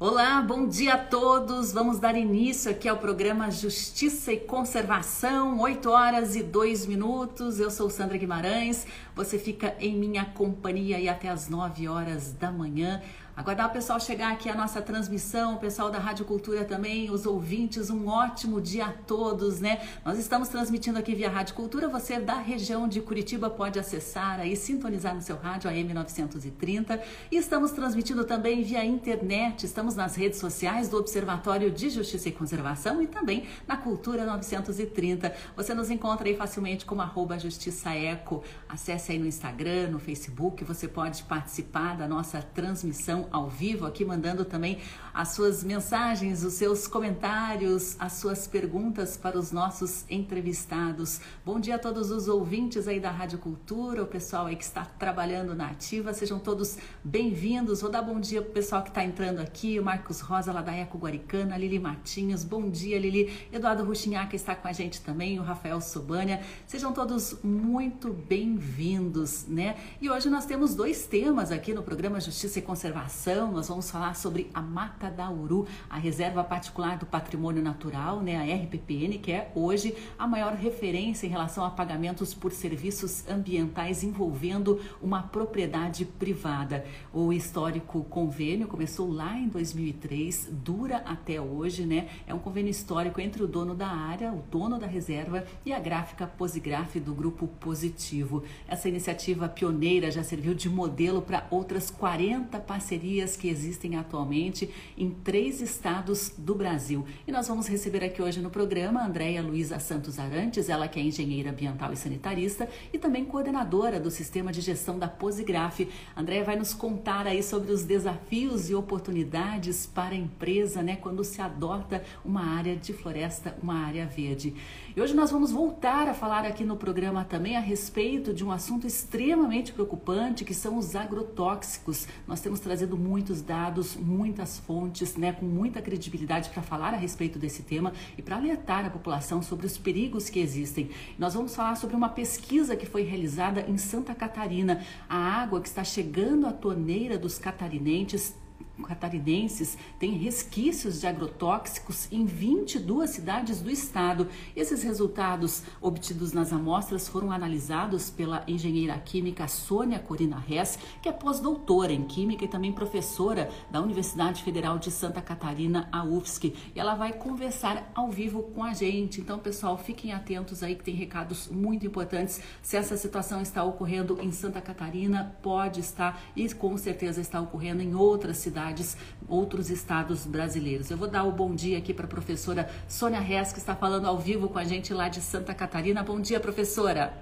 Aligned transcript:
Olá, 0.00 0.42
bom 0.42 0.66
dia 0.66 0.94
a 0.94 0.98
todos. 0.98 1.72
Vamos 1.72 2.00
dar 2.00 2.16
início 2.16 2.68
aqui 2.68 2.88
ao 2.88 2.96
programa 2.96 3.48
Justiça 3.48 4.32
e 4.32 4.40
Conservação, 4.40 5.60
8 5.60 5.88
horas 5.88 6.34
e 6.34 6.42
2 6.42 6.86
minutos. 6.86 7.60
Eu 7.60 7.70
sou 7.70 7.88
Sandra 7.88 8.18
Guimarães. 8.18 8.88
Você 9.14 9.38
fica 9.38 9.76
em 9.78 9.96
minha 9.96 10.24
companhia 10.24 10.98
e 10.98 11.08
até 11.08 11.28
as 11.28 11.48
9 11.48 11.86
horas 11.86 12.32
da 12.32 12.50
manhã. 12.50 13.00
Aguardar 13.36 13.66
o 13.68 13.72
pessoal 13.72 13.98
chegar 13.98 14.32
aqui 14.32 14.48
a 14.48 14.54
nossa 14.54 14.80
transmissão, 14.80 15.56
o 15.56 15.58
pessoal 15.58 15.90
da 15.90 15.98
Rádio 15.98 16.24
Cultura 16.24 16.64
também, 16.64 17.10
os 17.10 17.26
ouvintes, 17.26 17.90
um 17.90 18.06
ótimo 18.06 18.60
dia 18.60 18.86
a 18.86 18.92
todos, 18.92 19.58
né? 19.58 19.84
Nós 20.04 20.20
estamos 20.20 20.48
transmitindo 20.48 21.00
aqui 21.00 21.16
via 21.16 21.28
Rádio 21.28 21.56
Cultura, 21.56 21.88
você 21.88 22.20
da 22.20 22.38
região 22.38 22.86
de 22.86 23.00
Curitiba 23.00 23.50
pode 23.50 23.76
acessar 23.76 24.38
aí, 24.38 24.54
sintonizar 24.54 25.16
no 25.16 25.20
seu 25.20 25.34
rádio 25.36 25.68
AM 25.68 25.92
930 25.92 27.02
e 27.28 27.36
estamos 27.36 27.72
transmitindo 27.72 28.22
também 28.22 28.62
via 28.62 28.84
internet, 28.84 29.66
estamos 29.66 29.96
nas 29.96 30.14
redes 30.14 30.38
sociais 30.38 30.88
do 30.88 30.96
Observatório 30.96 31.72
de 31.72 31.90
Justiça 31.90 32.28
e 32.28 32.32
Conservação 32.32 33.02
e 33.02 33.08
também 33.08 33.48
na 33.66 33.76
Cultura 33.76 34.24
930. 34.24 35.34
Você 35.56 35.74
nos 35.74 35.90
encontra 35.90 36.28
aí 36.28 36.36
facilmente 36.36 36.84
como 36.84 37.02
arroba 37.02 37.36
Justiça 37.36 37.90
Eco. 37.90 38.44
Acesse 38.68 39.10
aí 39.10 39.18
no 39.18 39.26
Instagram, 39.26 39.88
no 39.88 39.98
Facebook, 39.98 40.62
você 40.62 40.86
pode 40.86 41.24
participar 41.24 41.96
da 41.96 42.06
nossa 42.06 42.40
transmissão 42.40 43.23
ao 43.30 43.48
vivo 43.48 43.86
aqui, 43.86 44.04
mandando 44.04 44.44
também 44.44 44.78
as 45.14 45.28
suas 45.28 45.62
mensagens, 45.62 46.42
os 46.42 46.54
seus 46.54 46.88
comentários, 46.88 47.94
as 48.00 48.14
suas 48.14 48.48
perguntas 48.48 49.16
para 49.16 49.38
os 49.38 49.52
nossos 49.52 50.04
entrevistados. 50.10 51.20
Bom 51.46 51.60
dia 51.60 51.76
a 51.76 51.78
todos 51.78 52.10
os 52.10 52.26
ouvintes 52.26 52.88
aí 52.88 52.98
da 52.98 53.12
Rádio 53.12 53.38
Cultura, 53.38 54.02
o 54.02 54.06
pessoal 54.06 54.46
aí 54.46 54.56
que 54.56 54.64
está 54.64 54.84
trabalhando 54.84 55.54
na 55.54 55.68
ativa, 55.68 56.12
sejam 56.12 56.40
todos 56.40 56.76
bem-vindos. 57.04 57.80
Vou 57.80 57.90
dar 57.90 58.02
bom 58.02 58.18
dia 58.18 58.42
para 58.42 58.50
o 58.50 58.54
pessoal 58.54 58.82
que 58.82 58.88
está 58.88 59.04
entrando 59.04 59.38
aqui, 59.38 59.78
o 59.78 59.84
Marcos 59.84 60.20
Rosa 60.20 60.52
lá 60.52 60.62
da 60.62 60.74
Eco 60.74 60.98
Guaricana, 60.98 61.56
Lili 61.56 61.78
Martinhos, 61.78 62.42
bom 62.42 62.68
dia 62.68 62.98
Lili, 62.98 63.32
Eduardo 63.52 63.84
Ruchinhaca 63.84 64.34
está 64.34 64.56
com 64.56 64.66
a 64.66 64.72
gente 64.72 65.00
também, 65.00 65.38
o 65.38 65.42
Rafael 65.42 65.80
Sobania, 65.80 66.40
sejam 66.66 66.92
todos 66.92 67.38
muito 67.42 68.12
bem-vindos, 68.12 69.46
né? 69.46 69.76
E 70.00 70.10
hoje 70.10 70.28
nós 70.28 70.44
temos 70.44 70.74
dois 70.74 71.06
temas 71.06 71.52
aqui 71.52 71.72
no 71.72 71.84
programa 71.84 72.20
Justiça 72.20 72.58
e 72.58 72.62
Conservação 72.62 73.13
nós 73.50 73.68
vamos 73.68 73.90
falar 73.90 74.14
sobre 74.14 74.50
a 74.52 74.60
Mata 74.60 75.08
da 75.08 75.30
Uru, 75.30 75.66
a 75.88 75.96
Reserva 75.96 76.44
Particular 76.44 76.98
do 76.98 77.06
Patrimônio 77.06 77.62
Natural, 77.62 78.20
né, 78.20 78.36
a 78.36 78.64
RPPN, 78.64 79.18
que 79.18 79.32
é 79.32 79.50
hoje 79.54 79.94
a 80.18 80.26
maior 80.26 80.52
referência 80.54 81.26
em 81.26 81.30
relação 81.30 81.64
a 81.64 81.70
pagamentos 81.70 82.34
por 82.34 82.52
serviços 82.52 83.26
ambientais 83.28 84.02
envolvendo 84.02 84.80
uma 85.00 85.22
propriedade 85.22 86.04
privada. 86.04 86.84
O 87.12 87.32
histórico 87.32 88.04
convênio 88.04 88.66
começou 88.66 89.10
lá 89.10 89.38
em 89.38 89.48
2003, 89.48 90.48
dura 90.50 90.98
até 91.06 91.40
hoje, 91.40 91.86
né? 91.86 92.08
É 92.26 92.34
um 92.34 92.38
convênio 92.38 92.70
histórico 92.70 93.20
entre 93.20 93.42
o 93.42 93.46
dono 93.46 93.74
da 93.74 93.88
área, 93.88 94.32
o 94.32 94.42
dono 94.50 94.78
da 94.78 94.86
reserva 94.86 95.46
e 95.64 95.72
a 95.72 95.78
gráfica 95.78 96.26
Posigraf 96.26 96.96
do 96.96 97.14
grupo 97.14 97.46
Positivo. 97.46 98.42
Essa 98.68 98.88
iniciativa 98.88 99.48
pioneira 99.48 100.10
já 100.10 100.22
serviu 100.22 100.52
de 100.52 100.68
modelo 100.68 101.22
para 101.22 101.46
outras 101.50 101.90
40 101.90 102.58
parcerias 102.60 103.03
parcerias 103.04 103.36
que 103.36 103.48
existem 103.48 103.96
atualmente 103.96 104.70
em 104.96 105.10
três 105.10 105.60
estados 105.60 106.32
do 106.38 106.54
Brasil. 106.54 107.04
E 107.26 107.32
nós 107.32 107.46
vamos 107.46 107.66
receber 107.66 108.02
aqui 108.02 108.22
hoje 108.22 108.40
no 108.40 108.48
programa 108.48 109.00
a 109.00 109.06
Andréia 109.06 109.42
Luiza 109.42 109.78
Santos 109.78 110.18
Arantes, 110.18 110.70
ela 110.70 110.88
que 110.88 110.98
é 110.98 111.02
engenheira 111.02 111.50
ambiental 111.50 111.92
e 111.92 111.96
sanitarista 111.96 112.66
e 112.92 112.98
também 112.98 113.24
coordenadora 113.24 114.00
do 114.00 114.10
sistema 114.10 114.50
de 114.50 114.62
gestão 114.62 114.98
da 114.98 115.06
Posigraf. 115.06 115.86
Andréia 116.16 116.44
vai 116.44 116.56
nos 116.56 116.72
contar 116.72 117.26
aí 117.26 117.42
sobre 117.42 117.72
os 117.72 117.84
desafios 117.84 118.70
e 118.70 118.74
oportunidades 118.74 119.84
para 119.84 120.14
a 120.14 120.18
empresa, 120.18 120.82
né, 120.82 120.96
quando 120.96 121.22
se 121.22 121.42
adota 121.42 122.02
uma 122.24 122.56
área 122.56 122.74
de 122.74 122.94
floresta, 122.94 123.54
uma 123.62 123.84
área 123.84 124.06
verde. 124.06 124.54
E 124.96 125.00
hoje 125.00 125.12
nós 125.12 125.30
vamos 125.30 125.50
voltar 125.50 126.08
a 126.08 126.14
falar 126.14 126.46
aqui 126.46 126.64
no 126.64 126.76
programa 126.76 127.24
também 127.24 127.56
a 127.56 127.60
respeito 127.60 128.32
de 128.32 128.44
um 128.44 128.50
assunto 128.50 128.86
extremamente 128.86 129.72
preocupante, 129.72 130.44
que 130.44 130.54
são 130.54 130.78
os 130.78 130.96
agrotóxicos. 130.96 132.06
Nós 132.26 132.40
temos 132.40 132.60
trazido 132.60 132.93
muitos 132.96 133.42
dados, 133.42 133.96
muitas 133.96 134.58
fontes, 134.58 135.16
né, 135.16 135.32
com 135.32 135.44
muita 135.44 135.82
credibilidade 135.82 136.50
para 136.50 136.62
falar 136.62 136.94
a 136.94 136.96
respeito 136.96 137.38
desse 137.38 137.62
tema 137.62 137.92
e 138.16 138.22
para 138.22 138.36
alertar 138.36 138.84
a 138.84 138.90
população 138.90 139.42
sobre 139.42 139.66
os 139.66 139.76
perigos 139.76 140.28
que 140.28 140.40
existem. 140.40 140.90
Nós 141.18 141.34
vamos 141.34 141.54
falar 141.54 141.76
sobre 141.76 141.96
uma 141.96 142.08
pesquisa 142.08 142.76
que 142.76 142.86
foi 142.86 143.02
realizada 143.02 143.64
em 143.68 143.76
Santa 143.76 144.14
Catarina. 144.14 144.84
A 145.08 145.16
água 145.16 145.60
que 145.60 145.68
está 145.68 145.84
chegando 145.84 146.46
à 146.46 146.52
torneira 146.52 147.18
dos 147.18 147.38
catarinenses 147.38 148.34
catarinenses 148.82 149.78
têm 149.98 150.12
resquícios 150.12 151.00
de 151.00 151.06
agrotóxicos 151.06 152.08
em 152.10 152.24
22 152.24 153.10
cidades 153.10 153.60
do 153.60 153.70
estado. 153.70 154.28
Esses 154.56 154.82
resultados 154.82 155.62
obtidos 155.80 156.32
nas 156.32 156.52
amostras 156.52 157.08
foram 157.08 157.30
analisados 157.30 158.10
pela 158.10 158.42
engenheira 158.48 158.98
química 158.98 159.46
Sônia 159.46 159.98
Corina 159.98 160.42
Hess, 160.48 160.78
que 161.00 161.08
é 161.08 161.12
pós-doutora 161.12 161.92
em 161.92 162.04
química 162.04 162.44
e 162.44 162.48
também 162.48 162.72
professora 162.72 163.50
da 163.70 163.80
Universidade 163.80 164.42
Federal 164.42 164.78
de 164.78 164.90
Santa 164.90 165.22
Catarina, 165.22 165.88
a 165.92 166.02
UFSC. 166.02 166.54
E 166.74 166.80
ela 166.80 166.94
vai 166.94 167.12
conversar 167.12 167.90
ao 167.94 168.10
vivo 168.10 168.42
com 168.42 168.64
a 168.64 168.74
gente. 168.74 169.20
Então, 169.20 169.38
pessoal, 169.38 169.78
fiquem 169.78 170.12
atentos 170.12 170.62
aí 170.62 170.74
que 170.74 170.82
tem 170.82 170.94
recados 170.94 171.48
muito 171.48 171.86
importantes. 171.86 172.40
Se 172.62 172.76
essa 172.76 172.96
situação 172.96 173.40
está 173.40 173.62
ocorrendo 173.62 174.18
em 174.20 174.32
Santa 174.32 174.60
Catarina, 174.60 175.36
pode 175.42 175.80
estar 175.80 176.20
e 176.34 176.52
com 176.54 176.76
certeza 176.76 177.20
está 177.20 177.40
ocorrendo 177.40 177.82
em 177.82 177.94
outras 177.94 178.38
cidades 178.38 178.63
cidades, 178.64 178.96
outros 179.28 179.68
estados 179.68 180.26
brasileiros. 180.26 180.90
Eu 180.90 180.96
vou 180.96 181.08
dar 181.08 181.24
o 181.24 181.32
bom 181.32 181.54
dia 181.54 181.78
aqui 181.78 181.92
para 181.92 182.06
a 182.06 182.08
professora 182.08 182.70
Sônia 182.88 183.20
Rez, 183.20 183.52
que 183.52 183.58
está 183.58 183.76
falando 183.76 184.06
ao 184.06 184.18
vivo 184.18 184.48
com 184.48 184.58
a 184.58 184.64
gente 184.64 184.94
lá 184.94 185.08
de 185.08 185.20
Santa 185.20 185.54
Catarina. 185.54 186.02
Bom 186.02 186.20
dia, 186.20 186.40
professora. 186.40 187.12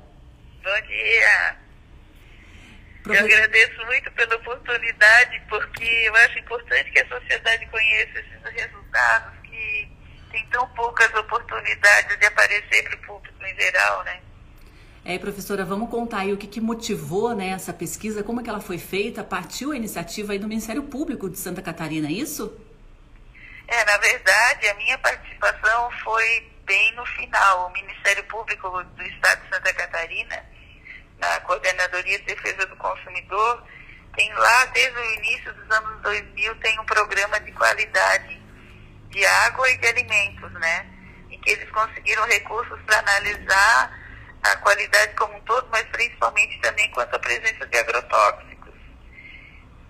Bom 0.63 0.87
dia. 0.87 1.57
Profe... 3.03 3.19
Eu 3.19 3.25
agradeço 3.27 3.85
muito 3.87 4.13
pela 4.13 4.37
oportunidade, 4.37 5.43
porque 5.49 5.85
eu 5.85 6.15
acho 6.17 6.39
importante 6.39 6.91
que 6.93 7.01
a 7.01 7.09
sociedade 7.09 7.67
conheça 7.67 8.21
esses 8.21 8.63
resultados 8.63 9.33
que 9.43 9.91
tem 10.31 10.47
tão 10.47 10.69
poucas 10.69 11.13
oportunidades 11.15 12.19
de 12.19 12.27
aparecer 12.27 12.85
para 12.85 12.95
o 12.95 12.99
público 12.99 13.45
em 13.45 13.61
geral, 13.61 14.05
né? 14.05 14.21
É, 15.05 15.19
professora, 15.19 15.65
vamos 15.65 15.91
contar 15.91 16.21
aí 16.21 16.33
o 16.33 16.37
que, 16.37 16.47
que 16.47 16.61
motivou 16.61 17.35
né, 17.35 17.49
essa 17.49 17.73
pesquisa, 17.73 18.23
como 18.23 18.41
é 18.41 18.45
que 18.45 18.51
ela 18.51 18.61
foi 18.61 18.79
feita, 18.79 19.25
partiu 19.25 19.73
a 19.73 19.77
iniciativa 19.77 20.33
aí 20.33 20.39
do 20.39 20.47
Ministério 20.47 20.85
Público 20.85 21.29
de 21.29 21.37
Santa 21.37 21.61
Catarina, 21.61 22.07
é 22.07 22.13
isso? 22.13 22.57
É, 23.67 23.85
na 23.85 23.97
verdade, 23.97 24.69
a 24.69 24.75
minha 24.75 24.97
participação 24.99 25.91
foi 26.05 26.49
bem 26.65 26.95
no 26.95 27.05
final. 27.07 27.67
O 27.67 27.73
Ministério 27.73 28.23
Público 28.25 28.85
do 28.85 29.03
Estado 29.03 29.43
de 29.43 29.49
Santa 29.57 29.75
Catarina, 29.75 30.45
na 31.19 31.41
Coordenadoria 31.41 32.19
de 32.21 32.25
Defesa 32.25 32.67
do 32.67 32.77
Consumidor, 32.77 33.65
tem 34.15 34.33
lá, 34.35 34.67
desde 34.67 34.99
o 34.99 35.15
início 35.15 35.53
dos 35.55 35.71
anos 35.71 36.01
2000, 36.03 36.55
tem 36.57 36.79
um 36.79 36.85
programa 36.85 37.41
de 37.41 37.51
qualidade 37.53 38.41
de 39.09 39.27
água 39.27 39.69
e 39.71 39.79
de 39.79 39.87
alimentos, 39.87 40.53
né? 40.53 40.87
Em 41.31 41.41
que 41.41 41.51
eles 41.51 41.69
conseguiram 41.71 42.25
recursos 42.27 42.79
para 42.83 42.99
analisar 43.01 44.02
a 44.43 44.57
qualidade 44.57 45.15
como 45.15 45.37
um 45.37 45.41
todo, 45.41 45.69
mas 45.71 45.85
principalmente 45.89 46.59
também 46.61 46.91
quanto 46.91 47.15
à 47.15 47.19
presença 47.19 47.67
de 47.67 47.79
agrotóxicos. 47.79 48.75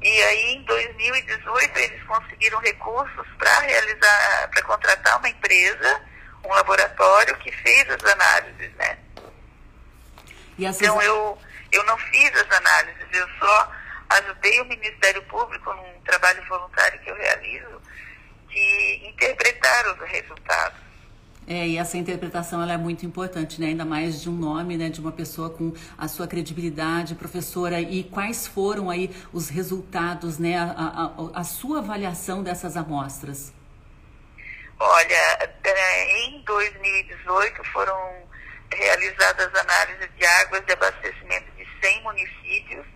E 0.03 0.23
aí, 0.23 0.55
em 0.55 0.63
2018, 0.65 1.79
eles 1.79 2.03
conseguiram 2.05 2.59
recursos 2.61 3.27
para 3.39 3.61
realizar, 3.61 4.49
para 4.51 4.63
contratar 4.63 5.19
uma 5.19 5.29
empresa, 5.29 6.03
um 6.45 6.49
laboratório 6.49 7.37
que 7.39 7.53
fez 7.53 7.89
as 7.89 8.05
análises, 8.05 8.75
né? 8.75 8.99
Então, 10.85 11.01
eu, 11.03 11.39
eu 11.71 11.85
não 11.85 11.97
fiz 11.97 12.31
as 12.35 12.51
análises, 12.59 13.07
eu 13.13 13.29
só 13.39 13.73
ajudei 14.11 14.61
o 14.61 14.65
Ministério 14.67 15.23
Público 15.23 15.73
num 15.73 16.01
trabalho 16.03 16.45
voluntário 16.47 17.01
que 17.01 17.11
eu 17.11 17.17
realizo 17.17 17.81
de 18.49 19.09
interpretar 19.09 19.87
os 19.89 20.09
resultados. 20.09 20.92
É, 21.53 21.69
e 21.69 21.77
essa 21.77 21.99
interpretação 21.99 22.63
ela 22.63 22.73
é 22.73 22.79
muito 22.79 23.05
importante, 23.05 23.61
né? 23.61 23.67
ainda 23.67 23.85
mais 23.85 24.23
de 24.23 24.31
um 24.31 24.33
nome, 24.33 24.79
né? 24.79 24.89
de 24.89 25.01
uma 25.01 25.13
pessoa 25.13 25.51
com 25.51 25.71
a 25.99 26.09
sua 26.09 26.27
credibilidade, 26.27 27.15
professora. 27.15 27.79
E 27.79 28.05
quais 28.05 28.47
foram 28.47 28.89
aí 28.89 29.15
os 29.35 29.51
resultados, 29.51 30.39
né? 30.39 30.57
a, 30.57 31.11
a, 31.35 31.41
a 31.41 31.45
sua 31.45 31.81
avaliação 31.81 32.43
dessas 32.43 32.75
amostras? 32.75 33.53
Olha, 34.81 35.51
é, 35.63 36.27
em 36.27 36.43
2018 36.43 37.63
foram 37.65 37.99
realizadas 38.73 39.55
análises 39.55 40.09
de 40.17 40.25
águas 40.25 40.65
de 40.65 40.73
abastecimento 40.73 41.53
de 41.55 41.69
100 41.83 42.03
municípios 42.03 42.87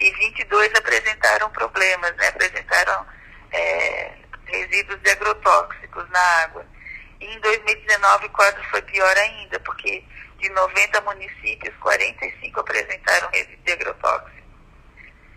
e 0.00 0.10
22 0.10 0.74
apresentaram 0.74 1.48
problemas, 1.50 2.12
né? 2.16 2.26
apresentaram 2.26 3.06
é, 3.52 4.14
resíduos 4.46 5.00
de 5.00 5.10
agrotóxicos 5.10 6.10
na 6.10 6.20
água. 6.42 6.66
E 7.20 7.26
em 7.26 7.40
2019 7.40 8.26
o 8.26 8.30
quadro 8.30 8.62
foi 8.70 8.82
pior 8.82 9.16
ainda, 9.16 9.60
porque 9.60 10.04
de 10.38 10.48
90 10.50 11.00
municípios, 11.02 11.74
45 11.76 12.60
apresentaram 12.60 13.30
resíduo 13.30 13.74
agrotóxico. 13.74 14.40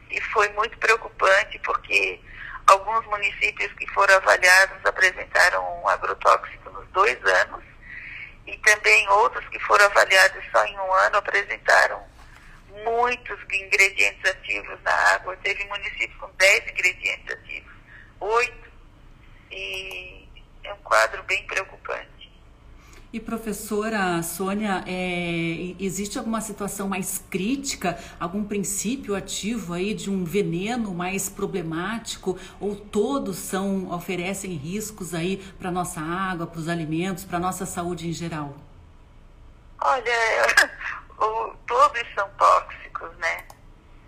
E 0.10 0.22
foi 0.22 0.48
muito 0.50 0.78
preocupante 0.78 1.60
porque 1.60 2.20
Alguns 2.68 3.06
municípios 3.08 3.72
que 3.74 3.86
foram 3.88 4.16
avaliados 4.16 4.86
apresentaram 4.86 5.82
um 5.82 5.88
agrotóxico 5.88 6.70
nos 6.70 6.88
dois 6.90 7.18
anos 7.26 7.64
e 8.48 8.58
também 8.60 9.08
outros 9.10 9.46
que 9.50 9.60
foram 9.60 9.86
avaliados 9.86 10.44
só 10.52 10.64
em 10.66 10.80
um 10.80 10.94
ano 10.94 11.18
apresentaram 11.18 12.02
muitos 12.86 13.38
ingredientes 13.52 14.30
ativos 14.30 14.80
na 14.84 14.94
água. 15.14 15.36
Teve 15.44 15.66
municípios 15.66 16.18
com 16.20 16.30
10 16.38 16.72
ingredientes 16.72 17.36
ativos, 17.36 17.74
8, 18.22 18.72
e 19.52 20.23
é 20.64 20.74
um 20.74 20.78
quadro 20.78 21.24
bem 21.24 21.46
preocupante. 21.46 22.14
E 23.14 23.20
professora 23.20 24.24
Sônia, 24.24 24.84
é, 24.88 25.76
existe 25.80 26.18
alguma 26.18 26.42
situação 26.42 26.90
mais 26.90 27.24
crítica, 27.30 27.96
algum 28.20 28.44
princípio 28.44 29.14
ativo 29.14 29.76
aí 29.76 29.94
de 29.94 30.10
um 30.10 30.24
veneno 30.24 30.96
mais 30.96 31.30
problemático, 31.30 32.40
ou 32.60 32.76
todos 32.76 33.38
são 33.38 33.92
oferecem 33.92 34.56
riscos 34.56 35.14
aí 35.14 35.38
para 35.60 35.70
nossa 35.70 36.02
água, 36.02 36.48
para 36.48 36.60
os 36.60 36.68
alimentos, 36.68 37.24
para 37.24 37.38
nossa 37.38 37.68
saúde 37.68 38.08
em 38.08 38.14
geral? 38.14 38.58
Olha, 39.80 40.12
o, 41.20 41.56
todos 41.68 42.04
são 42.16 42.28
tóxicos, 42.32 43.16
né? 43.18 43.46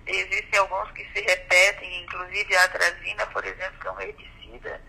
Existem 0.07 0.59
alguns 0.59 0.89
que 0.93 1.05
se 1.13 1.21
repetem, 1.21 2.03
inclusive 2.03 2.55
a 2.55 2.63
atrazina, 2.63 3.23
por 3.27 3.45
exemplo, 3.45 3.79
que 3.79 3.87
é 3.87 3.91
um 3.91 4.01
herbicida 4.01 4.81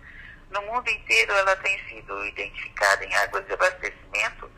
no 0.51 0.63
mundo 0.63 0.89
inteiro 0.89 1.33
ela 1.33 1.57
tem 1.57 1.79
sido 1.89 2.25
identificada 2.27 3.05
em 3.05 3.15
águas 3.17 3.45
de 3.47 3.53
abastecimento, 3.53 4.51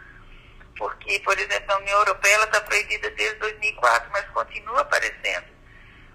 porque, 0.76 1.18
por 1.20 1.36
exemplo, 1.38 1.66
na 1.66 1.78
União 1.78 1.98
Europeia 1.98 2.34
ela 2.34 2.44
está 2.44 2.60
proibida 2.60 3.10
desde 3.10 3.36
2004, 3.36 4.10
mas 4.12 4.24
continua 4.28 4.80
aparecendo, 4.80 5.46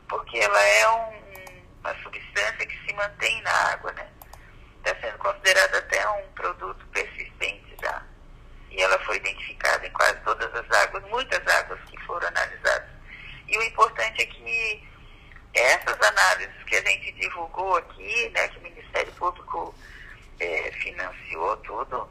porque 0.07 0.37
ela 0.37 0.61
é 0.61 0.89
um, 0.89 1.23
uma 1.81 1.95
substância 2.01 2.65
que 2.65 2.85
se 2.85 2.93
mantém 2.93 3.41
na 3.41 3.51
água, 3.71 3.91
né? 3.93 4.07
Está 4.85 4.99
sendo 5.01 5.17
considerada 5.17 5.77
até 5.77 6.09
um 6.09 6.27
produto 6.33 6.85
persistente 6.87 7.75
já. 7.81 8.03
E 8.69 8.81
ela 8.81 8.97
foi 8.99 9.17
identificada 9.17 9.85
em 9.85 9.91
quase 9.91 10.19
todas 10.21 10.53
as 10.53 10.71
águas, 10.83 11.03
muitas 11.09 11.45
águas 11.47 11.79
que 11.89 11.97
foram 12.05 12.27
analisadas. 12.27 12.89
E 13.47 13.57
o 13.57 13.63
importante 13.63 14.21
é 14.21 14.25
que 14.25 14.87
essas 15.53 16.01
análises 16.01 16.63
que 16.65 16.75
a 16.75 16.81
gente 16.81 17.11
divulgou 17.13 17.77
aqui, 17.77 18.29
né, 18.29 18.47
que 18.47 18.59
o 18.59 18.63
Ministério 18.63 19.11
Público 19.13 19.75
é, 20.39 20.71
financiou 20.81 21.57
tudo, 21.57 22.09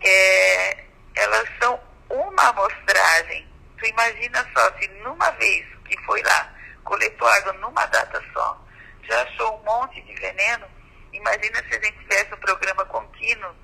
é, 0.00 0.84
elas 1.16 1.48
são 1.60 1.80
uma 2.08 2.48
amostragem. 2.48 3.46
Tu 3.78 3.86
imagina 3.86 4.46
só, 4.54 4.72
se 4.78 4.88
numa 5.02 5.30
vez 5.32 5.66
que 5.84 5.96
foi 6.04 6.22
lá, 6.22 6.54
coletou 6.84 7.26
água 7.28 7.52
numa 7.54 7.86
data 7.86 8.22
só, 8.32 8.64
já 9.02 9.22
achou 9.22 9.58
um 9.58 9.64
monte 9.64 10.00
de 10.02 10.14
veneno, 10.14 10.66
imagina 11.12 11.58
se 11.68 11.76
a 11.76 11.84
gente 11.84 11.98
tivesse 11.98 12.32
um 12.34 12.38
programa 12.38 12.84
contínuo 12.86 13.54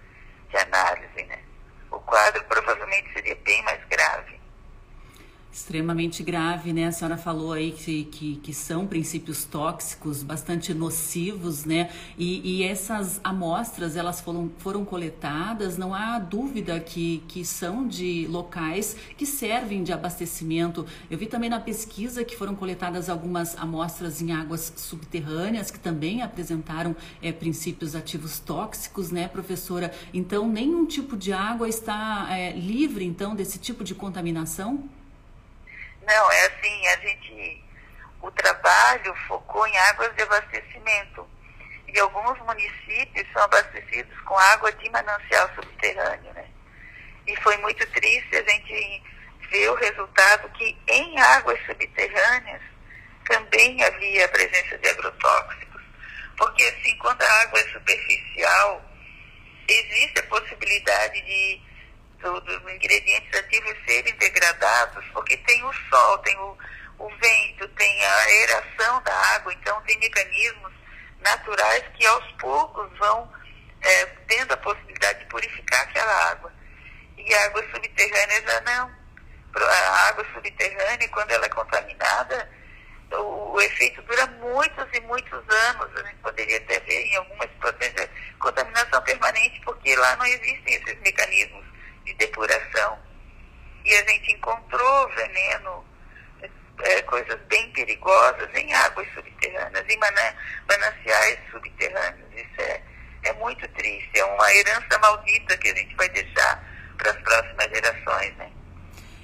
de 0.49 0.57
análise, 0.57 1.23
né? 1.25 1.39
O 1.91 2.01
quadro 2.01 2.43
provavelmente 2.45 3.13
seria 3.13 3.35
bem 3.37 3.63
mais 3.63 3.83
grave 3.87 4.42
extremamente 5.53 6.23
grave, 6.23 6.73
né? 6.73 6.87
A 6.87 6.93
senhora 6.93 7.19
falou 7.19 7.53
aí 7.53 7.73
que, 7.73 8.05
que, 8.05 8.37
que 8.37 8.55
são 8.55 8.87
princípios 8.87 9.45
tóxicos 9.45 10.23
bastante 10.23 10.73
nocivos, 10.73 11.67
né? 11.67 11.91
E, 12.17 12.61
e, 12.61 12.63
essas 12.63 13.21
amostras, 13.23 13.95
elas 13.95 14.21
foram, 14.21 14.51
foram 14.59 14.83
coletadas, 14.83 15.77
não 15.77 15.93
há 15.93 16.19
dúvida 16.19 16.81
que, 16.81 17.23
que 17.29 17.45
são 17.45 17.87
de 17.87 18.27
locais 18.29 18.97
que 19.17 19.27
servem 19.27 19.83
de 19.83 19.93
abastecimento. 19.93 20.87
Eu 21.11 21.19
vi 21.19 21.27
também 21.27 21.51
na 21.51 21.61
pesquisa 21.61 22.25
que 22.25 22.35
foram 22.35 22.55
coletadas 22.55 23.11
algumas 23.11 23.55
amostras 23.59 24.23
em 24.23 24.33
águas 24.33 24.73
subterrâneas, 24.77 25.71
que 25.71 25.79
também 25.79 26.23
apresentaram 26.23 26.97
é, 27.21 27.31
princípios 27.31 27.95
ativos 27.95 28.41
tóxicos, 28.41 29.11
né, 29.11 29.29
professora? 29.29 29.93
Então, 30.15 30.49
nenhum 30.49 30.87
tipo 30.87 31.15
de 31.15 31.31
água 31.33 31.69
está 31.69 32.27
é, 32.31 32.53
livre, 32.53 33.05
então, 33.05 33.35
desse 33.35 33.59
tipo 33.59 33.85
de 33.85 33.95
contaminação? 33.95 34.89
Não, 36.07 36.33
é 36.33 36.47
assim, 36.47 36.87
a 36.89 36.97
gente, 36.97 37.65
o 38.21 38.31
trabalho 38.31 39.15
focou 39.29 39.67
em 39.67 39.79
águas 39.79 40.15
de 40.15 40.23
abastecimento. 40.23 41.29
E 41.89 41.99
alguns 42.01 42.39
municípios 42.41 43.27
são 43.33 43.43
abastecidos 43.43 44.19
com 44.23 44.37
água 44.37 44.73
de 44.73 44.89
manancial 44.91 45.51
subterrâneo, 45.55 46.33
né? 46.33 46.47
E 47.27 47.37
foi 47.37 47.57
muito 47.59 47.87
triste 47.91 48.37
a 48.37 48.43
gente 48.51 49.03
ver 49.51 49.69
o 49.69 49.75
resultado 49.75 50.49
que 50.51 50.77
em 50.89 51.21
águas 51.21 51.59
subterrâneas 51.67 52.63
também 53.27 53.83
havia 53.85 54.25
a 54.25 54.29
presença 54.29 54.79
de 54.79 54.89
agrotóxicos. 54.89 55.83
Porque 56.37 56.65
assim, 56.65 56.97
quando 56.99 57.23
a 57.23 57.43
água 57.43 57.61
é 57.61 57.73
superficial, 57.73 58.85
existe 59.69 60.19
a 60.19 60.23
possibilidade 60.25 61.21
de 61.23 61.61
dos 62.23 62.73
ingredientes 62.73 63.39
ativos 63.39 63.77
serem 63.87 64.15
degradados, 64.15 65.05
porque 65.13 65.37
tem 65.39 65.65
o 65.65 65.73
sol, 65.91 66.19
tem 66.19 66.37
o, 66.39 66.57
o 66.99 67.09
vento, 67.09 67.69
tem 67.69 68.05
a 68.05 68.15
aeração 68.17 69.03
da 69.03 69.15
água, 69.35 69.53
então 69.53 69.81
tem 69.83 69.99
mecanismos 69.99 70.73
naturais 71.21 71.85
que 71.95 72.07
aos 72.07 72.33
poucos 72.33 72.89
vão 72.99 73.31
é, 73.81 74.07
tendo 74.29 74.53
a 74.53 74.57
possibilidade 74.57 75.21
de 75.21 75.27
purificar 75.27 75.83
aquela 75.83 76.31
água. 76.31 76.53
E 77.17 77.35
a 77.35 77.45
água 77.47 77.65
subterrânea 77.73 78.43
já 78.43 78.61
não. 78.63 79.03
A 79.55 80.09
água 80.09 80.27
subterrânea, 80.33 81.09
quando 81.09 81.31
ela 81.31 81.45
é 81.45 81.49
contaminada, 81.49 82.51
o, 83.13 83.53
o, 83.53 83.61
efeito 83.61 84.01
dura 84.03 84.27
muitos 84.27 84.87
e 84.93 85.01
muitos 85.01 85.33
anos. 85.33 85.89
A 85.97 86.03
gente 86.05 86.17
poderia 86.23 86.57
até 86.57 86.81
ver 86.81 87.05
em 87.05 87.17
algumas 87.17 87.51
situações 87.51 88.09
contaminação 88.39 89.03
permanente, 89.03 89.61
porque 89.65 89.95
lá 89.95 90.17
não 90.17 90.27
existem 90.27 90.75
esses 90.75 90.99
mecanismos 91.01 91.72
de 92.05 92.15
depuração. 92.15 92.99
E 93.85 93.95
a 93.95 94.09
gente 94.09 94.33
encontrou 94.33 95.09
veneno, 95.11 95.85
é, 96.83 97.03
coisas 97.03 97.41
bem 97.49 97.71
perigosas 97.73 98.49
em 98.55 98.73
águas 98.75 99.07
subterrâneas, 99.15 99.85
em 99.89 99.99
mananciais 100.69 101.39
subterrâneos. 101.51 102.29
Isso 102.35 102.61
é, 102.61 102.83
é 103.25 103.33
muito 103.35 103.67
triste, 103.69 104.19
é 104.19 104.25
uma 104.25 104.55
herança 104.55 104.99
maldita 105.01 105.57
que 105.59 105.69
a 105.69 105.75
gente 105.75 105.95
vai 105.97 106.09
deixar 106.11 106.65
para 106.97 107.11
as 107.11 107.17
próximas 107.19 107.69
gerações, 107.69 108.37
né? 108.37 108.51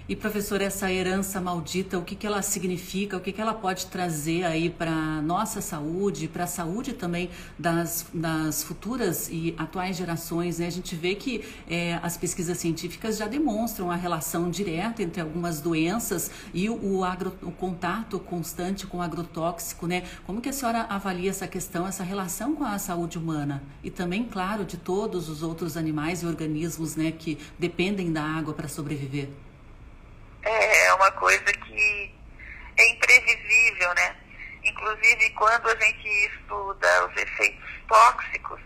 E 0.08 0.16
professor, 0.16 0.62
essa 0.62 0.90
herança 0.90 1.38
maldita, 1.38 1.98
o 1.98 2.02
que, 2.02 2.14
que 2.16 2.26
ela 2.26 2.40
significa, 2.40 3.18
o 3.18 3.20
que, 3.20 3.30
que 3.30 3.42
ela 3.42 3.52
pode 3.52 3.84
trazer 3.88 4.42
aí 4.42 4.70
para 4.70 5.20
nossa 5.20 5.60
saúde, 5.60 6.26
para 6.26 6.44
a 6.44 6.46
saúde 6.46 6.94
também 6.94 7.28
das, 7.58 8.06
das 8.14 8.62
futuras 8.62 9.28
e 9.30 9.54
atuais 9.58 9.98
gerações? 9.98 10.60
Né? 10.60 10.66
A 10.66 10.70
gente 10.70 10.96
vê 10.96 11.14
que 11.14 11.44
é, 11.68 12.00
as 12.02 12.16
pesquisas 12.16 12.56
científicas 12.56 13.18
já 13.18 13.26
demonstram 13.26 13.90
a 13.90 13.96
relação 13.96 14.48
direta 14.48 15.02
entre 15.02 15.20
algumas 15.20 15.60
doenças 15.60 16.30
e 16.54 16.70
o, 16.70 16.82
o, 16.82 17.04
agro, 17.04 17.34
o 17.42 17.52
contato 17.52 18.18
constante 18.18 18.86
com 18.86 18.96
o 18.96 19.02
agrotóxico, 19.02 19.86
né? 19.86 20.04
Como 20.24 20.40
que 20.40 20.48
a 20.48 20.54
senhora 20.54 20.86
avalia 20.88 21.28
essa 21.28 21.46
questão, 21.46 21.86
essa 21.86 22.02
relação 22.02 22.54
com 22.54 22.64
a 22.64 22.78
saúde 22.78 23.18
humana? 23.18 23.62
E 23.84 23.90
também, 23.90 24.24
claro, 24.24 24.64
de 24.64 24.78
todos 24.78 25.28
os 25.28 25.42
outros 25.42 25.76
animais 25.76 26.22
e 26.22 26.26
organismos 26.26 26.96
né, 26.96 27.12
que 27.12 27.36
dependem 27.58 28.10
da 28.10 28.22
água 28.22 28.54
para 28.54 28.68
sobreviver 28.68 29.28
é 30.42 30.94
uma 30.94 31.10
coisa 31.12 31.52
que 31.52 32.14
é 32.76 32.90
imprevisível, 32.90 33.94
né? 33.94 34.16
Inclusive, 34.64 35.30
quando 35.30 35.68
a 35.68 35.76
gente 35.76 36.08
estuda 36.08 37.06
os 37.06 37.16
efeitos 37.16 37.70
tóxicos, 37.88 38.60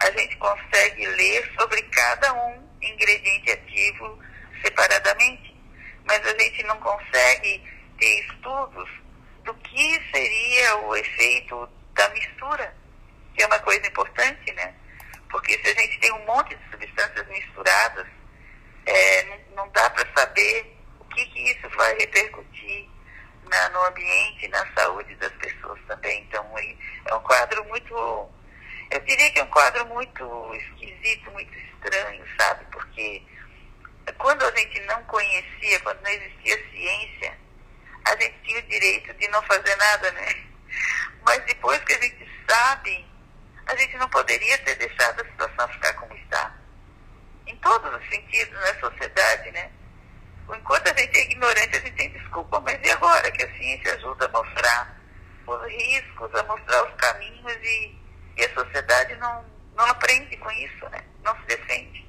a 0.00 0.10
gente 0.12 0.36
consegue 0.36 1.06
ler 1.06 1.52
sobre 1.58 1.82
cada 1.82 2.32
um 2.34 2.68
ingrediente 2.82 3.50
ativo 3.50 4.18
separadamente, 4.62 5.56
mas 6.04 6.24
a 6.26 6.38
gente 6.38 6.62
não 6.64 6.78
consegue 6.78 7.62
ter 7.98 8.20
estudos 8.20 8.88
do 9.44 9.54
que 9.54 10.02
seria 10.12 10.76
o 10.78 10.96
efeito 10.96 11.68
da 11.94 12.08
mistura, 12.10 12.74
que 13.34 13.42
é 13.42 13.46
uma 13.46 13.58
coisa 13.60 13.86
importante, 13.86 14.52
né? 14.52 14.74
Porque 15.30 15.58
se 15.62 15.70
a 15.70 15.80
gente 15.80 15.98
tem 15.98 16.12
um 16.12 16.24
monte 16.24 16.54
de 16.54 16.70
substâncias 16.70 17.26
misturadas, 17.28 18.06
é, 18.86 19.38
não 19.54 19.68
dá 19.70 19.90
para 19.90 20.06
saber 20.16 20.77
que, 21.18 21.26
que 21.26 21.50
isso 21.50 21.68
vai 21.76 21.96
repercutir 21.98 22.88
na, 23.44 23.68
no 23.70 23.86
ambiente 23.86 24.44
e 24.44 24.48
na 24.48 24.66
saúde 24.74 25.14
das 25.16 25.32
pessoas 25.32 25.80
também. 25.86 26.22
Então, 26.22 26.44
é 27.06 27.14
um 27.14 27.20
quadro 27.20 27.64
muito, 27.64 27.94
eu 28.90 29.00
diria 29.00 29.30
que 29.30 29.38
é 29.38 29.44
um 29.44 29.50
quadro 29.50 29.86
muito 29.86 30.54
esquisito, 30.54 31.30
muito 31.32 31.52
estranho, 31.58 32.24
sabe? 32.38 32.64
Porque 32.70 33.22
quando 34.18 34.44
a 34.44 34.56
gente 34.56 34.80
não 34.80 35.02
conhecia, 35.04 35.80
quando 35.80 36.00
não 36.02 36.10
existia 36.10 36.70
ciência, 36.70 37.38
a 38.04 38.10
gente 38.12 38.38
tinha 38.44 38.58
o 38.60 38.62
direito 38.62 39.12
de 39.14 39.28
não 39.28 39.42
fazer 39.42 39.76
nada, 39.76 40.10
né? 40.12 40.44
Mas 41.24 41.44
depois 41.44 41.82
que 41.84 41.92
a 41.92 42.00
gente 42.00 42.28
sabe, 42.48 43.06
a 43.66 43.76
gente 43.76 43.96
não 43.96 44.08
poderia 44.08 44.56
ter 44.58 44.76
deixado 44.76 45.20
a 45.20 45.24
situação 45.24 45.68
ficar 45.68 45.92
como 45.94 46.14
está. 46.14 46.54
Em 47.46 47.56
todos 47.56 47.92
os 47.94 48.08
sentidos, 48.08 48.54
na 48.54 48.80
sociedade, 48.80 49.50
né? 49.50 49.70
Enquanto 50.54 50.88
a 50.88 51.00
gente 51.00 51.16
é 51.16 51.22
ignorante, 51.24 51.76
a 51.76 51.80
gente 51.80 51.92
tem 51.92 52.10
desculpa, 52.10 52.60
mas 52.60 52.78
e 52.82 52.90
agora 52.90 53.30
que 53.30 53.44
a 53.44 53.56
ciência 53.56 53.94
ajuda 53.94 54.26
a 54.26 54.28
mostrar 54.28 55.00
os 55.46 55.66
riscos, 55.70 56.34
a 56.34 56.42
mostrar 56.44 56.84
os 56.84 56.94
caminhos 56.94 57.56
e 57.62 57.94
E 58.36 58.44
a 58.44 58.54
sociedade 58.54 59.14
não, 59.16 59.44
não 59.76 59.84
aprende 59.86 60.36
com 60.36 60.50
isso, 60.52 60.88
né? 60.90 61.02
não 61.24 61.34
se 61.40 61.46
defende. 61.46 62.07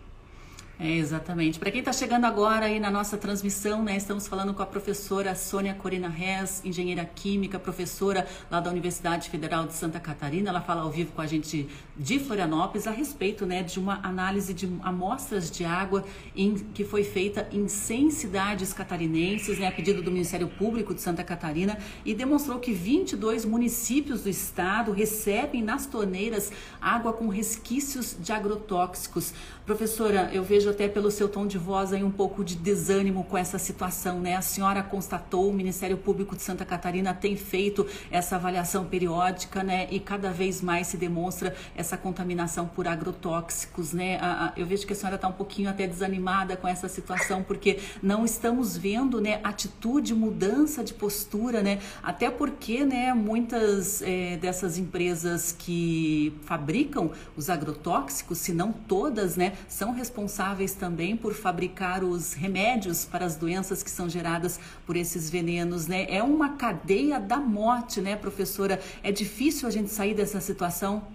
É, 0.82 0.96
exatamente. 0.96 1.60
Para 1.60 1.72
quem 1.72 1.80
está 1.80 1.92
chegando 1.92 2.24
agora 2.24 2.68
aí 2.68 2.80
na 2.80 2.90
nossa 2.90 3.18
transmissão, 3.18 3.84
né, 3.84 3.98
estamos 3.98 4.30
falando 4.30 4.54
com 4.54 4.64
a 4.64 4.66
professora 4.66 5.36
Sônia 5.36 5.74
Corina 5.74 6.08
Rez, 6.08 6.62
engenheira 6.64 7.04
química, 7.04 7.60
professora 7.60 8.26
lá 8.50 8.62
da 8.62 8.70
Universidade 8.70 9.30
Federal 9.30 9.68
de 9.68 9.74
Santa 9.74 10.00
Catarina. 10.00 10.48
Ela 10.48 10.62
fala 10.62 10.84
ao 10.84 10.90
vivo 10.90 11.12
com 11.12 11.22
a 11.22 11.28
gente 11.28 11.68
de 11.98 12.18
Florianópolis 12.18 12.88
a 12.88 12.92
respeito 12.92 13.46
né, 13.46 13.62
de 13.62 13.78
uma 13.78 14.00
análise 14.02 14.54
de 14.54 14.74
amostras 14.82 15.52
de 15.52 15.66
água 15.66 16.06
em, 16.34 16.56
que 16.56 16.86
foi 16.86 17.04
feita 17.04 17.46
em 17.52 17.68
100 17.68 18.12
cidades 18.12 18.72
catarinenses, 18.72 19.60
né, 19.60 19.68
a 19.68 19.74
pedido 19.74 20.02
do 20.02 20.10
Ministério 20.10 20.48
Público 20.48 20.96
de 20.96 21.02
Santa 21.02 21.26
Catarina, 21.26 21.78
e 22.06 22.14
demonstrou 22.14 22.58
que 22.58 22.72
22 22.72 23.44
municípios 23.44 24.22
do 24.22 24.30
estado 24.30 24.94
recebem 24.94 25.62
nas 25.62 25.86
torneiras 25.86 26.54
água 26.80 27.12
com 27.12 27.28
resquícios 27.28 28.16
de 28.18 28.32
agrotóxicos. 28.32 29.34
Professora, 29.70 30.32
eu 30.34 30.44
vejo 30.44 30.68
até 30.68 30.88
pelo 30.88 31.12
seu 31.12 31.30
tom 31.30 31.46
de 31.46 31.60
voz 31.60 31.94
aí 31.94 32.04
um 32.04 32.10
pouco 32.10 32.44
de 32.44 32.56
desânimo 32.56 33.24
com 33.24 33.38
essa 33.38 33.60
situação, 33.60 34.20
né? 34.20 34.36
A 34.36 34.42
senhora 34.42 34.82
constatou, 34.82 35.48
o 35.48 35.54
Ministério 35.54 35.96
Público 35.96 36.36
de 36.36 36.42
Santa 36.42 36.66
Catarina 36.66 37.14
tem 37.14 37.38
feito 37.38 37.86
essa 38.10 38.36
avaliação 38.36 38.86
periódica, 38.86 39.62
né? 39.62 39.88
E 39.92 40.00
cada 40.00 40.32
vez 40.32 40.60
mais 40.60 40.88
se 40.88 40.98
demonstra 40.98 41.56
essa 41.76 41.96
contaminação 41.96 42.66
por 42.68 42.88
agrotóxicos, 42.88 43.94
né? 43.94 44.20
eu 44.58 44.66
vejo 44.66 44.88
que 44.88 44.94
a 44.94 44.96
senhora 44.96 45.18
está 45.18 45.28
um 45.28 45.34
pouquinho 45.34 45.70
até 45.70 45.86
desanimada 45.86 46.58
com 46.58 46.68
essa 46.68 46.88
situação, 46.90 47.44
porque 47.44 47.80
não 48.02 48.26
estamos 48.26 48.76
vendo, 48.76 49.22
né, 49.22 49.40
atitude, 49.44 50.16
mudança 50.16 50.84
de 50.84 50.96
postura, 50.96 51.62
né? 51.62 51.80
Até 52.02 52.32
porque, 52.32 52.84
né, 52.84 53.14
muitas 53.14 54.02
é, 54.02 54.36
dessas 54.38 54.80
empresas 54.80 55.56
que 55.58 56.34
fabricam 56.46 57.12
os 57.38 57.52
agrotóxicos, 57.52 58.40
se 58.40 58.52
não 58.52 58.72
todas, 58.72 59.36
né, 59.36 59.54
são 59.68 59.92
responsáveis 59.92 60.74
também 60.74 61.16
por 61.16 61.34
fabricar 61.34 62.04
os 62.04 62.34
remédios 62.34 63.06
para 63.06 63.26
as 63.26 63.36
doenças 63.36 63.84
que 63.84 63.90
são 63.90 64.10
geradas 64.10 64.60
por 64.86 64.96
esses 64.96 65.30
venenos, 65.30 65.88
né? 65.88 66.06
É 66.10 66.24
uma 66.24 66.58
cadeia 66.58 67.20
da 67.20 67.38
morte, 67.38 68.02
né, 68.02 68.16
professora? 68.16 68.82
É 69.04 69.12
difícil 69.12 69.68
a 69.68 69.72
gente 69.72 69.90
sair 69.90 70.14
dessa 70.14 70.40
situação? 70.40 71.08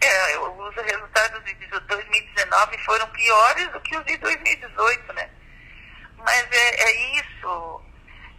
É, 0.00 0.38
os 0.38 0.74
resultados 0.74 1.44
de 1.44 1.54
2019 1.54 2.78
foram 2.78 3.08
piores 3.08 3.68
do 3.72 3.80
que 3.80 3.96
os 3.96 4.04
de 4.04 4.16
2018, 4.18 5.12
né? 5.12 5.28
Mas 6.18 6.46
é, 6.50 6.82
é 6.82 7.18
isso. 7.18 7.80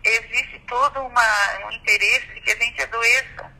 Existe 0.03 0.59
todo 0.67 1.01
uma, 1.01 1.67
um 1.67 1.71
interesse 1.71 2.27
de 2.33 2.41
que 2.41 2.51
a 2.51 2.55
gente 2.55 2.81
adoeça 2.81 3.58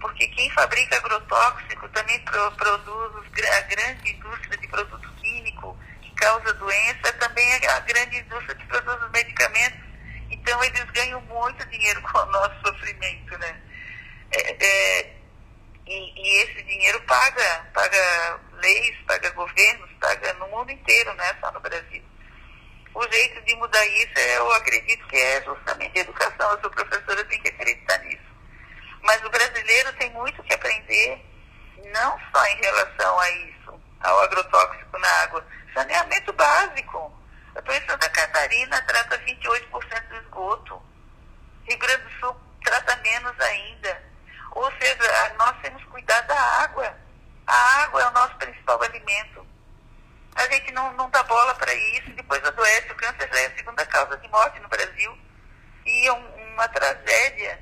porque 0.00 0.26
quem 0.28 0.50
fabrica 0.50 0.96
agrotóxico 0.96 1.88
também 1.90 2.18
pro, 2.20 2.50
produz 2.52 3.26
a 3.56 3.60
grande 3.62 4.10
indústria 4.10 4.56
de 4.56 4.68
produto 4.68 5.08
químico 5.20 5.78
que 6.00 6.10
causa 6.14 6.52
doença, 6.54 7.12
também 7.14 7.52
é 7.52 7.70
a 7.70 7.80
grande 7.80 8.18
indústria 8.18 8.54
que 8.54 8.66
produz 8.66 9.02
os 9.02 9.10
medicamentos. 9.10 9.78
Então 10.30 10.64
eles 10.64 10.84
ganham 10.90 11.20
muito 11.22 11.66
dinheiro 11.68 12.00
com 12.10 12.18
o 12.18 12.26
nosso 12.26 12.60
sofrimento, 12.66 13.38
né? 13.38 13.60
É, 14.32 14.64
é, 14.64 15.16
e, 15.86 16.12
e, 16.16 16.42
esse 16.44 16.62
dinheiro 16.62 17.00
paga, 17.02 17.68
paga 17.74 18.40
leis, 18.62 18.96
paga 19.06 19.28
governos, 19.30 19.90
paga 20.00 20.32
no 20.34 20.46
mundo 20.48 20.70
inteiro, 20.70 21.14
não 21.14 21.24
é 21.24 21.34
só 21.40 21.50
no 21.50 21.60
Brasil. 21.60 22.02
O 22.94 23.12
jeito 23.12 23.42
de 23.42 23.54
mudar 23.56 23.84
isso, 23.86 24.18
eu 24.18 24.52
acredito 24.52 25.06
que 25.08 25.16
é 25.16 25.42
justamente 25.42 25.98
a 25.98 26.02
educação. 26.02 26.52
Eu 26.52 26.60
sou 26.60 26.70
professora, 26.70 27.20
eu 27.20 27.28
tenho 27.28 27.42
que 27.42 27.48
acreditar 27.48 27.98
nisso. 27.98 28.29
Mas 29.02 29.24
o 29.24 29.30
brasileiro 29.30 29.92
tem 29.94 30.10
muito 30.10 30.42
que 30.42 30.54
aprender, 30.54 31.24
não 31.92 32.18
só 32.32 32.44
em 32.46 32.60
relação 32.60 33.18
a 33.18 33.30
isso, 33.30 33.80
ao 34.00 34.20
agrotóxico 34.22 34.98
na 34.98 35.08
água. 35.22 35.46
Saneamento 35.74 36.32
básico. 36.32 37.12
Estou 37.56 37.74
em 37.74 37.86
Santa 37.86 38.08
Catarina, 38.10 38.80
trata 38.82 39.18
28% 39.18 40.08
do 40.08 40.16
esgoto. 40.16 40.82
Rio 41.64 41.78
Grande 41.78 42.02
do 42.02 42.20
Sul 42.20 42.36
trata 42.64 42.96
menos 42.96 43.38
ainda. 43.40 44.02
Ou 44.52 44.70
seja, 44.80 45.34
nós 45.38 45.56
temos 45.62 45.82
que 45.82 45.90
cuidar 45.90 46.20
da 46.22 46.40
água. 46.62 46.96
A 47.46 47.82
água 47.82 48.02
é 48.02 48.06
o 48.06 48.12
nosso 48.12 48.34
principal 48.36 48.82
alimento. 48.82 49.46
A 50.36 50.46
gente 50.52 50.72
não, 50.72 50.92
não 50.92 51.10
dá 51.10 51.22
bola 51.24 51.54
para 51.54 51.74
isso, 51.74 52.10
depois 52.10 52.44
adoece. 52.44 52.92
O 52.92 52.96
câncer 52.96 53.28
já 53.32 53.40
é 53.40 53.46
a 53.46 53.56
segunda 53.56 53.86
causa 53.86 54.16
de 54.16 54.28
morte 54.28 54.60
no 54.60 54.68
Brasil. 54.68 55.18
E 55.84 56.06
é 56.06 56.12
um, 56.12 56.52
uma 56.54 56.68
tragédia 56.68 57.60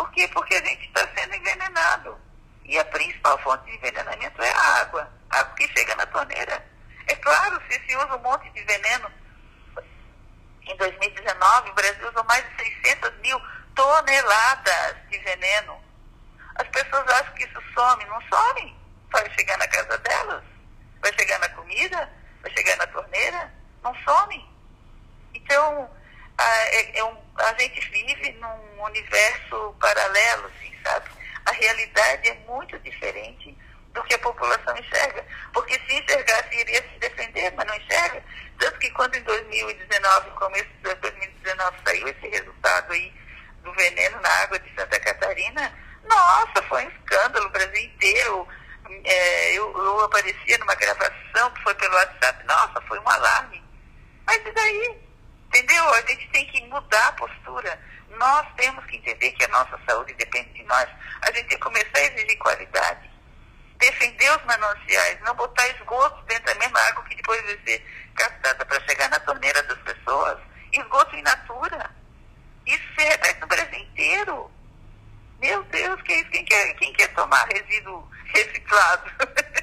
por 0.00 0.10
quê? 0.12 0.26
Porque 0.28 0.54
a 0.54 0.64
gente 0.64 0.86
está 0.86 1.06
sendo 1.14 1.34
envenenado. 1.34 2.18
E 2.64 2.78
a 2.78 2.84
principal 2.86 3.38
fonte 3.40 3.66
de 3.66 3.76
envenenamento 3.76 4.42
é 4.42 4.50
a 4.50 4.80
água. 4.80 5.12
A 5.28 5.40
água 5.40 5.54
que 5.56 5.68
chega 5.68 5.94
na 5.94 6.06
torneira. 6.06 6.64
É 7.06 7.14
claro, 7.16 7.60
se 7.68 7.78
se 7.80 7.96
usa 7.96 8.16
um 8.16 8.22
monte 8.22 8.48
de 8.50 8.62
veneno, 8.62 9.10
em 10.62 10.76
2019 10.76 11.70
o 11.70 11.74
Brasil 11.74 12.08
usou 12.08 12.24
mais 12.24 12.42
de 12.48 12.64
600 12.64 13.18
mil 13.18 13.38
toneladas 13.74 14.96
de 15.10 15.18
veneno. 15.18 15.78
As 16.54 16.68
pessoas 16.68 17.06
acham 17.06 17.34
que 17.34 17.44
isso 17.44 17.62
some. 17.74 18.04
Não 18.06 18.22
some. 18.22 18.76
Vai 19.12 19.30
chegar 19.34 19.58
na 19.58 19.68
casa 19.68 19.98
delas. 19.98 20.42
Vai 21.02 21.12
chegar 21.12 21.38
na 21.40 21.48
comida. 21.50 22.10
Vai 22.40 22.50
chegar 22.52 22.76
na 22.76 22.86
torneira. 22.86 23.52
Não 23.82 23.94
some. 23.96 24.48
Então, 25.34 25.90
é, 26.38 26.98
é 26.98 27.04
um, 27.04 27.16
a 27.48 27.54
gente 27.58 27.80
vive 27.90 28.32
num 28.32 28.82
universo 28.84 29.74
paralelo, 29.80 30.46
assim, 30.46 30.74
sabe? 30.82 31.10
A 31.46 31.52
realidade 31.52 32.28
é 32.28 32.34
muito 32.46 32.78
diferente 32.80 33.56
do 33.92 34.02
que 34.04 34.14
a 34.14 34.18
população 34.18 34.76
enxerga. 34.76 35.24
Porque 35.52 35.74
se 35.86 35.94
enxergasse, 35.94 36.54
iria 36.54 36.82
se 36.82 36.98
defender, 36.98 37.52
mas 37.56 37.66
não 37.66 37.74
enxerga. 37.74 38.22
Tanto 38.58 38.78
que 38.78 38.90
quando 38.90 39.16
em 39.16 39.22
2019, 39.22 40.30
começo 40.30 40.68
de 40.82 40.94
2019, 40.94 41.76
saiu 41.84 42.08
esse 42.08 42.28
resultado 42.28 42.92
aí 42.92 43.12
do 43.62 43.72
veneno 43.74 44.20
na 44.20 44.28
água 44.42 44.58
de 44.58 44.74
Santa 44.74 44.98
Catarina, 45.00 45.72
nossa, 46.04 46.62
foi 46.68 46.84
um 46.84 46.90
escândalo, 46.90 47.46
o 47.46 47.50
Brasil 47.50 47.82
inteiro. 47.82 48.48
É, 49.04 49.52
eu, 49.52 49.72
eu 49.76 50.04
aparecia 50.04 50.58
numa 50.58 50.74
gravação 50.74 51.50
que 51.52 51.62
foi 51.62 51.74
pelo 51.74 51.94
WhatsApp, 51.94 52.44
nossa, 52.46 52.80
foi 52.82 52.98
um 52.98 53.08
alarme. 53.08 53.62
Mas 54.26 54.44
e 54.44 54.52
daí? 54.52 55.09
Entendeu? 55.50 55.94
A 55.94 56.00
gente 56.02 56.28
tem 56.28 56.46
que 56.46 56.64
mudar 56.66 57.08
a 57.08 57.12
postura. 57.12 57.78
Nós 58.10 58.46
temos 58.56 58.84
que 58.86 58.96
entender 58.96 59.32
que 59.32 59.44
a 59.44 59.48
nossa 59.48 59.78
saúde 59.84 60.14
depende 60.14 60.52
de 60.52 60.62
nós. 60.62 60.88
A 61.22 61.26
gente 61.32 61.48
tem 61.48 61.58
que 61.58 61.64
começar 61.64 61.96
a 61.96 62.02
exigir 62.02 62.38
qualidade. 62.38 63.10
Defender 63.76 64.30
os 64.36 64.44
mananciais, 64.44 65.20
não 65.22 65.34
botar 65.34 65.66
esgoto 65.68 66.22
dentro 66.26 66.44
da 66.44 66.54
mesma 66.54 66.78
água 66.80 67.04
que 67.04 67.16
depois 67.16 67.42
vai 67.44 67.58
ser 67.64 67.84
captada 68.14 68.64
para 68.64 68.80
chegar 68.88 69.08
na 69.10 69.18
torneira 69.20 69.60
das 69.64 69.78
pessoas. 69.78 70.38
Esgoto 70.72 71.16
in 71.16 71.22
natura. 71.22 71.90
Isso 72.66 72.84
se 72.96 73.04
repete 73.04 73.40
no 73.40 73.48
Brasil 73.48 73.80
inteiro. 73.80 74.50
Meu 75.40 75.64
Deus, 75.64 76.00
que 76.02 76.14
isso? 76.14 76.30
Quem 76.30 76.44
quer, 76.44 76.74
quem 76.74 76.92
quer 76.92 77.08
tomar 77.14 77.48
resíduo 77.48 78.08
reciclado? 78.26 79.10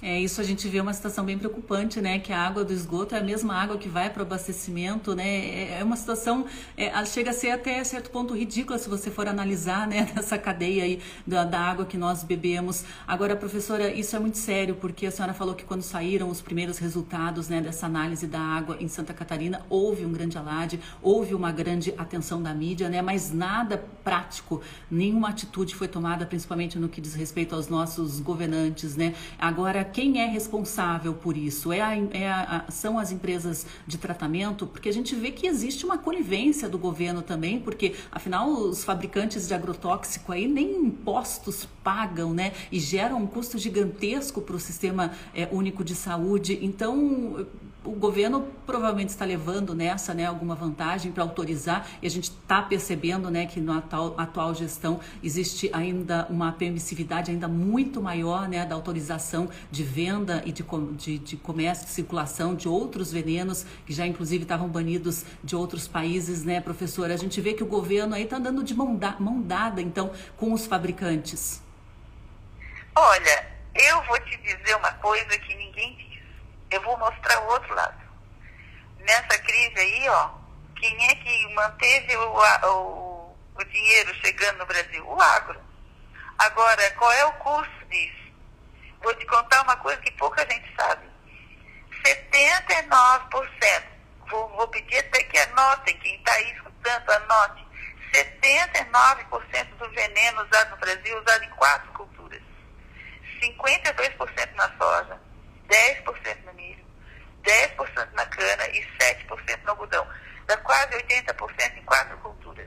É, 0.00 0.20
isso 0.20 0.40
a 0.40 0.44
gente 0.44 0.68
vê 0.68 0.80
uma 0.80 0.92
situação 0.92 1.24
bem 1.24 1.36
preocupante, 1.36 2.00
né? 2.00 2.20
Que 2.20 2.32
a 2.32 2.38
água 2.38 2.64
do 2.64 2.72
esgoto 2.72 3.16
é 3.16 3.18
a 3.18 3.22
mesma 3.22 3.54
água 3.54 3.76
que 3.76 3.88
vai 3.88 4.08
para 4.08 4.20
o 4.20 4.26
abastecimento, 4.26 5.12
né? 5.12 5.26
É, 5.26 5.78
é 5.80 5.84
uma 5.84 5.96
situação, 5.96 6.46
é, 6.76 7.04
chega 7.04 7.30
a 7.30 7.32
ser 7.32 7.50
até 7.50 7.82
certo 7.82 8.08
ponto 8.10 8.32
ridícula 8.32 8.78
se 8.78 8.88
você 8.88 9.10
for 9.10 9.26
analisar, 9.26 9.88
né? 9.88 10.04
Dessa 10.14 10.38
cadeia 10.38 10.84
aí 10.84 11.00
da, 11.26 11.42
da, 11.44 11.58
água 11.58 11.84
que 11.84 11.98
nós 11.98 12.22
bebemos. 12.22 12.84
Agora, 13.08 13.34
professora, 13.34 13.92
isso 13.92 14.14
é 14.14 14.20
muito 14.20 14.38
sério, 14.38 14.76
porque 14.76 15.04
a 15.04 15.10
senhora 15.10 15.34
falou 15.34 15.54
que 15.56 15.64
quando 15.64 15.82
saíram 15.82 16.30
os 16.30 16.40
primeiros 16.40 16.78
resultados, 16.78 17.48
né? 17.48 17.60
Dessa 17.60 17.86
análise 17.86 18.28
da 18.28 18.40
água 18.40 18.76
em 18.78 18.86
Santa 18.86 19.12
Catarina, 19.12 19.62
houve 19.68 20.04
um 20.04 20.12
grande 20.12 20.38
alarde, 20.38 20.78
houve 21.02 21.34
uma 21.34 21.50
grande 21.50 21.92
atenção 21.98 22.40
da 22.40 22.54
mídia, 22.54 22.88
né? 22.88 23.02
Mas 23.02 23.32
nada 23.32 23.84
prático, 24.04 24.62
nenhuma 24.88 25.30
atitude 25.30 25.74
foi 25.74 25.88
tomada, 25.88 26.24
principalmente 26.24 26.78
no 26.78 26.88
que 26.88 27.00
diz 27.00 27.14
respeito 27.14 27.56
aos 27.56 27.66
nossos 27.66 28.20
governantes, 28.20 28.94
né? 28.94 29.12
Agora, 29.40 29.87
quem 29.88 30.20
é 30.20 30.26
responsável 30.26 31.14
por 31.14 31.36
isso? 31.36 31.72
É, 31.72 31.80
a, 31.80 31.96
é 32.12 32.30
a, 32.30 32.64
são 32.68 32.98
as 32.98 33.10
empresas 33.10 33.66
de 33.86 33.98
tratamento? 33.98 34.66
Porque 34.66 34.88
a 34.88 34.92
gente 34.92 35.14
vê 35.14 35.30
que 35.30 35.46
existe 35.46 35.84
uma 35.84 35.98
conivência 35.98 36.68
do 36.68 36.78
governo 36.78 37.22
também, 37.22 37.58
porque 37.58 37.94
afinal 38.10 38.50
os 38.50 38.84
fabricantes 38.84 39.48
de 39.48 39.54
agrotóxico 39.54 40.32
aí 40.32 40.46
nem 40.46 40.86
impostos 40.86 41.66
pagam, 41.82 42.32
né? 42.32 42.52
E 42.70 42.78
geram 42.78 43.22
um 43.22 43.26
custo 43.26 43.58
gigantesco 43.58 44.40
para 44.40 44.56
o 44.56 44.60
sistema 44.60 45.12
é, 45.34 45.48
único 45.50 45.82
de 45.82 45.94
saúde. 45.94 46.58
Então 46.62 47.46
o 47.84 47.92
governo 47.92 48.48
provavelmente 48.66 49.10
está 49.10 49.24
levando 49.24 49.74
nessa 49.74 50.12
né, 50.12 50.26
alguma 50.26 50.54
vantagem 50.54 51.12
para 51.12 51.22
autorizar 51.22 51.88
e 52.02 52.06
a 52.06 52.10
gente 52.10 52.30
está 52.30 52.60
percebendo 52.60 53.30
né, 53.30 53.46
que 53.46 53.60
na 53.60 53.78
atual, 53.78 54.14
atual 54.18 54.54
gestão 54.54 55.00
existe 55.22 55.70
ainda 55.72 56.26
uma 56.28 56.52
permissividade 56.52 57.30
ainda 57.30 57.46
muito 57.46 58.02
maior 58.02 58.48
né, 58.48 58.66
da 58.66 58.74
autorização 58.74 59.48
de 59.70 59.84
venda 59.84 60.42
e 60.44 60.52
de, 60.52 60.64
de, 60.96 61.18
de 61.18 61.36
comércio, 61.36 61.86
de 61.86 61.92
circulação 61.92 62.54
de 62.54 62.68
outros 62.68 63.12
venenos 63.12 63.64
que 63.86 63.92
já 63.92 64.06
inclusive 64.06 64.42
estavam 64.42 64.68
banidos 64.68 65.24
de 65.42 65.54
outros 65.54 65.86
países, 65.86 66.44
né, 66.44 66.60
professora? 66.60 67.14
A 67.14 67.18
gente 67.18 67.40
vê 67.40 67.54
que 67.54 67.62
o 67.62 67.66
governo 67.66 68.14
aí 68.14 68.24
está 68.24 68.36
andando 68.36 68.62
de 68.64 68.74
mão, 68.74 68.96
da, 68.96 69.16
mão 69.18 69.40
dada 69.40 69.80
então 69.80 70.10
com 70.36 70.52
os 70.52 70.66
fabricantes. 70.66 71.62
Olha, 72.94 73.46
eu 73.74 74.02
vou 74.04 74.18
te 74.20 74.36
dizer 74.38 74.76
uma 74.76 74.92
coisa 74.94 75.38
que 75.38 75.54
ninguém 75.54 75.96
diz. 75.96 76.07
Eu 76.70 76.82
vou 76.82 76.98
mostrar 76.98 77.40
o 77.42 77.48
outro 77.48 77.74
lado. 77.74 77.98
Nessa 78.98 79.38
crise 79.38 79.78
aí, 79.78 80.08
ó, 80.08 80.30
quem 80.76 81.10
é 81.10 81.14
que 81.14 81.54
manteve 81.54 82.16
o, 82.16 82.32
o, 82.66 83.36
o 83.54 83.64
dinheiro 83.64 84.14
chegando 84.16 84.58
no 84.58 84.66
Brasil? 84.66 85.06
O 85.06 85.20
agro. 85.20 85.60
Agora, 86.38 86.90
qual 86.92 87.12
é 87.12 87.24
o 87.24 87.32
custo 87.34 87.86
disso? 87.90 88.32
Vou 89.02 89.14
te 89.14 89.26
contar 89.26 89.62
uma 89.62 89.76
coisa 89.76 90.00
que 90.02 90.10
pouca 90.12 90.46
gente 90.50 90.72
sabe. 90.76 91.08
79%, 92.04 93.84
vou, 94.30 94.48
vou 94.50 94.68
pedir 94.68 94.98
até 94.98 95.22
que 95.24 95.38
anotem, 95.38 95.98
quem 95.98 96.16
está 96.16 96.32
aí 96.32 96.52
escutando, 96.52 97.10
anote. 97.10 97.66
79% 98.12 99.76
do 99.78 99.90
veneno 99.90 100.42
usado 100.44 100.70
no 100.70 100.76
Brasil 100.78 101.16
é 101.16 101.20
usado 101.20 101.44
em 101.44 101.50
quatro 101.50 101.92
culturas. 101.92 102.42
52% 103.40 104.54
na 104.54 104.70
soja, 104.78 105.20
10% 105.68 106.44
no 106.46 106.52
milho, 106.54 106.84
10% 107.44 108.12
na 108.12 108.26
cana 108.26 108.68
e 108.68 108.82
7% 108.98 109.62
no 109.64 109.70
algodão. 109.70 110.06
Dá 110.46 110.56
quase 110.58 110.94
80% 110.94 111.76
em 111.76 111.82
quatro 111.82 112.16
culturas. 112.18 112.66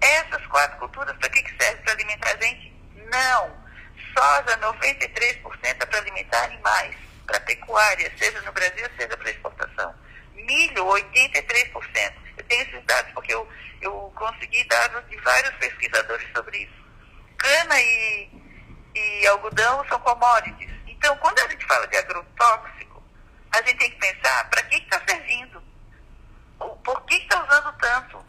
Essas 0.00 0.46
quatro 0.46 0.78
culturas, 0.78 1.16
para 1.16 1.28
que, 1.30 1.42
que 1.42 1.62
serve? 1.62 1.82
Para 1.82 1.92
alimentar 1.92 2.30
a 2.30 2.44
gente? 2.44 2.72
Não. 3.10 3.66
Soja, 4.14 4.56
93% 4.58 5.42
é 5.62 5.74
para 5.74 5.98
alimentar 5.98 6.44
animais, 6.44 6.94
para 7.26 7.40
pecuária, 7.40 8.12
seja 8.18 8.40
no 8.42 8.52
Brasil, 8.52 8.86
seja 8.96 9.16
para 9.16 9.30
exportação. 9.30 9.94
Milho, 10.34 10.84
83%. 10.84 12.14
Eu 12.36 12.44
tenho 12.44 12.62
esses 12.62 12.84
dados 12.84 13.12
porque 13.12 13.32
eu, 13.32 13.48
eu 13.80 14.12
consegui 14.14 14.62
dados 14.64 15.08
de 15.08 15.16
vários 15.18 15.54
pesquisadores 15.56 16.26
sobre 16.34 16.58
isso. 16.58 16.86
Cana 17.38 17.80
e, 17.80 18.30
e 18.94 19.26
algodão 19.26 19.84
são 19.88 19.98
commodities. 20.00 20.75
Então, 20.96 21.16
quando 21.18 21.38
a 21.38 21.48
gente 21.48 21.64
fala 21.66 21.86
de 21.86 21.96
agrotóxico, 21.96 23.02
a 23.52 23.58
gente 23.58 23.78
tem 23.78 23.90
que 23.90 23.98
pensar 23.98 24.50
para 24.50 24.62
que 24.64 24.76
está 24.76 25.00
servindo? 25.06 25.62
Por 26.58 27.00
que 27.02 27.16
está 27.16 27.42
usando 27.44 27.72
tanto? 27.78 28.24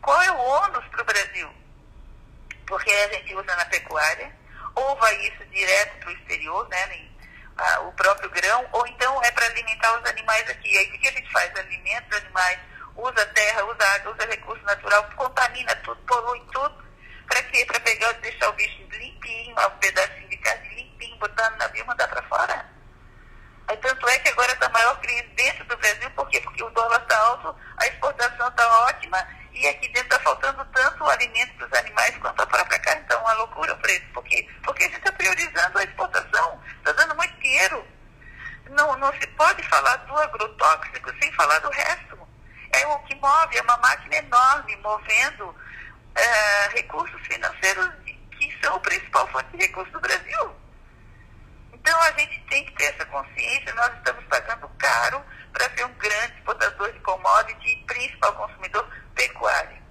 Qual 0.00 0.20
é 0.22 0.30
o 0.32 0.38
ônus 0.38 0.84
para 0.88 1.02
o 1.02 1.04
Brasil? 1.04 1.50
Porque 2.66 2.90
a 2.90 3.12
gente 3.14 3.34
usa 3.34 3.56
na 3.56 3.64
pecuária, 3.66 4.34
ou 4.74 4.96
vai 4.96 5.14
isso 5.26 5.44
direto 5.46 5.98
para 5.98 6.08
o 6.08 6.12
exterior, 6.12 6.68
né, 6.68 7.08
o 7.86 7.92
próprio 7.92 8.30
grão, 8.30 8.66
ou 8.72 8.86
então 8.86 9.22
é 9.22 9.30
para 9.30 9.46
alimentar 9.46 10.00
os 10.00 10.08
animais 10.08 10.48
aqui. 10.48 10.76
Aí 10.76 10.88
o 10.88 10.98
que 10.98 11.08
a 11.08 11.12
gente 11.12 11.30
faz? 11.30 11.54
Alimenta 11.56 12.16
os 12.16 12.22
animais, 12.22 12.58
usa 12.96 13.26
terra, 13.26 13.64
usa 13.64 13.84
água, 13.94 14.12
usa 14.12 14.26
recurso 14.26 14.64
natural, 14.64 15.08
contamina 15.16 15.76
tudo, 15.76 16.00
polui 16.02 16.42
tudo. 16.52 16.84
Para 17.28 17.42
quê? 17.44 17.64
Para 17.66 17.80
pegar, 17.80 18.12
deixar 18.14 18.48
o 18.48 18.52
bicho 18.54 18.82
limpinho, 18.90 19.54
um 19.58 19.78
pedacinho 19.78 20.28
de 20.28 20.36
carne 20.38 20.68
limpinho, 20.68 20.91
botar 21.18 21.50
no 21.50 21.56
navio 21.58 21.82
e 21.82 21.86
mandar 21.86 22.08
para 22.08 22.22
fora. 22.22 22.66
Aí, 23.68 23.76
tanto 23.76 24.08
é 24.08 24.18
que 24.18 24.28
agora 24.28 24.52
está 24.52 24.66
a 24.66 24.70
maior 24.70 25.00
crise 25.00 25.22
dentro 25.34 25.64
do 25.64 25.76
Brasil, 25.76 26.10
por 26.10 26.28
quê? 26.28 26.40
Porque 26.40 26.62
o 26.62 26.70
dólar 26.70 27.00
está 27.00 27.16
alto, 27.18 27.54
a 27.78 27.86
exportação 27.86 28.48
está 28.48 28.68
ótima 28.86 29.26
e 29.52 29.66
aqui 29.68 29.88
dentro 29.88 30.02
está 30.02 30.18
faltando 30.20 30.64
tanto 30.74 31.04
alimento 31.04 31.54
para 31.54 31.66
os 31.66 31.72
animais 31.74 32.16
quanto 32.18 32.42
a 32.42 32.46
própria 32.46 32.78
carne. 32.80 33.02
Então, 33.04 33.20
uma 33.20 33.32
loucura 33.34 33.74
o 33.74 33.78
preço. 33.78 34.06
Por 34.12 34.24
quê? 34.24 34.48
Porque 34.62 34.84
a 34.84 34.86
gente 34.86 34.98
está 34.98 35.12
priorizando 35.12 35.78
a 35.78 35.84
exportação. 35.84 36.60
Está 36.78 36.92
dando 36.92 37.14
muito 37.16 37.34
dinheiro. 37.40 37.86
Não, 38.70 38.96
não 38.98 39.12
se 39.12 39.26
pode 39.28 39.62
falar 39.68 39.96
do 39.96 40.16
agrotóxico 40.16 41.10
sem 41.20 41.32
falar 41.32 41.58
do 41.60 41.70
resto. 41.70 42.18
É 42.72 42.86
o 42.86 42.98
que 43.00 43.14
move, 43.16 43.56
é 43.56 43.62
uma 43.62 43.76
máquina 43.76 44.16
enorme 44.16 44.76
movendo 44.76 45.54
é, 46.14 46.68
recursos 46.68 47.20
financeiros 47.26 47.90
que 48.38 48.58
são 48.62 48.76
o 48.76 48.80
principal 48.80 49.26
fonte 49.28 49.50
de 49.50 49.58
recursos 49.58 49.92
do 49.92 50.00
Brasil. 50.00 50.61
Então 51.82 52.00
a 52.00 52.12
gente 52.12 52.40
tem 52.48 52.64
que 52.64 52.72
ter 52.74 52.94
essa 52.94 53.04
consciência, 53.06 53.74
nós 53.74 53.92
estamos 53.96 54.24
pagando 54.26 54.68
caro 54.78 55.20
para 55.52 55.68
ser 55.76 55.84
um 55.84 55.92
grande 55.94 56.32
exportador 56.34 56.92
de 56.92 57.00
commodity 57.00 57.70
e 57.70 57.76
principal 57.84 58.32
consumidor 58.34 58.88
pecuário. 59.16 59.82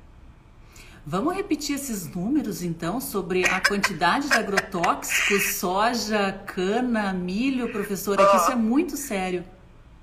Vamos 1.06 1.36
repetir 1.36 1.76
esses 1.76 2.08
números 2.08 2.62
então 2.62 3.02
sobre 3.02 3.46
a 3.46 3.60
quantidade 3.60 4.30
de 4.30 4.38
agrotóxicos, 4.38 5.56
soja, 5.56 6.32
cana, 6.48 7.12
milho, 7.12 7.72
professora, 7.74 8.26
que 8.26 8.38
isso 8.38 8.52
é 8.52 8.56
muito 8.56 8.96
sério. 8.96 9.44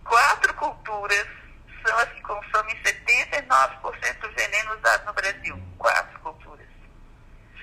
Quatro 0.04 0.52
culturas 0.54 1.26
são 1.86 1.98
as 1.98 2.08
que 2.10 2.20
consomem 2.20 2.76
79% 2.82 4.20
do 4.20 4.30
veneno 4.32 4.76
usado 4.76 5.06
no 5.06 5.12
Brasil. 5.14 5.62
Quatro 5.78 6.18
culturas. 6.20 6.66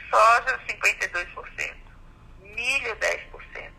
Soja, 0.10 0.60
52%. 0.68 1.76
Milho, 2.42 2.96
10%. 2.96 3.75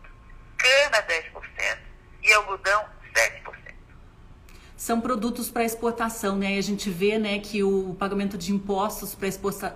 Cana, 0.57 1.03
10%. 1.03 1.77
E 2.23 2.33
algodão, 2.33 2.85
7% 3.13 3.67
são 4.77 5.01
produtos 5.01 5.49
para 5.49 5.63
exportação, 5.63 6.35
né? 6.37 6.53
E 6.53 6.59
a 6.59 6.61
gente 6.61 6.89
vê, 6.89 7.17
né, 7.17 7.39
que 7.39 7.63
o 7.63 7.95
pagamento 7.99 8.37
de 8.37 8.53
impostos 8.53 9.15
para 9.15 9.27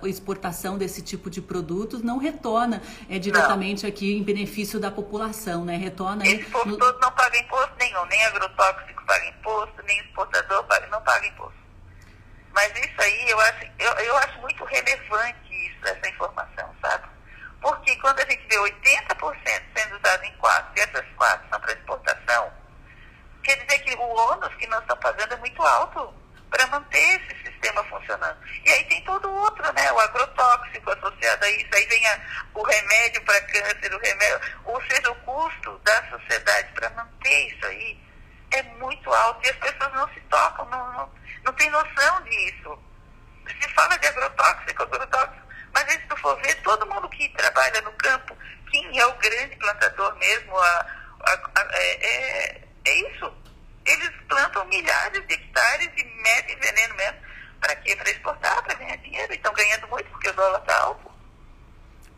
exportação 0.08 0.78
desse 0.78 1.02
tipo 1.02 1.28
de 1.28 1.42
produtos 1.42 2.02
não 2.02 2.18
retorna 2.18 2.80
é, 3.10 3.18
diretamente 3.18 3.82
não. 3.82 3.90
aqui 3.90 4.16
em 4.16 4.22
benefício 4.22 4.78
da 4.78 4.92
população, 4.92 5.64
né? 5.64 5.76
Retorna. 5.76 6.24
Esse 6.24 6.44
povo 6.44 6.66
no... 6.70 6.78
todo 6.78 7.00
não 7.00 7.10
paga 7.10 7.36
imposto 7.36 7.74
nenhum, 7.80 8.06
nem 8.06 8.24
agrotóxico 8.26 9.04
paga 9.04 9.26
imposto, 9.26 9.82
nem 9.82 9.98
exportador 10.00 10.64
paga, 10.64 10.86
não 10.86 11.02
paga 11.02 11.26
imposto. 11.26 11.58
Mas 12.54 12.70
isso 12.78 13.00
aí 13.00 13.28
eu 13.28 13.40
acho, 13.40 13.66
eu, 13.80 13.92
eu 13.92 14.16
acho 14.18 14.40
muito 14.40 14.64
relevante 14.64 15.36
isso, 15.50 15.78
essa 15.84 16.08
informação, 16.08 16.70
sabe? 16.80 17.04
Porque 17.62 17.96
quando 17.96 18.18
a 18.20 18.24
gente 18.24 18.46
vê 18.48 18.56
80% 18.56 19.62
sendo 19.74 19.96
usado 19.96 20.24
em 20.24 20.36
quatro, 20.36 20.72
e 20.76 20.80
essas 20.80 21.06
quatro 21.16 21.48
são 21.48 21.60
para 21.60 21.72
exportação, 21.72 22.52
Quer 23.42 23.56
dizer 23.64 23.78
que 23.80 23.94
o 23.96 24.02
ônus 24.02 24.54
que 24.54 24.66
nós 24.68 24.80
estamos 24.82 25.02
pagando 25.02 25.34
é 25.34 25.36
muito 25.36 25.60
alto 25.62 26.14
para 26.48 26.66
manter 26.68 27.20
esse 27.20 27.44
sistema 27.44 27.82
funcionando. 27.84 28.38
E 28.64 28.70
aí 28.70 28.84
tem 28.84 29.02
todo 29.04 29.28
o 29.28 29.34
outro, 29.34 29.72
né? 29.72 29.90
O 29.92 29.98
agrotóxico 29.98 30.90
associado 30.90 31.44
a 31.44 31.50
isso. 31.50 31.68
Aí 31.74 31.86
vem 31.86 32.06
a, 32.06 32.20
o 32.54 32.62
remédio 32.62 33.22
para 33.24 33.40
câncer, 33.42 33.92
o 33.92 33.98
remédio, 33.98 34.40
ou 34.64 34.80
seja, 34.82 35.10
o 35.10 35.14
custo 35.16 35.78
da 35.82 36.10
sociedade 36.10 36.72
para 36.74 36.90
manter 36.90 37.48
isso 37.48 37.66
aí 37.66 38.00
é 38.52 38.62
muito 38.62 39.12
alto 39.12 39.44
e 39.46 39.50
as 39.50 39.56
pessoas 39.56 39.92
não 39.94 40.06
se 40.10 40.20
tocam, 40.22 40.66
não, 40.66 40.92
não, 40.92 41.12
não 41.44 41.52
tem 41.54 41.70
noção 41.70 42.22
disso. 42.24 42.78
Se 43.60 43.68
fala 43.70 43.96
de 43.96 44.06
agrotóxico, 44.06 44.82
agrotóxico, 44.82 45.41
for 46.22 46.40
ver, 46.40 46.54
todo 46.62 46.86
mundo 46.86 47.08
que 47.10 47.28
trabalha 47.30 47.80
no 47.82 47.92
campo, 47.92 48.36
quem 48.70 48.98
é 48.98 49.06
o 49.06 49.18
grande 49.18 49.56
plantador 49.56 50.16
mesmo, 50.16 50.56
a, 50.56 50.86
a, 51.20 51.32
a, 51.32 51.68
é, 51.72 52.06
é 52.06 52.62
é 52.84 52.94
isso. 53.10 53.32
Eles 53.84 54.10
plantam 54.28 54.64
milhares 54.66 55.26
de 55.26 55.34
hectares 55.34 55.90
e 55.96 56.04
metem 56.04 56.56
veneno 56.56 56.94
mesmo. 56.94 57.18
Para 57.60 57.76
quê? 57.76 57.96
Para 57.96 58.10
exportar, 58.10 58.62
para 58.62 58.74
ganhar 58.74 58.96
dinheiro. 58.98 59.32
E 59.32 59.36
estão 59.36 59.52
ganhando 59.52 59.88
muito 59.88 60.08
porque 60.10 60.28
o 60.28 60.32
dólar 60.34 60.60
está 60.60 60.76
alto. 60.80 61.11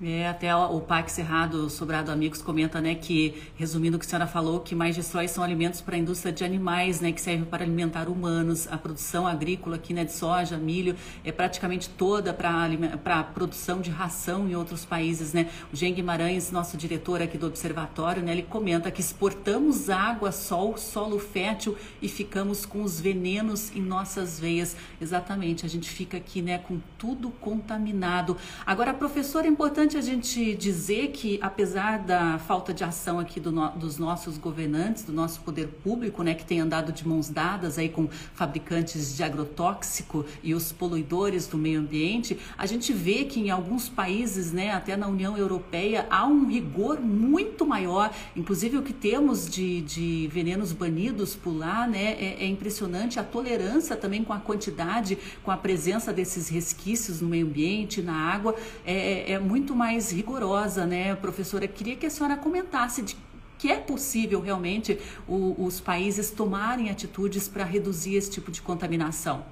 É, 0.07 0.29
até 0.29 0.55
o 0.55 0.81
Pac 0.83 1.11
Cerrado 1.11 1.71
Sobrado 1.71 2.11
Amigos 2.11 2.43
comenta, 2.43 2.79
né, 2.79 2.95
que, 2.95 3.43
resumindo 3.57 3.97
o 3.97 3.99
que 3.99 4.05
a 4.05 4.09
senhora 4.11 4.27
falou, 4.27 4.61
que 4.61 4.75
mais 4.75 4.95
destrói 4.95 5.27
são 5.29 5.43
alimentos 5.43 5.81
para 5.81 5.97
a 5.97 5.99
indústria 5.99 6.31
de 6.31 6.45
animais, 6.45 7.01
né, 7.01 7.11
que 7.11 7.23
servem 7.23 7.47
para 7.47 7.65
alimentar 7.65 8.07
humanos. 8.11 8.69
A 8.71 8.77
produção 8.77 9.27
agrícola 9.27 9.77
aqui, 9.77 9.95
né, 9.95 10.05
de 10.05 10.13
soja, 10.13 10.59
milho, 10.59 10.95
é 11.25 11.33
praticamente 11.33 11.89
toda 11.89 12.35
para 12.35 13.19
a 13.19 13.25
produção 13.25 13.81
de 13.81 13.89
ração 13.89 14.47
em 14.47 14.55
outros 14.55 14.85
países, 14.85 15.33
né. 15.33 15.49
O 15.73 15.77
Jean 15.77 15.93
Guimarães, 15.93 16.51
nosso 16.51 16.77
diretor 16.77 17.23
aqui 17.23 17.39
do 17.39 17.47
observatório, 17.47 18.23
né, 18.23 18.33
ele 18.33 18.43
comenta 18.43 18.91
que 18.91 19.01
exportamos 19.01 19.89
água, 19.89 20.31
sol, 20.33 20.77
solo 20.77 21.19
fértil 21.19 21.79
e 22.03 22.11
ficamos 22.11 22.67
com 22.67 22.83
os 22.83 23.01
venenos 23.01 23.75
em 23.75 23.81
nossas 23.81 24.39
veias. 24.39 24.77
Exatamente, 25.01 25.65
a 25.65 25.69
gente 25.69 25.89
fica 25.89 26.19
aqui, 26.19 26.43
né, 26.43 26.59
com 26.59 26.79
tudo 26.99 27.31
contaminado. 27.41 28.37
Agora, 28.67 28.93
professor, 28.93 29.47
é 29.47 29.49
importante 29.49 29.94
importante 29.95 29.97
a 29.97 30.01
gente 30.01 30.55
dizer 30.57 31.09
que, 31.09 31.39
apesar 31.41 31.99
da 31.99 32.39
falta 32.39 32.75
de 32.75 32.83
ação 32.83 33.19
aqui 33.19 33.39
do 33.39 33.53
no, 33.53 33.71
dos 33.71 33.99
nossos 33.99 34.37
governantes, 34.37 35.05
do 35.05 35.13
nosso 35.13 35.41
poder 35.41 35.69
público, 35.83 36.23
né, 36.23 36.35
que 36.35 36.45
tem 36.45 36.61
andado 36.61 36.93
de 36.93 37.07
mãos 37.07 37.29
dadas 37.29 37.79
aí 37.79 37.89
com 37.89 38.09
fabricantes 38.35 39.17
de 39.17 39.23
agrotóxico 39.23 40.25
e 40.43 40.55
os 40.55 40.73
poluidores 40.73 41.47
do 41.47 41.57
meio 41.57 41.81
ambiente, 41.81 42.39
a 42.59 42.67
gente 42.67 42.93
vê 42.93 43.25
que 43.25 43.41
em 43.41 43.51
alguns 43.51 43.89
países, 43.89 44.53
né, 44.53 44.73
até 44.73 44.97
na 44.97 45.07
União 45.07 45.37
Europeia, 45.37 46.07
há 46.11 46.27
um 46.27 46.47
rigor 46.47 47.01
muito 47.01 47.67
maior. 47.67 48.13
Inclusive, 48.35 48.79
o 48.79 48.83
que 48.83 48.93
temos 48.93 49.49
de, 49.49 49.81
de 49.83 50.29
venenos 50.33 50.73
banidos 50.73 51.37
por 51.37 51.57
lá, 51.57 51.87
né, 51.87 52.17
é, 52.19 52.45
é 52.45 52.47
impressionante. 52.47 53.21
A 53.21 53.25
tolerância 53.25 53.97
também 53.97 54.25
com 54.25 54.33
a 54.33 54.39
quantidade, 54.39 55.19
com 55.43 55.51
a 55.51 55.57
presença 55.57 56.13
desses 56.13 56.49
resquícios 56.49 57.21
no 57.21 57.29
meio 57.29 57.47
ambiente, 57.47 58.03
na 58.03 58.15
água, 58.15 58.55
é, 58.85 59.33
é 59.33 59.39
muito 59.39 59.74
mais 59.75 59.95
mais 59.95 60.11
rigorosa, 60.11 60.87
né, 60.87 61.15
professora? 61.15 61.69
Queria 61.69 61.95
que 61.95 62.07
a 62.07 62.11
senhora 62.11 62.37
comentasse 62.37 63.03
de 63.03 63.17
que 63.59 63.71
é 63.71 63.79
possível 63.79 64.41
realmente 64.41 65.01
o, 65.27 65.65
os 65.65 65.81
países 65.81 66.31
tomarem 66.31 66.91
atitudes 66.91 67.49
para 67.49 67.65
reduzir 67.65 68.17
esse 68.17 68.31
tipo 68.31 68.51
de 68.51 68.61
contaminação. 68.61 69.47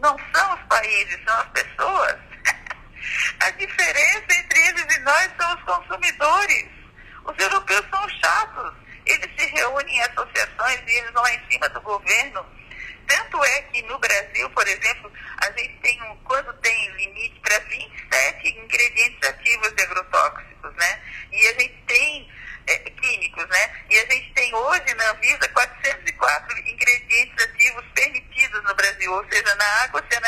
Não 0.00 0.16
são 0.34 0.54
os 0.54 0.60
países, 0.68 1.18
são 1.24 1.34
as 1.34 1.48
pessoas. 1.48 2.16
A 3.40 3.50
diferença 3.50 4.26
entre 4.38 4.60
eles 4.68 4.96
e 4.96 5.00
nós 5.00 5.30
são 5.40 5.54
os 5.54 5.62
consumidores. 5.62 6.66
Os 7.24 7.38
europeus 7.38 7.84
são 7.90 8.08
chatos. 8.08 8.72
Eles 9.06 9.30
se 9.36 9.46
reúnem 9.46 9.96
em 9.96 10.00
associações 10.02 10.80
e 10.86 10.90
eles 10.98 11.10
vão 11.12 11.26
em 11.26 11.40
cima 11.50 11.68
do 11.70 11.80
governo. 11.80 12.44
Tanto 13.08 13.42
é 13.42 13.62
que 13.62 13.82
no 13.82 13.98
Brasil, 13.98 14.50
por 14.50 14.68
exemplo, 14.68 15.10
a 15.38 15.50
gente 15.52 15.74
tem 15.80 16.02
um, 16.02 16.16
quando 16.24 16.52
tem 16.60 16.90
limite 16.92 17.40
para 17.40 17.58
27 17.60 18.48
ingredientes 18.48 19.28
ativos 19.28 19.72
de 19.72 19.82
agrotóxicos, 19.82 20.74
né? 20.76 21.00
E 21.32 21.46
a 21.48 21.52
gente 21.54 21.82
tem 21.86 22.28
é, 22.66 22.76
químicos, 22.78 23.48
né? 23.48 23.84
E 23.90 23.98
a 23.98 24.06
gente 24.12 24.32
tem 24.34 24.54
hoje 24.54 24.94
na 24.94 25.10
Anvisa 25.12 25.48
404 25.48 26.58
ingredientes 26.58 27.44
ativos 27.44 27.84
permitidos 27.94 28.62
no 28.64 28.74
Brasil, 28.74 29.10
ou 29.10 29.24
seja, 29.30 29.54
na 29.54 29.82
água 29.84 30.04
você 30.06 30.20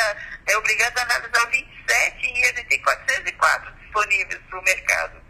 obrigado 0.81 0.97
a 0.97 1.01
analisar 1.03 1.45
27 1.51 2.33
e 2.33 2.43
a 2.43 2.47
gente 2.47 2.63
tem 2.63 2.81
404 2.81 3.73
disponíveis 3.75 4.41
para 4.49 4.59
o 4.59 4.63
mercado. 4.63 5.21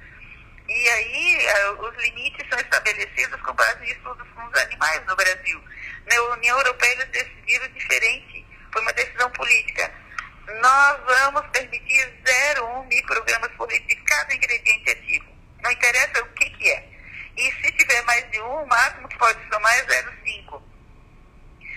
E 0.68 0.90
aí 0.90 1.46
é, 1.46 1.72
os 1.72 1.96
limites 1.98 2.48
são 2.50 2.58
estabelecidos 2.58 3.42
com 3.42 3.54
base 3.54 3.84
em 3.84 3.92
estudos 3.92 4.28
com 4.30 4.46
os 4.46 4.62
animais 4.62 5.06
no 5.06 5.16
Brasil. 5.16 5.62
Na 6.06 6.22
União 6.36 6.58
Europeia 6.58 6.94
eles 6.94 7.10
decidiram 7.10 7.68
diferente, 7.74 8.46
foi 8.72 8.82
uma 8.82 8.94
decisão 8.94 9.30
política. 9.32 9.92
Nós 10.62 11.00
vamos 11.06 11.46
permitir 11.52 12.14
0,1 12.56 12.88
microgramas 12.88 13.52
por 13.58 13.70
litro 13.70 13.88
de 13.88 13.96
cada 13.98 14.34
ingrediente 14.34 14.90
ativo. 14.92 15.26
Não 15.62 15.72
interessa 15.72 16.24
o 16.24 16.28
que, 16.34 16.50
que 16.52 16.70
é. 16.70 16.88
E 17.38 17.52
se 17.54 17.72
tiver 17.74 18.02
mais 18.04 18.30
de 18.32 18.40
um, 18.42 18.64
o 18.64 18.68
máximo 18.68 19.08
que 19.08 19.18
pode 19.18 19.40
somar 19.50 19.74
é 19.78 19.86
0,5. 19.86 20.62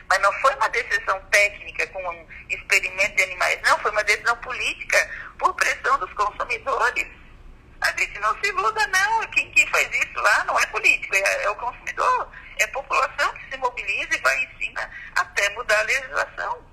Mas 0.08 0.20
não 0.20 0.32
foi 0.34 0.54
uma 0.54 0.68
decisão 0.68 1.20
técnica 1.30 1.86
com 1.88 1.98
um 2.08 2.26
experimento 2.48 3.16
de 3.16 3.22
animais, 3.22 3.60
não, 3.62 3.78
foi 3.78 3.90
uma 3.90 4.04
decisão 4.04 4.36
política 4.38 5.10
por 5.38 5.54
pressão 5.54 5.98
dos 5.98 6.12
consumidores. 6.14 7.06
A 7.80 7.90
gente 7.98 8.18
não 8.20 8.34
se 8.40 8.48
iluda, 8.48 8.86
não. 8.86 9.26
Quem, 9.28 9.50
quem 9.50 9.66
faz 9.68 9.88
isso 9.92 10.20
lá 10.20 10.44
não 10.44 10.58
é 10.58 10.66
político, 10.66 11.14
é, 11.14 11.44
é 11.44 11.50
o 11.50 11.54
consumidor, 11.56 12.28
é 12.58 12.64
a 12.64 12.68
população 12.68 13.32
que 13.34 13.50
se 13.50 13.56
mobiliza 13.58 14.14
e 14.14 14.20
vai 14.20 14.44
em 14.44 14.58
cima 14.58 14.90
até 15.16 15.50
mudar 15.50 15.78
a 15.80 15.82
legislação. 15.82 16.64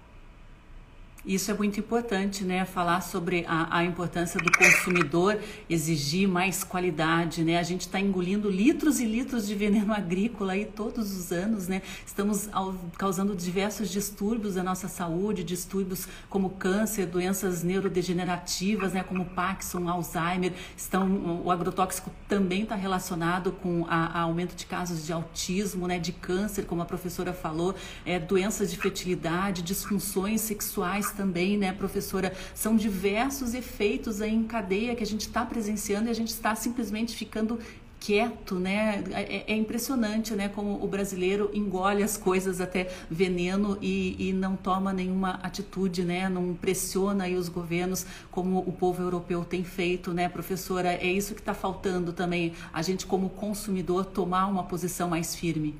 Isso 1.25 1.51
é 1.51 1.53
muito 1.53 1.79
importante, 1.91 2.45
né? 2.45 2.63
Falar 2.63 3.01
sobre 3.01 3.43
a, 3.45 3.79
a 3.79 3.83
importância 3.83 4.39
do 4.39 4.49
consumidor 4.49 5.37
exigir 5.69 6.25
mais 6.25 6.63
qualidade, 6.63 7.43
né? 7.43 7.59
A 7.59 7.63
gente 7.63 7.81
está 7.81 7.99
engolindo 7.99 8.49
litros 8.49 9.01
e 9.01 9.05
litros 9.05 9.45
de 9.45 9.53
veneno 9.53 9.93
agrícola 9.93 10.53
aí 10.53 10.63
todos 10.63 11.11
os 11.11 11.33
anos, 11.33 11.67
né? 11.67 11.81
Estamos 12.05 12.47
ao, 12.53 12.73
causando 12.97 13.35
diversos 13.35 13.89
distúrbios 13.89 14.55
à 14.55 14.63
nossa 14.63 14.87
saúde, 14.87 15.43
distúrbios 15.43 16.07
como 16.29 16.51
câncer, 16.51 17.05
doenças 17.07 17.61
neurodegenerativas, 17.61 18.93
né? 18.93 19.03
Como 19.03 19.25
Parkinson, 19.25 19.89
Alzheimer. 19.89 20.53
Estão, 20.77 21.41
o 21.43 21.51
agrotóxico 21.51 22.09
também 22.31 22.63
está 22.63 22.75
relacionado 22.75 23.51
com 23.51 23.85
a, 23.89 24.05
a, 24.05 24.21
aumento 24.21 24.55
de 24.55 24.65
casos 24.65 25.05
de 25.05 25.11
autismo, 25.11 25.85
né? 25.85 25.99
De 25.99 26.13
câncer, 26.13 26.63
como 26.63 26.81
a 26.81 26.85
professora 26.85 27.33
falou, 27.33 27.75
é, 28.05 28.17
doenças 28.17 28.71
de 28.71 28.77
fertilidade, 28.77 29.61
disfunções 29.61 30.39
sexuais 30.39 31.11
também, 31.11 31.57
né, 31.57 31.73
professora? 31.73 32.31
São 32.55 32.77
diversos 32.77 33.53
efeitos 33.53 34.21
aí 34.21 34.33
em 34.33 34.45
cadeia 34.45 34.95
que 34.95 35.03
a 35.03 35.05
gente 35.05 35.27
está 35.27 35.45
presenciando 35.45 36.07
e 36.07 36.09
a 36.09 36.15
gente 36.15 36.29
está 36.29 36.55
simplesmente 36.55 37.17
ficando 37.17 37.59
quieto, 38.01 38.55
né? 38.55 39.03
É, 39.11 39.53
é, 39.53 39.55
impressionante, 39.55 40.33
né? 40.33 40.49
Como 40.49 40.83
o 40.83 40.87
brasileiro 40.87 41.51
engole 41.53 42.01
as 42.01 42.17
coisas 42.17 42.59
até 42.59 42.91
veneno 43.09 43.77
e, 43.79 44.29
e, 44.29 44.33
não 44.33 44.55
toma 44.55 44.91
nenhuma 44.91 45.39
atitude, 45.43 46.03
né? 46.03 46.27
Não 46.27 46.55
pressiona 46.55 47.27
os 47.27 47.47
governos 47.47 48.07
como 48.31 48.57
o 48.57 48.73
povo 48.73 49.03
europeu 49.03 49.45
tem 49.45 49.63
feito, 49.63 50.11
né, 50.13 50.27
professora? 50.27 50.93
É 50.93 51.05
isso 51.05 51.35
que 51.35 51.41
está 51.41 51.53
faltando 51.53 52.11
também, 52.11 52.55
a 52.73 52.81
gente 52.81 53.05
como 53.05 53.29
consumidor 53.29 54.05
tomar 54.05 54.47
uma 54.47 54.63
posição 54.63 55.07
mais 55.07 55.35
firme. 55.35 55.79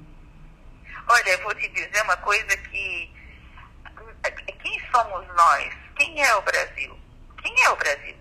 Olha, 1.08 1.30
eu 1.30 1.42
vou 1.42 1.56
te 1.56 1.68
dizer 1.70 2.04
uma 2.04 2.18
coisa 2.18 2.56
que 2.56 3.10
quem 4.62 4.80
somos 4.92 5.26
nós? 5.36 5.74
Quem 5.96 6.24
é 6.24 6.36
o 6.36 6.42
Brasil? 6.44 6.96
Quem 7.42 7.64
é 7.64 7.70
o 7.70 7.76
Brasil? 7.76 8.16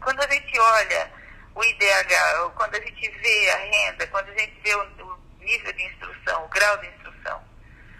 Quando 0.00 0.20
a 0.20 0.28
gente 0.28 0.58
olha 0.58 1.23
o 1.54 1.64
IDH, 1.64 2.50
quando 2.56 2.74
a 2.74 2.80
gente 2.80 3.08
vê 3.10 3.50
a 3.50 3.56
renda, 3.56 4.06
quando 4.08 4.28
a 4.28 4.38
gente 4.38 4.60
vê 4.62 4.74
o, 4.74 4.82
o 4.82 5.18
nível 5.38 5.72
de 5.72 5.82
instrução, 5.84 6.44
o 6.44 6.48
grau 6.48 6.76
de 6.78 6.88
instrução, 6.88 7.42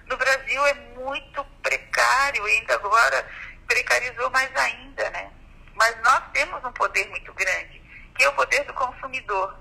no 0.07 0.17
Brasil 0.17 0.67
é 0.67 0.75
muito 0.97 1.45
precário 1.63 2.45
ainda 2.45 2.75
agora 2.75 3.27
precarizou 3.67 4.31
mais 4.31 4.55
ainda, 4.57 5.11
né? 5.11 5.31
Mas 5.75 5.97
nós 6.03 6.23
temos 6.33 6.65
um 6.65 6.73
poder 6.73 7.09
muito 7.09 7.33
grande, 7.33 7.83
que 8.17 8.25
é 8.25 8.29
o 8.29 8.33
poder 8.35 8.65
do 8.65 8.75
consumidor. 8.75 9.59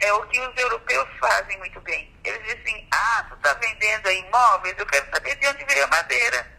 É 0.00 0.12
o 0.12 0.26
que 0.26 0.40
os 0.40 0.56
europeus 0.56 1.08
fazem 1.20 1.56
muito 1.58 1.80
bem. 1.82 2.12
Eles 2.24 2.42
dizem, 2.42 2.88
ah, 2.90 3.24
tu 3.28 3.36
está 3.36 3.54
vendendo 3.54 4.10
imóveis, 4.10 4.74
eu 4.76 4.86
quero 4.86 5.08
saber 5.10 5.36
de 5.36 5.46
onde 5.46 5.64
veio 5.64 5.84
a 5.84 5.88
madeira. 5.88 6.52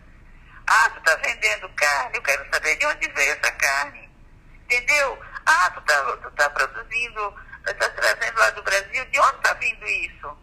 Ah, 0.68 0.90
tu 0.92 1.00
está 1.00 1.16
vendendo 1.18 1.70
carne, 1.76 2.16
eu 2.16 2.22
quero 2.22 2.46
saber 2.52 2.76
de 2.78 2.86
onde 2.86 3.10
veio 3.10 3.34
essa 3.34 3.52
carne. 3.52 4.10
Entendeu? 4.64 5.20
Ah, 5.46 5.70
tu 5.72 5.80
está 5.80 6.18
tu 6.18 6.32
tá 6.32 6.50
produzindo, 6.50 7.36
está 7.68 7.90
trazendo 7.90 8.40
lá 8.40 8.50
do 8.52 8.64
Brasil, 8.64 9.06
de 9.06 9.20
onde 9.20 9.36
está 9.38 9.54
vindo 9.54 9.86
isso? 9.86 10.38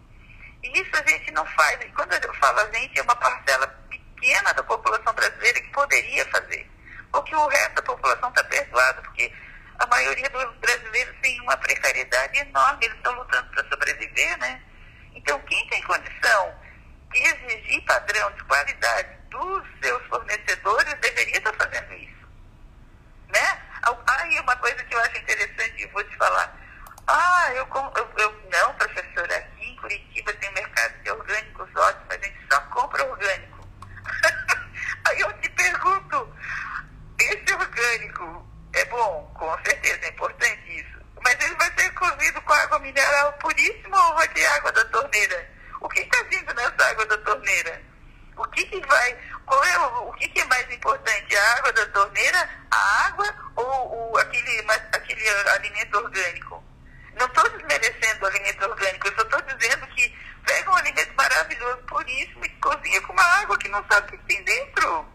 E 0.62 0.80
isso 0.80 0.90
a 0.94 1.08
gente 1.08 1.30
não 1.32 1.44
faz. 1.46 1.80
E 1.80 1.88
quando 1.90 2.12
eu 2.12 2.34
falo 2.34 2.60
a 2.60 2.70
gente, 2.72 2.98
é 2.98 3.02
uma 3.02 3.16
parcela 3.16 3.66
pequena 3.88 4.52
da 4.54 4.62
população 4.62 5.12
brasileira 5.12 5.60
que 5.60 5.72
poderia 5.72 6.24
fazer. 6.26 6.70
Porque 7.10 7.34
o 7.34 7.48
resto 7.48 7.74
da 7.74 7.82
população 7.82 8.28
está 8.28 8.44
perdoado, 8.44 9.02
porque 9.02 9.32
a 9.78 9.86
maioria 9.86 10.30
dos 10.30 10.54
brasileiros 10.56 11.14
tem 11.20 11.40
uma 11.40 11.56
precariedade 11.56 12.38
enorme, 12.38 12.84
eles 12.84 12.96
estão 12.96 13.12
lutando 13.14 13.50
para 13.50 13.68
sobreviver, 13.68 14.38
né? 14.38 14.62
Então, 15.14 15.38
quem 15.40 15.66
tem 15.68 15.82
condição 15.82 16.54
de 17.12 17.22
exigir 17.22 17.84
padrão 17.84 18.30
de 18.32 18.44
qualidade 18.44 19.08
dos 19.28 19.62
seus 19.82 20.02
fornecedores 20.06 20.94
deveria 21.00 21.38
estar 21.38 21.52
fazendo 21.54 21.92
isso. 21.94 22.28
Né? 23.28 23.62
Aí 23.85 24.38
uma 24.40 24.57
coisa 24.57 24.83
que 24.85 24.95
eu 24.95 25.01
acho 25.01 25.18
interessante 25.18 25.83
e 25.83 25.87
vou 25.88 26.05
te 26.05 26.16
falar. 26.16 26.57
Ah, 27.09 27.53
eu, 27.55 27.66
eu, 27.97 28.11
eu 28.18 28.42
não, 28.51 28.75
professora, 28.75 29.37
aqui 29.37 29.71
em 29.71 29.77
Curitiba 29.77 30.33
tem 30.35 30.51
um 30.51 30.55
mercado 30.55 31.03
de 31.03 31.11
orgânicos 31.11 31.68
ótimos, 31.75 32.11
a 32.11 32.14
gente 32.14 32.47
só 32.51 32.61
compra 32.62 33.05
orgânico. 33.05 33.68
Aí 35.09 35.21
eu 35.21 35.33
te 35.40 35.49
pergunto, 35.51 36.37
esse 37.18 37.55
orgânico 37.55 38.47
é 38.73 38.85
bom? 38.85 39.35
Com 39.35 39.64
certeza, 39.64 40.07
é 40.07 40.09
importante 40.09 40.81
isso. 40.81 40.99
Mas 41.25 41.45
ele 41.45 41.55
vai 41.57 41.73
ser 41.77 41.90
cozido 41.95 42.40
com 42.42 42.53
água 42.53 42.79
mineral 42.79 43.33
puríssima 43.35 44.09
ou 44.09 44.14
vai 44.14 44.29
ter 44.29 44.47
água 44.47 44.71
da 44.73 44.85
torneira? 44.87 45.51
O 45.81 45.88
que 45.88 46.01
está 46.01 46.23
vindo 46.25 46.55
nessa 46.55 46.90
água 46.90 47.07
da 47.07 47.18
torneira? 47.18 47.83
O 48.37 48.45
que, 48.49 48.64
que 48.64 48.81
vai, 48.87 49.16
qual 49.45 49.62
é 49.64 49.79
o, 49.79 50.09
o 50.09 50.12
que, 50.14 50.29
que, 50.29 50.40
é 50.40 50.45
mais 50.47 50.71
importante, 50.73 51.37
a 51.37 51.53
água 51.59 51.73
da 51.73 51.87
torneira, 51.87 52.49
a 52.71 53.07
água 53.07 53.35
ou, 53.57 54.18
aquele, 54.18 54.61
aquele 54.71 55.29
alimento 55.51 55.99
orgânico? 55.99 56.64
Não 57.18 57.27
estou 57.27 57.49
desmerecendo 57.51 58.25
o 58.25 58.29
alimento 58.29 58.64
orgânico, 58.64 59.09
eu 59.09 59.14
só 59.14 59.23
estou 59.23 59.42
dizendo 59.42 59.87
que 59.88 60.16
pega 60.47 60.71
um 60.71 60.77
alimento 60.77 61.14
maravilhoso, 61.14 61.79
puríssimo, 61.87 62.45
e 62.45 62.49
cozinha 62.49 63.01
com 63.03 63.12
uma 63.12 63.23
água 63.23 63.59
que 63.59 63.68
não 63.68 63.85
sabe 63.90 64.14
o 64.14 64.18
que 64.18 64.25
tem 64.25 64.42
dentro. 64.45 65.07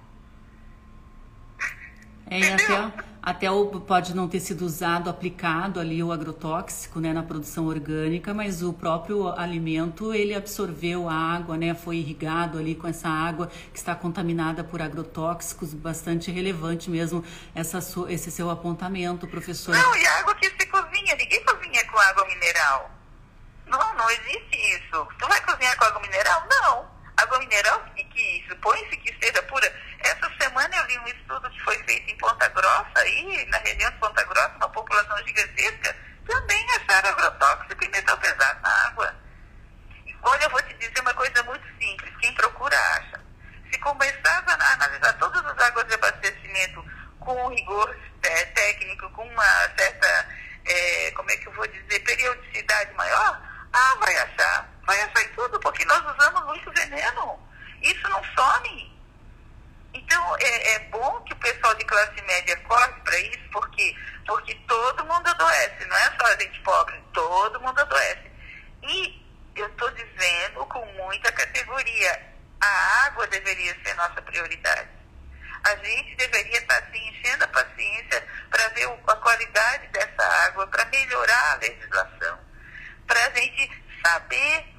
É, 2.29 2.39
e 2.39 2.53
até, 2.53 2.65
até 3.27 3.51
o, 3.51 3.65
pode 3.81 4.15
não 4.15 4.25
ter 4.25 4.39
sido 4.39 4.61
usado, 4.61 5.09
aplicado 5.09 5.81
ali 5.81 6.01
o 6.01 6.13
agrotóxico 6.13 7.01
né, 7.01 7.11
na 7.11 7.21
produção 7.21 7.67
orgânica, 7.67 8.33
mas 8.33 8.63
o 8.63 8.71
próprio 8.71 9.27
alimento 9.37 10.13
ele 10.13 10.33
absorveu 10.33 11.09
a 11.09 11.13
água, 11.13 11.57
né, 11.57 11.75
foi 11.75 11.97
irrigado 11.97 12.57
ali 12.57 12.73
com 12.73 12.87
essa 12.87 13.09
água 13.09 13.47
que 13.47 13.77
está 13.77 13.93
contaminada 13.93 14.63
por 14.63 14.81
agrotóxicos, 14.81 15.73
bastante 15.73 16.31
relevante 16.31 16.89
mesmo 16.89 17.21
essa, 17.53 17.79
esse 18.07 18.31
seu 18.31 18.49
apontamento, 18.49 19.27
professor. 19.27 19.75
Não, 19.75 19.95
e 19.97 20.07
a 20.07 20.19
água 20.19 20.33
que 20.35 20.49
se 20.49 20.65
cozinha, 20.67 21.13
ninguém 21.17 21.43
cozinha 21.43 21.83
com 21.91 21.99
água 21.99 22.25
mineral. 22.27 22.89
Não, 23.65 23.93
não 23.95 24.09
existe 24.09 24.55
isso. 24.55 25.05
Tu 25.19 25.27
vai 25.27 25.41
cozinhar 25.41 25.77
com 25.77 25.83
água 25.83 26.01
mineral? 26.01 26.47
Não 26.49 26.97
água 27.17 27.39
mineral 27.39 27.83
e 27.97 28.03
que 28.03 28.45
supõe-se 28.47 28.95
que 28.97 29.13
seja 29.19 29.41
pura. 29.43 29.73
Essa 29.99 30.31
semana 30.39 30.75
eu 30.75 30.85
li 30.85 30.99
um 30.99 31.07
estudo 31.07 31.49
que 31.49 31.63
foi 31.63 31.83
feito 31.83 32.11
em 32.11 32.17
Ponta 32.17 32.47
Grossa, 32.49 32.91
aí, 32.95 33.45
na 33.49 33.57
região 33.57 33.89
de 33.91 33.97
Ponta 33.97 34.23
Grossa, 34.23 34.55
uma 34.57 34.69
população 34.69 35.17
gigantesca, 35.25 35.95
também 36.27 36.65
acharam 36.71 37.09
agrotóxico 37.09 37.83
e 37.83 37.89
metal 37.89 38.17
pesado 38.17 38.61
na 38.61 38.87
água. 38.87 39.15
E, 40.05 40.15
olha, 40.21 40.43
eu 40.43 40.49
vou 40.49 40.61
te 40.63 40.73
dizer 40.75 40.99
uma 41.01 41.13
coisa 41.13 41.43
muito 41.43 41.65
simples, 41.79 42.15
quem 42.19 42.33
procura 42.33 42.77
acha. 42.95 43.19
Se 43.71 43.79
começar 43.79 44.43
a 44.47 44.73
analisar 44.73 45.13
todas 45.13 45.45
as 45.45 45.57
águas 45.59 45.87
de 45.87 45.93
abastecimento 45.93 46.85
com 47.19 47.47
rigor 47.49 47.97
é, 48.23 48.45
técnico, 48.45 49.09
com 49.11 49.27
uma 49.27 49.69
certa, 49.77 50.29
é, 50.65 51.11
como 51.11 51.29
é 51.31 51.37
que 51.37 51.47
eu 51.47 51.53
vou 51.53 51.67
dizer, 51.67 51.99
periodicidade 51.99 52.93
maior, 52.93 53.41
ah, 53.73 53.95
vai 53.99 54.17
achar 54.17 54.77
vai 54.87 54.99
achar 55.01 55.27
tudo, 55.35 55.59
porque 55.59 55.85
nós 55.85 56.01
usamos 56.15 56.45
muito 56.45 56.71
veneno. 56.71 57.37
Isso 57.81 58.09
não 58.09 58.23
some. 58.33 58.96
Então, 59.97 60.35
é, 60.39 60.73
é 60.75 60.79
bom 60.91 61.21
que 61.21 61.33
o 61.33 61.37
pessoal 61.37 61.73
de 61.75 61.85
classe 61.85 62.21
média 62.21 62.55
corre 62.67 62.93
para 63.01 63.19
isso, 63.19 63.49
porque, 63.51 63.95
porque 64.27 64.53
todo 64.67 65.05
mundo 65.05 65.27
adoece 65.27 65.85
na 65.85 65.97
a 65.97 66.39
gente 66.39 66.59
pobre, 66.61 67.03
todo 67.13 67.59
mundo 67.61 67.79
adoece. 67.79 68.31
E 68.83 69.25
eu 69.55 69.67
estou 69.67 69.89
dizendo 69.91 70.65
com 70.67 70.85
muita 70.93 71.31
categoria, 71.31 72.21
a 72.61 73.05
água 73.05 73.25
deveria 73.27 73.75
ser 73.83 73.95
nossa 73.95 74.21
prioridade. 74.21 74.89
A 75.63 75.75
gente 75.77 76.15
deveria 76.15 76.59
estar 76.59 76.79
tá, 76.79 76.87
assim, 76.87 77.09
enchendo 77.09 77.43
a 77.43 77.47
paciência 77.47 78.27
para 78.51 78.67
ver 78.69 78.87
a 79.07 79.15
qualidade 79.15 79.87
dessa 79.87 80.23
água, 80.45 80.67
para 80.67 80.85
melhorar 80.85 81.53
a 81.53 81.55
legislação, 81.55 82.39
para 83.07 83.25
a 83.25 83.29
gente 83.31 83.83
saber. 84.05 84.77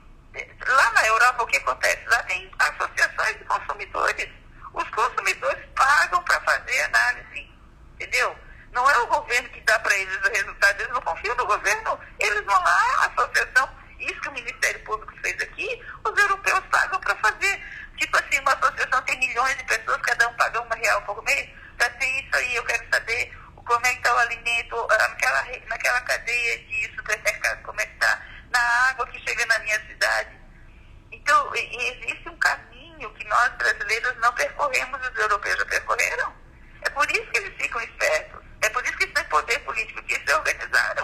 Lá 0.68 0.92
na 0.92 1.06
Europa, 1.06 1.42
o 1.42 1.46
que 1.46 1.56
acontece? 1.56 2.04
Lá 2.06 2.22
tem 2.22 2.48
associações 2.60 3.38
de 3.38 3.44
consumidores. 3.46 4.37
Os 4.72 4.88
consumidores 4.90 5.64
pagam 5.74 6.22
para 6.22 6.40
fazer 6.40 6.82
análise, 6.82 7.50
entendeu? 7.94 8.36
Não 8.72 8.88
é 8.90 8.98
o 8.98 9.06
governo 9.06 9.48
que 9.48 9.60
dá 9.62 9.78
para 9.78 9.96
eles 9.96 10.16
o 10.16 10.30
resultado, 10.30 10.80
eles 10.80 10.92
não 10.92 11.00
confiam 11.00 11.34
no 11.36 11.46
governo, 11.46 11.98
eles 12.18 12.44
vão 12.44 12.62
lá, 12.62 13.02
a 13.02 13.06
associação, 13.06 13.68
isso 13.98 14.20
que 14.20 14.28
o 14.28 14.32
Ministério 14.32 14.84
Público 14.84 15.12
fez 15.20 15.40
aqui, 15.42 15.82
os 16.04 16.18
europeus 16.18 16.60
pagam 16.70 17.00
para 17.00 17.16
fazer. 17.16 17.62
Tipo 17.96 18.16
assim, 18.18 18.38
uma 18.40 18.52
associação 18.52 19.02
tem 19.02 19.18
milhões 19.18 19.56
de 19.56 19.64
pessoas, 19.64 20.00
cada 20.02 20.28
um 20.28 20.34
paga 20.34 20.60
uma 20.60 20.74
real 20.76 21.02
por 21.02 21.22
mês, 21.24 21.48
para 21.76 21.90
ter 21.90 22.24
isso 22.24 22.36
aí, 22.36 22.54
eu 22.54 22.64
quero 22.64 22.84
saber 22.92 23.36
como 23.68 23.86
é 23.86 23.90
que 23.90 23.98
está 23.98 24.14
o 24.14 24.18
alimento, 24.18 24.86
naquela, 24.86 25.44
naquela 25.66 26.00
cadeia 26.02 26.58
de 26.58 26.94
supermercado, 26.96 27.62
como 27.62 27.80
é 27.80 27.86
que 27.86 27.92
está, 27.94 28.22
na 28.50 28.60
água 28.88 29.06
que 29.08 29.18
chega 29.20 29.44
na 29.46 29.58
minha 29.58 29.80
cidade. 29.86 30.30
Então, 31.12 31.54
existe 31.54 32.17
nós 33.28 33.52
brasileiros 33.54 34.16
não 34.18 34.32
percorremos, 34.34 35.00
os 35.06 35.18
europeus 35.18 35.58
já 35.58 35.66
percorreram. 35.66 36.32
É 36.82 36.90
por 36.90 37.10
isso 37.10 37.26
que 37.30 37.38
eles 37.38 37.54
ficam 37.56 37.80
espertos. 37.82 38.40
É 38.60 38.68
por 38.70 38.84
isso 38.84 38.96
que 38.96 39.06
tem 39.06 39.24
poder 39.24 39.58
político, 39.60 40.02
que 40.02 40.14
se 40.14 40.34
organizaram. 40.34 40.97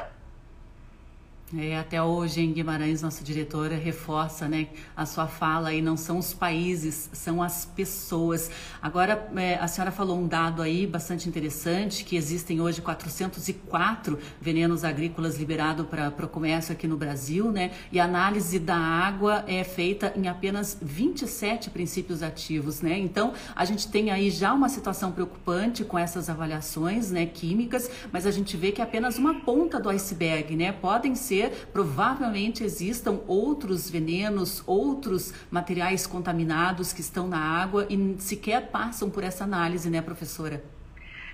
É, 1.56 1.78
até 1.78 2.02
hoje 2.02 2.40
em 2.40 2.52
Guimarães, 2.52 3.00
nossa 3.00 3.22
diretora 3.22 3.76
reforça 3.76 4.48
né, 4.48 4.66
a 4.96 5.06
sua 5.06 5.28
fala 5.28 5.72
e 5.72 5.80
não 5.80 5.96
são 5.96 6.18
os 6.18 6.34
países, 6.34 7.08
são 7.12 7.40
as 7.40 7.64
pessoas. 7.64 8.50
Agora, 8.82 9.28
é, 9.36 9.54
a 9.56 9.68
senhora 9.68 9.92
falou 9.92 10.18
um 10.18 10.26
dado 10.26 10.62
aí 10.62 10.84
bastante 10.84 11.28
interessante, 11.28 12.04
que 12.04 12.16
existem 12.16 12.60
hoje 12.60 12.82
404 12.82 14.18
venenos 14.40 14.82
agrícolas 14.82 15.36
liberados 15.36 15.86
para 15.86 16.26
o 16.26 16.28
comércio 16.28 16.72
aqui 16.72 16.88
no 16.88 16.96
Brasil, 16.96 17.52
né? 17.52 17.70
E 17.92 18.00
a 18.00 18.04
análise 18.04 18.58
da 18.58 18.76
água 18.76 19.44
é 19.46 19.62
feita 19.62 20.12
em 20.16 20.26
apenas 20.26 20.76
27 20.82 21.70
princípios 21.70 22.22
ativos, 22.22 22.80
né? 22.80 22.98
Então, 22.98 23.32
a 23.54 23.64
gente 23.64 23.86
tem 23.86 24.10
aí 24.10 24.28
já 24.28 24.52
uma 24.52 24.68
situação 24.68 25.12
preocupante 25.12 25.84
com 25.84 25.96
essas 25.96 26.28
avaliações 26.28 27.12
né, 27.12 27.26
químicas, 27.26 27.88
mas 28.10 28.26
a 28.26 28.32
gente 28.32 28.56
vê 28.56 28.72
que 28.72 28.80
é 28.80 28.84
apenas 28.84 29.18
uma 29.18 29.34
ponta 29.34 29.78
do 29.78 29.88
iceberg, 29.88 30.56
né? 30.56 30.72
Podem 30.72 31.14
ser 31.14 31.43
provavelmente 31.50 32.62
existam 32.62 33.20
outros 33.26 33.90
venenos, 33.90 34.62
outros 34.66 35.32
materiais 35.50 36.06
contaminados 36.06 36.92
que 36.92 37.00
estão 37.00 37.26
na 37.26 37.38
água 37.38 37.86
e 37.88 38.16
sequer 38.20 38.68
passam 38.68 39.10
por 39.10 39.24
essa 39.24 39.44
análise, 39.44 39.88
né, 39.90 40.00
professora? 40.02 40.62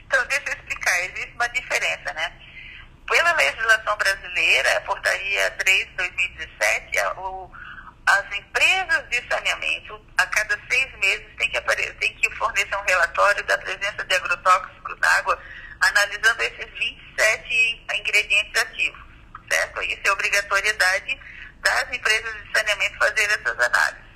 Então, 0.07 0.27
deixa 0.27 0.49
eu 0.49 0.55
explicar. 0.55 1.05
Existe 1.05 1.33
uma 1.35 1.49
diferença, 1.49 2.13
né? 2.13 2.33
Pela 3.07 3.33
legislação 3.33 3.97
brasileira, 3.97 4.77
a 4.77 4.81
portaria 4.83 5.51
3 5.53 5.87
de 5.89 5.95
2017, 5.97 6.99
o, 7.19 7.51
as 8.07 8.37
empresas 8.37 9.09
de 9.09 9.29
saneamento, 9.29 10.01
a 10.17 10.27
cada 10.27 10.59
seis 10.71 10.99
meses, 10.99 11.27
têm 11.37 11.51
que, 11.51 11.61
tem 11.61 12.15
que 12.17 12.31
fornecer 12.37 12.77
um 12.77 12.85
relatório 12.85 13.45
da 13.45 13.59
presença 13.59 14.05
de 14.05 14.15
agrotóxicos 14.15 14.99
na 15.01 15.09
água, 15.19 15.39
analisando 15.81 16.43
esses 16.43 16.71
27 16.79 17.85
ingredientes 17.99 18.63
ativos 18.63 19.10
certo? 19.51 19.83
Isso 19.83 20.01
é 20.05 20.13
obrigatoriedade 20.13 21.21
das 21.61 21.93
empresas 21.93 22.43
de 22.43 22.53
saneamento 22.53 22.99
fazer 22.99 23.25
essas 23.31 23.59
análises. 23.59 24.11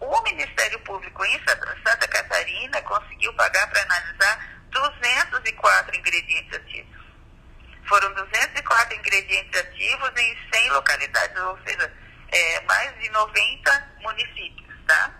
O 0.00 0.22
Ministério 0.22 0.78
Público 0.80 1.24
em 1.24 1.40
Santa 1.44 2.08
Catarina 2.08 2.80
conseguiu 2.82 3.32
pagar 3.34 3.68
para 3.68 3.82
analisar 3.82 4.60
204 4.70 5.96
ingredientes 5.96 6.54
ativos. 6.54 6.98
Foram 7.88 8.12
204 8.14 8.96
ingredientes 8.96 9.60
ativos 9.60 10.10
em 10.16 10.38
100 10.52 10.70
localidades, 10.70 11.42
ou 11.42 11.58
seja, 11.66 11.92
é, 12.30 12.60
mais 12.60 12.96
de 13.00 13.08
90 13.10 13.96
municípios, 14.02 14.74
tá? 14.86 15.10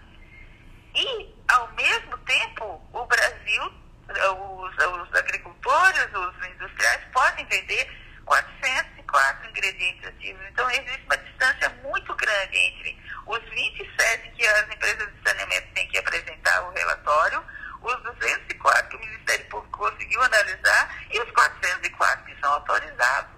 E, 0.95 1.35
ao 1.49 1.73
mesmo 1.73 2.19
tempo, 2.19 2.89
o 2.93 3.07
Brasil, 3.07 3.73
os, 4.09 4.75
os 4.77 5.15
agricultores, 5.15 6.07
os 6.15 6.47
industriais 6.47 7.01
podem 7.13 7.47
vender 7.47 7.91
404 9.09 9.49
ingredientes 9.49 10.07
ativos. 10.07 10.43
Então, 10.49 10.71
existe 10.71 11.03
uma 11.07 11.17
distância 11.17 11.69
muito 11.83 12.15
grande 12.15 12.57
entre 12.57 12.99
os 13.27 13.41
27 13.51 14.31
que 14.31 14.47
as 14.47 14.69
empresas 14.69 15.09
de 15.13 15.29
saneamento 15.29 15.69
têm 15.75 15.89
que 15.89 15.99
apresentar 15.99 16.63
o 16.63 16.73
relatório, 16.73 17.43
os 17.83 18.03
204 18.03 18.89
que 18.89 18.97
o 18.97 19.01
Ministério 19.01 19.47
Público 19.47 19.79
conseguiu 19.79 20.23
analisar 20.23 21.05
e 21.11 21.21
os 21.21 21.31
404 21.31 22.25
que 22.25 22.41
são 22.41 22.53
autorizados. 22.53 23.31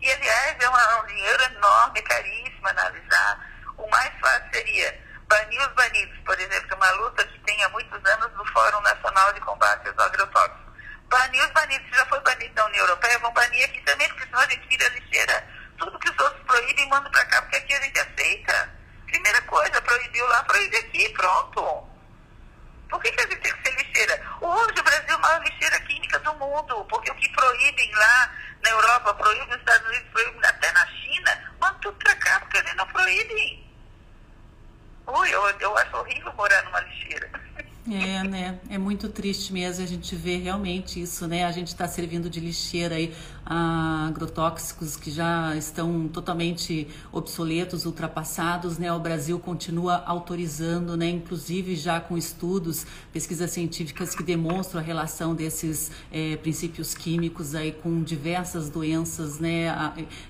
E, 0.00 0.10
aliás, 0.10 0.56
é 0.60 0.68
um 0.68 1.06
dinheiro 1.06 1.42
enorme, 1.44 2.02
caríssimo 2.02 2.68
analisar. 2.68 3.50
O 3.76 3.88
mais 3.90 4.12
fácil 4.20 4.48
seria 4.52 5.10
banir 5.28 5.60
os 5.60 5.74
banidos, 5.74 6.18
por 6.24 6.38
exemplo, 6.40 6.72
é 6.72 6.74
uma 6.74 6.90
luta 6.92 7.24
que 7.24 7.38
tem 7.40 7.62
há 7.64 7.68
muitos 7.68 8.04
anos 8.04 8.32
no 8.36 8.44
Fórum 8.46 8.80
Nacional 8.80 9.32
de 9.32 9.40
Combate 9.40 9.88
aos 9.88 9.98
Agrotóxicos 9.98 10.69
banir 11.10 11.44
os 11.44 11.50
banidos. 11.50 11.86
Se 11.90 11.96
já 11.96 12.06
foi 12.06 12.20
banido 12.20 12.54
da 12.54 12.66
União 12.66 12.86
Europeia, 12.86 13.18
vão 13.18 13.32
banir 13.32 13.64
aqui 13.64 13.80
também, 13.82 14.08
porque 14.08 14.24
senão 14.24 14.40
a 14.40 14.46
gente 14.46 14.66
vira 14.68 14.88
lixeira. 14.88 15.46
Tudo 15.76 15.98
que 15.98 16.10
os 16.10 16.18
outros 16.18 16.42
proíbem, 16.46 16.88
manda 16.88 17.10
para 17.10 17.24
cá, 17.26 17.42
porque 17.42 17.56
aqui 17.56 17.74
a 17.74 17.80
gente 17.82 17.98
aceita. 17.98 18.80
Primeira 19.06 19.42
coisa, 19.42 19.82
proibiu 19.82 20.26
lá, 20.28 20.44
proíbe 20.44 20.76
aqui, 20.76 21.08
pronto. 21.10 21.90
Por 22.88 23.02
que, 23.02 23.10
que 23.12 23.20
a 23.20 23.26
gente 23.26 23.40
tem 23.40 23.52
que 23.52 23.68
ser 23.68 23.76
lixeira? 23.76 24.22
Hoje 24.40 24.80
o 24.80 24.82
Brasil 24.82 25.08
é 25.08 25.12
a 25.12 25.18
maior 25.18 25.42
lixeira 25.42 25.80
química 25.80 26.18
do 26.20 26.34
mundo, 26.34 26.84
porque 26.84 27.10
o 27.10 27.14
que 27.16 27.28
proíbem 27.30 27.92
lá 27.94 28.32
na 28.62 28.70
Europa, 28.70 29.14
proíbem 29.14 29.46
nos 29.48 29.58
Estados 29.58 29.86
Unidos, 29.88 30.08
proíbem 30.12 30.40
até 30.44 30.72
na 30.72 30.86
China, 30.86 31.54
manda 31.60 31.78
tudo 31.80 31.96
para 31.98 32.14
cá, 32.16 32.40
porque 32.40 32.58
eles 32.58 32.74
não 32.74 32.86
proíbem. 32.88 33.70
Ui, 35.06 35.34
eu, 35.34 35.50
eu 35.60 35.78
acho 35.78 35.96
horrível 35.96 36.32
morar 36.34 36.62
numa 36.64 36.80
lixeira. 36.80 37.30
É, 37.88 38.22
né? 38.24 38.58
É 38.68 38.76
muito 38.76 39.08
triste 39.08 39.52
mesmo 39.52 39.82
a 39.82 39.86
gente 39.86 40.14
ver 40.14 40.42
realmente 40.42 41.00
isso, 41.00 41.26
né? 41.26 41.44
A 41.44 41.52
gente 41.52 41.68
está 41.68 41.88
servindo 41.88 42.28
de 42.28 42.38
lixeira 42.38 42.96
aí 42.96 43.12
a 43.44 44.06
agrotóxicos 44.08 44.96
que 44.96 45.10
já 45.10 45.56
estão 45.56 46.08
totalmente 46.08 46.86
obsoletos, 47.12 47.86
ultrapassados, 47.86 48.78
né? 48.78 48.92
O 48.92 49.00
Brasil 49.00 49.38
continua 49.38 50.02
autorizando, 50.06 50.96
né? 50.96 51.08
Inclusive 51.08 51.76
já 51.76 52.00
com 52.00 52.16
estudos, 52.16 52.86
pesquisas 53.12 53.50
científicas 53.50 54.14
que 54.14 54.22
demonstram 54.22 54.80
a 54.80 54.84
relação 54.84 55.34
desses 55.34 55.90
é, 56.12 56.36
princípios 56.36 56.94
químicos 56.94 57.54
aí 57.54 57.72
com 57.72 58.02
diversas 58.02 58.68
doenças, 58.68 59.38
né? 59.38 59.68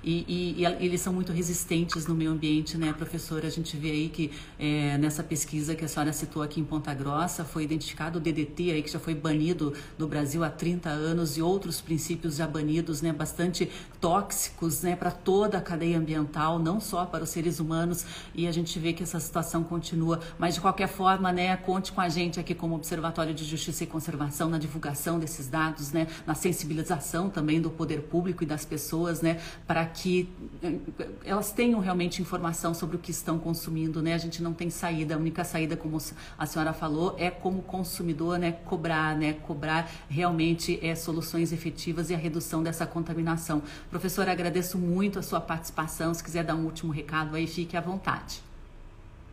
E, 0.02 0.24
e, 0.28 0.62
e, 0.62 0.64
eles 0.84 1.00
são 1.00 1.12
muito 1.12 1.32
resistentes 1.32 2.06
no 2.06 2.14
meio 2.14 2.30
ambiente, 2.30 2.76
né, 2.76 2.92
professora? 2.92 3.46
A 3.46 3.50
gente 3.50 3.76
vê 3.76 3.90
aí 3.90 4.08
que 4.08 4.30
é, 4.58 4.96
nessa 4.98 5.22
pesquisa 5.22 5.74
que 5.74 5.84
a 5.84 5.88
senhora 5.88 6.12
citou 6.12 6.42
aqui 6.42 6.60
em 6.60 6.64
Ponta 6.64 6.92
Grossa 6.94 7.44
foi 7.44 7.64
identificado 7.64 8.18
o 8.18 8.20
DDT 8.20 8.70
aí 8.72 8.82
que 8.82 8.90
já 8.90 8.98
foi 8.98 9.14
banido 9.14 9.72
no 9.98 10.06
Brasil 10.06 10.44
há 10.44 10.50
30 10.50 10.88
anos 10.88 11.36
e 11.36 11.42
outros 11.42 11.80
princípios 11.80 12.36
já 12.36 12.46
banidos, 12.46 12.99
né, 13.02 13.12
bastante 13.12 13.70
tóxicos, 14.00 14.82
né, 14.82 14.96
para 14.96 15.10
toda 15.10 15.58
a 15.58 15.60
cadeia 15.60 15.98
ambiental, 15.98 16.58
não 16.58 16.80
só 16.80 17.04
para 17.04 17.24
os 17.24 17.30
seres 17.30 17.60
humanos, 17.60 18.04
e 18.34 18.46
a 18.46 18.52
gente 18.52 18.78
vê 18.78 18.92
que 18.92 19.02
essa 19.02 19.20
situação 19.20 19.62
continua, 19.62 20.20
mas 20.38 20.54
de 20.54 20.60
qualquer 20.60 20.88
forma, 20.88 21.32
né, 21.32 21.56
conte 21.56 21.92
com 21.92 22.00
a 22.00 22.08
gente 22.08 22.40
aqui 22.40 22.54
como 22.54 22.74
Observatório 22.74 23.34
de 23.34 23.44
Justiça 23.44 23.84
e 23.84 23.86
Conservação 23.86 24.48
na 24.48 24.58
divulgação 24.58 25.18
desses 25.18 25.48
dados, 25.48 25.92
né, 25.92 26.06
na 26.26 26.34
sensibilização 26.34 27.28
também 27.28 27.60
do 27.60 27.70
poder 27.70 28.02
público 28.02 28.42
e 28.42 28.46
das 28.46 28.64
pessoas, 28.64 29.20
né, 29.20 29.40
para 29.66 29.84
que 29.86 30.28
eh, 30.62 30.78
elas 31.24 31.52
tenham 31.52 31.80
realmente 31.80 32.22
informação 32.22 32.72
sobre 32.74 32.96
o 32.96 32.98
que 32.98 33.10
estão 33.10 33.38
consumindo, 33.38 34.02
né? 34.02 34.14
A 34.14 34.18
gente 34.18 34.42
não 34.42 34.52
tem 34.52 34.70
saída, 34.70 35.14
a 35.14 35.18
única 35.18 35.44
saída, 35.44 35.76
como 35.76 35.98
a 36.38 36.46
senhora 36.46 36.72
falou, 36.72 37.14
é 37.18 37.30
como 37.30 37.62
consumidor, 37.62 38.38
né, 38.38 38.52
cobrar, 38.52 39.16
né, 39.16 39.34
cobrar 39.34 39.90
realmente 40.08 40.78
é, 40.82 40.94
soluções 40.94 41.52
efetivas 41.52 42.10
e 42.10 42.14
a 42.14 42.18
redução 42.18 42.62
dessa 42.62 42.86
contaminação. 42.90 43.62
Professora, 43.88 44.32
agradeço 44.32 44.76
muito 44.76 45.18
a 45.18 45.22
sua 45.22 45.40
participação. 45.40 46.12
Se 46.12 46.22
quiser 46.22 46.44
dar 46.44 46.54
um 46.54 46.64
último 46.64 46.92
recado 46.92 47.36
aí, 47.36 47.46
fique 47.46 47.76
à 47.76 47.80
vontade. 47.80 48.42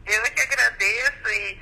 Eu 0.05 0.23
é 0.23 0.29
que 0.29 0.41
agradeço 0.41 1.27
e 1.27 1.59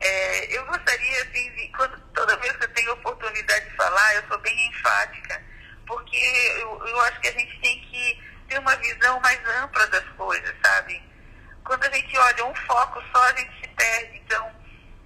é, 0.00 0.56
eu 0.56 0.64
gostaria, 0.66 1.22
assim, 1.22 1.52
de, 1.54 1.68
quando, 1.68 1.98
toda 2.14 2.36
vez 2.36 2.56
que 2.56 2.64
eu 2.64 2.74
tenho 2.74 2.92
oportunidade 2.92 3.68
de 3.68 3.76
falar, 3.76 4.14
eu 4.14 4.22
sou 4.28 4.38
bem 4.38 4.68
enfática, 4.68 5.42
porque 5.86 6.16
eu, 6.60 6.86
eu 6.86 7.00
acho 7.00 7.20
que 7.20 7.28
a 7.28 7.32
gente 7.32 7.60
tem 7.60 7.80
que 7.80 8.22
ter 8.48 8.58
uma 8.60 8.76
visão 8.76 9.18
mais 9.20 9.40
ampla 9.62 9.86
das 9.88 10.04
coisas, 10.10 10.54
sabe? 10.64 11.02
Quando 11.64 11.84
a 11.84 11.90
gente 11.90 12.16
olha 12.16 12.46
um 12.46 12.54
foco 12.54 13.02
só, 13.12 13.22
a 13.24 13.36
gente 13.36 13.60
se 13.60 13.68
perde. 13.68 14.18
Então, 14.24 14.52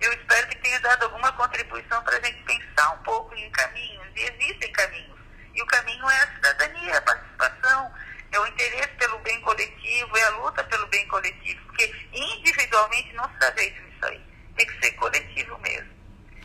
eu 0.01 0.13
espero 0.13 0.49
que 0.49 0.57
tenha 0.57 0.79
dado 0.81 1.05
alguma 1.05 1.33
contribuição 1.33 2.03
para 2.03 2.19
a 2.19 2.21
gente 2.21 2.43
pensar 2.43 2.91
um 2.91 3.03
pouco 3.03 3.35
em 3.35 3.51
caminhos, 3.51 4.07
e 4.15 4.21
existem 4.25 4.73
caminhos. 4.73 5.22
E 5.55 5.63
o 5.63 5.67
caminho 5.67 6.09
é 6.09 6.23
a 6.23 6.35
cidadania, 6.35 6.99
a 6.99 7.03
participação 7.03 7.93
é 8.33 8.41
o 8.41 8.47
interesse 8.47 8.93
pelo 8.99 9.19
bem 9.19 9.41
coletivo, 9.43 10.17
é 10.17 10.23
a 10.25 10.31
luta 10.31 10.65
pelo 10.65 10.87
bem 10.87 11.07
coletivo, 11.09 11.61
porque 11.67 11.95
individualmente 12.13 13.13
não 13.15 13.25
se 13.31 13.39
dá 13.39 13.53
jeito 13.57 13.83
nisso 13.83 14.07
aí. 14.07 14.21
Tem 14.57 14.67
que 14.67 14.81
ser 14.81 14.93
coletivo 14.93 15.59
mesmo. 15.59 15.93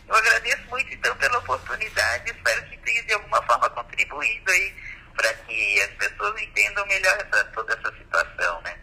Eu 0.06 0.14
agradeço 0.14 0.62
muito, 0.68 0.92
então, 0.92 1.14
pela 1.16 1.38
oportunidade, 1.38 2.30
espero 2.30 2.62
que 2.66 2.78
tenha 2.78 3.02
de 3.04 3.12
alguma 3.14 3.42
forma 3.42 3.68
contribuído 3.70 4.50
aí 4.50 4.74
para 5.14 5.34
que 5.34 5.82
as 5.82 5.90
pessoas 5.90 6.40
entendam 6.40 6.86
melhor 6.86 7.18
essa, 7.18 7.44
toda 7.46 7.74
essa 7.74 7.92
situação, 7.96 8.60
né? 8.62 8.78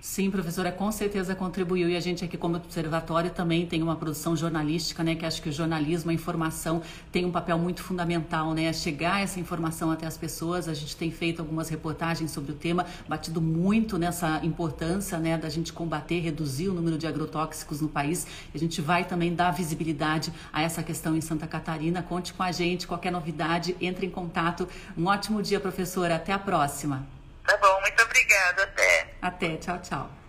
Sim, 0.00 0.30
professora, 0.30 0.72
com 0.72 0.90
certeza 0.90 1.34
contribuiu 1.34 1.86
e 1.86 1.94
a 1.94 2.00
gente 2.00 2.24
aqui 2.24 2.38
como 2.38 2.56
observatório 2.56 3.30
também 3.30 3.66
tem 3.66 3.82
uma 3.82 3.94
produção 3.94 4.34
jornalística, 4.34 5.04
né, 5.04 5.14
que 5.14 5.26
acho 5.26 5.42
que 5.42 5.50
o 5.50 5.52
jornalismo, 5.52 6.10
a 6.10 6.14
informação 6.14 6.80
tem 7.12 7.26
um 7.26 7.30
papel 7.30 7.58
muito 7.58 7.82
fundamental, 7.82 8.54
né, 8.54 8.70
a 8.70 8.72
chegar 8.72 9.22
essa 9.22 9.38
informação 9.38 9.90
até 9.90 10.06
as 10.06 10.16
pessoas. 10.16 10.68
A 10.68 10.74
gente 10.74 10.96
tem 10.96 11.10
feito 11.10 11.40
algumas 11.40 11.68
reportagens 11.68 12.30
sobre 12.30 12.52
o 12.52 12.54
tema, 12.54 12.86
batido 13.06 13.42
muito 13.42 13.98
nessa 13.98 14.40
importância, 14.42 15.18
né, 15.18 15.36
da 15.36 15.50
gente 15.50 15.70
combater, 15.70 16.20
reduzir 16.20 16.70
o 16.70 16.74
número 16.74 16.96
de 16.96 17.06
agrotóxicos 17.06 17.82
no 17.82 17.88
país. 17.88 18.26
A 18.54 18.58
gente 18.58 18.80
vai 18.80 19.04
também 19.04 19.34
dar 19.34 19.50
visibilidade 19.50 20.32
a 20.50 20.62
essa 20.62 20.82
questão 20.82 21.14
em 21.14 21.20
Santa 21.20 21.46
Catarina. 21.46 22.02
Conte 22.02 22.32
com 22.32 22.42
a 22.42 22.50
gente, 22.50 22.86
qualquer 22.86 23.12
novidade, 23.12 23.76
entre 23.78 24.06
em 24.06 24.10
contato. 24.10 24.66
Um 24.96 25.04
ótimo 25.04 25.42
dia, 25.42 25.60
professora. 25.60 26.16
Até 26.16 26.32
a 26.32 26.38
próxima. 26.38 27.19
Tá 27.46 27.56
bom, 27.56 27.80
muito 27.80 28.02
obrigada. 28.02 28.62
Até. 28.62 29.14
Até, 29.22 29.56
tchau, 29.56 29.78
tchau. 29.80 30.19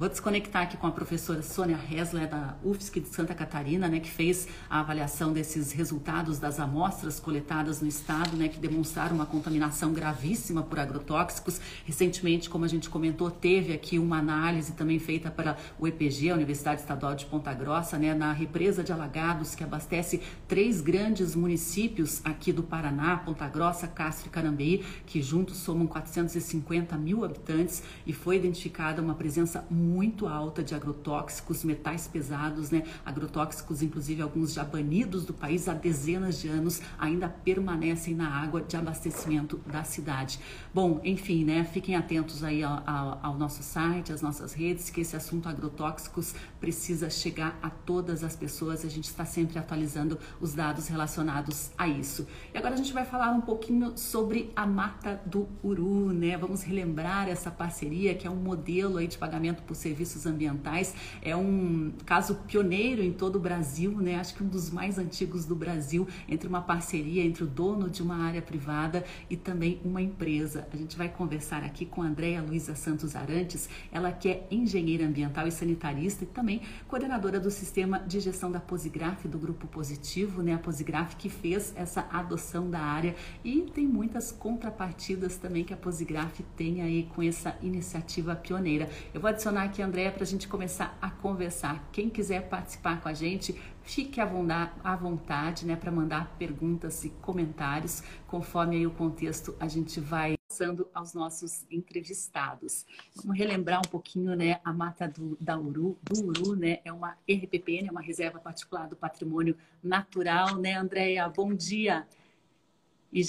Vou 0.00 0.08
desconectar 0.08 0.62
aqui 0.62 0.78
com 0.78 0.86
a 0.86 0.90
professora 0.90 1.42
Sônia 1.42 1.78
Hesler, 1.78 2.26
da 2.26 2.56
UFSC 2.64 3.00
de 3.00 3.08
Santa 3.08 3.34
Catarina, 3.34 3.86
né, 3.86 4.00
que 4.00 4.10
fez 4.10 4.48
a 4.70 4.80
avaliação 4.80 5.30
desses 5.30 5.72
resultados 5.72 6.38
das 6.38 6.58
amostras 6.58 7.20
coletadas 7.20 7.82
no 7.82 7.86
estado, 7.86 8.34
né, 8.34 8.48
que 8.48 8.58
demonstraram 8.58 9.14
uma 9.14 9.26
contaminação 9.26 9.92
gravíssima 9.92 10.62
por 10.62 10.78
agrotóxicos. 10.78 11.60
Recentemente, 11.84 12.48
como 12.48 12.64
a 12.64 12.68
gente 12.68 12.88
comentou, 12.88 13.30
teve 13.30 13.74
aqui 13.74 13.98
uma 13.98 14.16
análise 14.16 14.72
também 14.72 14.98
feita 14.98 15.30
para 15.30 15.58
o 15.78 15.86
EPG, 15.86 16.30
a 16.30 16.34
Universidade 16.34 16.80
Estadual 16.80 17.14
de 17.14 17.26
Ponta 17.26 17.52
Grossa, 17.52 17.98
né, 17.98 18.14
na 18.14 18.32
represa 18.32 18.82
de 18.82 18.94
Alagados, 18.94 19.54
que 19.54 19.62
abastece 19.62 20.22
três 20.48 20.80
grandes 20.80 21.34
municípios 21.34 22.22
aqui 22.24 22.54
do 22.54 22.62
Paraná, 22.62 23.18
Ponta 23.18 23.46
Grossa, 23.48 23.86
Castro 23.86 24.28
e 24.28 24.30
Carambeí, 24.30 24.82
que 25.04 25.20
juntos 25.20 25.58
somam 25.58 25.86
450 25.86 26.96
mil 26.96 27.22
habitantes 27.22 27.82
e 28.06 28.14
foi 28.14 28.36
identificada 28.36 29.02
uma 29.02 29.14
presença 29.14 29.62
muito 29.68 29.89
muito 29.90 30.28
alta 30.28 30.62
de 30.62 30.74
agrotóxicos, 30.74 31.64
metais 31.64 32.06
pesados, 32.06 32.70
né? 32.70 32.84
Agrotóxicos, 33.04 33.82
inclusive 33.82 34.22
alguns 34.22 34.52
já 34.52 34.62
banidos 34.62 35.24
do 35.24 35.34
país 35.34 35.68
há 35.68 35.74
dezenas 35.74 36.40
de 36.40 36.48
anos, 36.48 36.80
ainda 36.98 37.28
permanecem 37.28 38.14
na 38.14 38.28
água 38.28 38.62
de 38.62 38.76
abastecimento 38.76 39.60
da 39.66 39.82
cidade. 39.82 40.38
Bom, 40.72 41.00
enfim, 41.02 41.44
né? 41.44 41.64
Fiquem 41.64 41.96
atentos 41.96 42.44
aí 42.44 42.62
ao, 42.62 42.82
ao, 42.86 43.20
ao 43.22 43.38
nosso 43.38 43.62
site, 43.62 44.12
às 44.12 44.22
nossas 44.22 44.52
redes, 44.52 44.90
que 44.90 45.00
esse 45.00 45.16
assunto 45.16 45.48
agrotóxicos 45.48 46.34
precisa 46.60 47.10
chegar 47.10 47.58
a 47.60 47.68
todas 47.68 48.22
as 48.22 48.36
pessoas. 48.36 48.84
A 48.84 48.88
gente 48.88 49.04
está 49.04 49.24
sempre 49.24 49.58
atualizando 49.58 50.18
os 50.40 50.54
dados 50.54 50.86
relacionados 50.86 51.70
a 51.76 51.88
isso. 51.88 52.26
E 52.54 52.58
agora 52.58 52.74
a 52.74 52.76
gente 52.76 52.92
vai 52.92 53.04
falar 53.04 53.32
um 53.32 53.40
pouquinho 53.40 53.96
sobre 53.96 54.52
a 54.54 54.64
Mata 54.66 55.20
do 55.26 55.48
Uru, 55.62 56.12
né? 56.12 56.36
Vamos 56.36 56.62
relembrar 56.62 57.28
essa 57.28 57.50
parceria 57.50 58.14
que 58.14 58.26
é 58.26 58.30
um 58.30 58.36
modelo 58.36 58.98
aí 58.98 59.06
de 59.06 59.18
pagamento 59.18 59.62
por 59.62 59.74
serviços 59.80 60.26
ambientais. 60.26 60.94
É 61.22 61.34
um 61.34 61.92
caso 62.06 62.34
pioneiro 62.46 63.02
em 63.02 63.12
todo 63.12 63.36
o 63.36 63.40
Brasil, 63.40 63.92
né? 64.00 64.16
Acho 64.16 64.34
que 64.34 64.42
um 64.42 64.48
dos 64.48 64.70
mais 64.70 64.98
antigos 64.98 65.44
do 65.44 65.54
Brasil, 65.54 66.06
entre 66.28 66.48
uma 66.48 66.60
parceria 66.60 67.24
entre 67.24 67.44
o 67.44 67.46
dono 67.46 67.88
de 67.88 68.02
uma 68.02 68.16
área 68.16 68.42
privada 68.42 69.04
e 69.28 69.36
também 69.36 69.80
uma 69.84 70.00
empresa. 70.00 70.66
A 70.72 70.76
gente 70.76 70.96
vai 70.96 71.08
conversar 71.08 71.62
aqui 71.62 71.86
com 71.86 72.02
a 72.02 72.06
Andréia 72.06 72.42
Luiza 72.42 72.74
Santos 72.74 73.16
Arantes, 73.16 73.68
ela 73.90 74.12
que 74.12 74.28
é 74.28 74.46
engenheira 74.50 75.06
ambiental 75.06 75.46
e 75.46 75.52
sanitarista 75.52 76.24
e 76.24 76.26
também 76.26 76.62
coordenadora 76.88 77.40
do 77.40 77.50
sistema 77.50 77.98
de 77.98 78.20
gestão 78.20 78.50
da 78.50 78.60
Posigraf 78.60 79.26
do 79.26 79.38
Grupo 79.38 79.66
Positivo, 79.66 80.42
né? 80.42 80.54
A 80.54 80.58
Posigraf 80.58 81.16
que 81.16 81.28
fez 81.28 81.72
essa 81.76 82.06
adoção 82.12 82.70
da 82.70 82.80
área 82.80 83.14
e 83.44 83.62
tem 83.74 83.86
muitas 83.86 84.32
contrapartidas 84.32 85.36
também 85.36 85.64
que 85.64 85.72
a 85.72 85.76
Posigraf 85.76 86.40
tem 86.56 86.82
aí 86.82 87.08
com 87.14 87.22
essa 87.22 87.56
iniciativa 87.62 88.34
pioneira. 88.34 88.88
Eu 89.14 89.20
vou 89.20 89.28
adicionar 89.28 89.64
aqui, 89.70 89.80
Andréia, 89.80 90.10
para 90.10 90.24
a 90.24 90.26
gente 90.26 90.48
começar 90.48 90.98
a 91.00 91.08
conversar. 91.08 91.88
Quem 91.92 92.10
quiser 92.10 92.48
participar 92.48 93.00
com 93.00 93.08
a 93.08 93.14
gente, 93.14 93.52
fique 93.84 94.20
à 94.20 94.96
vontade, 94.96 95.64
né, 95.64 95.76
para 95.76 95.92
mandar 95.92 96.36
perguntas 96.36 97.04
e 97.04 97.10
comentários, 97.10 98.02
conforme 98.26 98.76
aí 98.76 98.86
o 98.86 98.90
contexto 98.90 99.56
a 99.60 99.68
gente 99.68 100.00
vai 100.00 100.36
passando 100.48 100.88
aos 100.92 101.14
nossos 101.14 101.64
entrevistados. 101.70 102.84
Vamos 103.14 103.38
relembrar 103.38 103.78
um 103.78 103.88
pouquinho, 103.88 104.34
né, 104.34 104.60
a 104.64 104.72
mata 104.72 105.06
do, 105.06 105.38
da 105.40 105.56
Uru, 105.56 105.96
do 106.02 106.26
Uru, 106.26 106.56
né, 106.56 106.80
é 106.84 106.92
uma 106.92 107.16
RPP, 107.30 107.82
né, 107.82 107.90
uma 107.92 108.02
reserva 108.02 108.40
particular 108.40 108.88
do 108.88 108.96
patrimônio 108.96 109.56
natural, 109.80 110.56
né, 110.56 110.74
Andréia? 110.74 111.28
Bom 111.28 111.54
dia. 111.54 112.08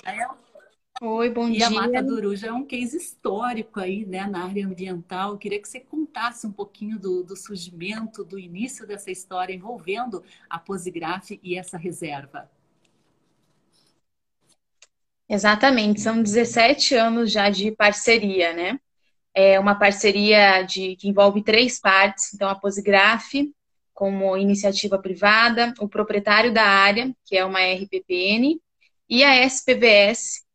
É 0.06 0.28
Oi, 1.04 1.32
bom 1.32 1.50
e 1.50 1.54
dia. 1.54 1.62
E 1.62 1.64
a 1.64 1.70
Mata 1.72 2.04
do 2.04 2.14
Uruja 2.14 2.48
é 2.48 2.52
um 2.52 2.64
case 2.64 2.96
histórico 2.96 3.80
aí, 3.80 4.06
né, 4.06 4.28
na 4.28 4.46
área 4.46 4.68
ambiental. 4.68 5.32
Eu 5.32 5.38
queria 5.40 5.60
que 5.60 5.68
você 5.68 5.80
contasse 5.80 6.46
um 6.46 6.52
pouquinho 6.52 7.00
do, 7.00 7.24
do 7.24 7.36
surgimento, 7.36 8.24
do 8.24 8.38
início 8.38 8.86
dessa 8.86 9.10
história 9.10 9.52
envolvendo 9.52 10.24
a 10.48 10.60
Posigraf 10.60 11.32
e 11.42 11.58
essa 11.58 11.76
reserva. 11.76 12.48
Exatamente, 15.28 16.02
são 16.02 16.22
17 16.22 16.94
anos 16.94 17.32
já 17.32 17.50
de 17.50 17.72
parceria, 17.72 18.54
né? 18.54 18.80
É 19.34 19.60
uma 19.60 19.74
parceria 19.74 20.62
de, 20.62 20.96
que 20.98 21.10
envolve 21.10 21.42
três 21.44 21.80
partes, 21.80 22.32
então 22.32 22.48
a 22.48 22.54
Posigraf, 22.54 23.34
como 23.92 24.38
iniciativa 24.38 25.00
privada, 25.00 25.74
o 25.80 25.90
proprietário 25.90 26.54
da 26.54 26.64
área, 26.64 27.12
que 27.26 27.36
é 27.36 27.44
uma 27.44 27.60
RPPN, 27.60 28.62
e 29.10 29.24
a 29.24 29.36
SPVS, 29.46 30.46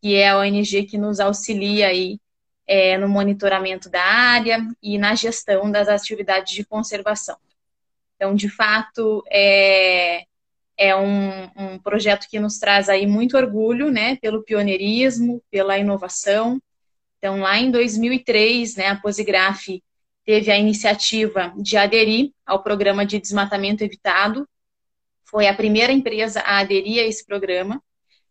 que 0.00 0.14
é 0.14 0.28
a 0.28 0.38
ONG 0.38 0.84
que 0.84 0.98
nos 0.98 1.20
auxilia 1.20 1.88
aí 1.88 2.18
é, 2.66 2.98
no 2.98 3.08
monitoramento 3.08 3.88
da 3.88 4.02
área 4.02 4.58
e 4.82 4.98
na 4.98 5.14
gestão 5.14 5.70
das 5.70 5.88
atividades 5.88 6.54
de 6.54 6.64
conservação. 6.64 7.36
Então, 8.14 8.34
de 8.34 8.48
fato, 8.48 9.24
é, 9.30 10.24
é 10.76 10.94
um, 10.94 11.44
um, 11.56 11.78
projeto 11.78 12.28
que 12.28 12.38
nos 12.38 12.58
traz 12.58 12.88
aí 12.88 13.06
muito 13.06 13.36
orgulho, 13.36 13.90
né, 13.90 14.16
pelo 14.16 14.42
pioneirismo, 14.42 15.42
pela 15.50 15.78
inovação. 15.78 16.60
Então, 17.18 17.40
lá 17.40 17.58
em 17.58 17.70
2003, 17.70 18.76
né, 18.76 18.88
a 18.88 18.96
Posigraf 18.96 19.82
teve 20.24 20.50
a 20.50 20.58
iniciativa 20.58 21.54
de 21.56 21.76
aderir 21.76 22.32
ao 22.44 22.62
programa 22.62 23.06
de 23.06 23.18
desmatamento 23.18 23.82
evitado. 23.82 24.46
Foi 25.24 25.46
a 25.46 25.54
primeira 25.54 25.92
empresa 25.92 26.40
a 26.40 26.58
aderir 26.58 27.02
a 27.02 27.06
esse 27.06 27.24
programa. 27.24 27.82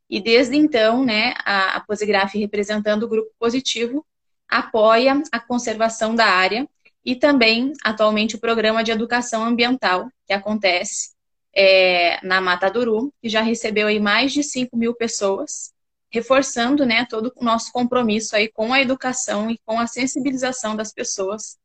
E 0.09 0.21
desde 0.21 0.55
então, 0.55 1.03
né, 1.03 1.33
a, 1.43 1.77
a 1.77 1.79
Posigraf, 1.81 2.37
representando 2.37 3.03
o 3.03 3.07
grupo 3.07 3.31
positivo, 3.37 4.05
apoia 4.47 5.21
a 5.31 5.39
conservação 5.39 6.15
da 6.15 6.25
área 6.25 6.67
e 7.03 7.15
também, 7.15 7.73
atualmente, 7.83 8.35
o 8.35 8.39
programa 8.39 8.83
de 8.83 8.91
educação 8.91 9.43
ambiental, 9.43 10.09
que 10.25 10.33
acontece 10.33 11.11
é, 11.53 12.19
na 12.25 12.39
Mata 12.39 12.69
Duru, 12.69 13.13
que 13.21 13.29
já 13.29 13.41
recebeu 13.41 13.87
aí 13.87 13.99
mais 13.99 14.31
de 14.31 14.43
5 14.43 14.75
mil 14.77 14.93
pessoas, 14.93 15.73
reforçando 16.09 16.85
né, 16.85 17.05
todo 17.09 17.31
o 17.35 17.43
nosso 17.43 17.71
compromisso 17.71 18.35
aí 18.35 18.47
com 18.47 18.73
a 18.73 18.81
educação 18.81 19.49
e 19.49 19.57
com 19.65 19.79
a 19.79 19.87
sensibilização 19.87 20.75
das 20.75 20.93
pessoas, 20.93 21.57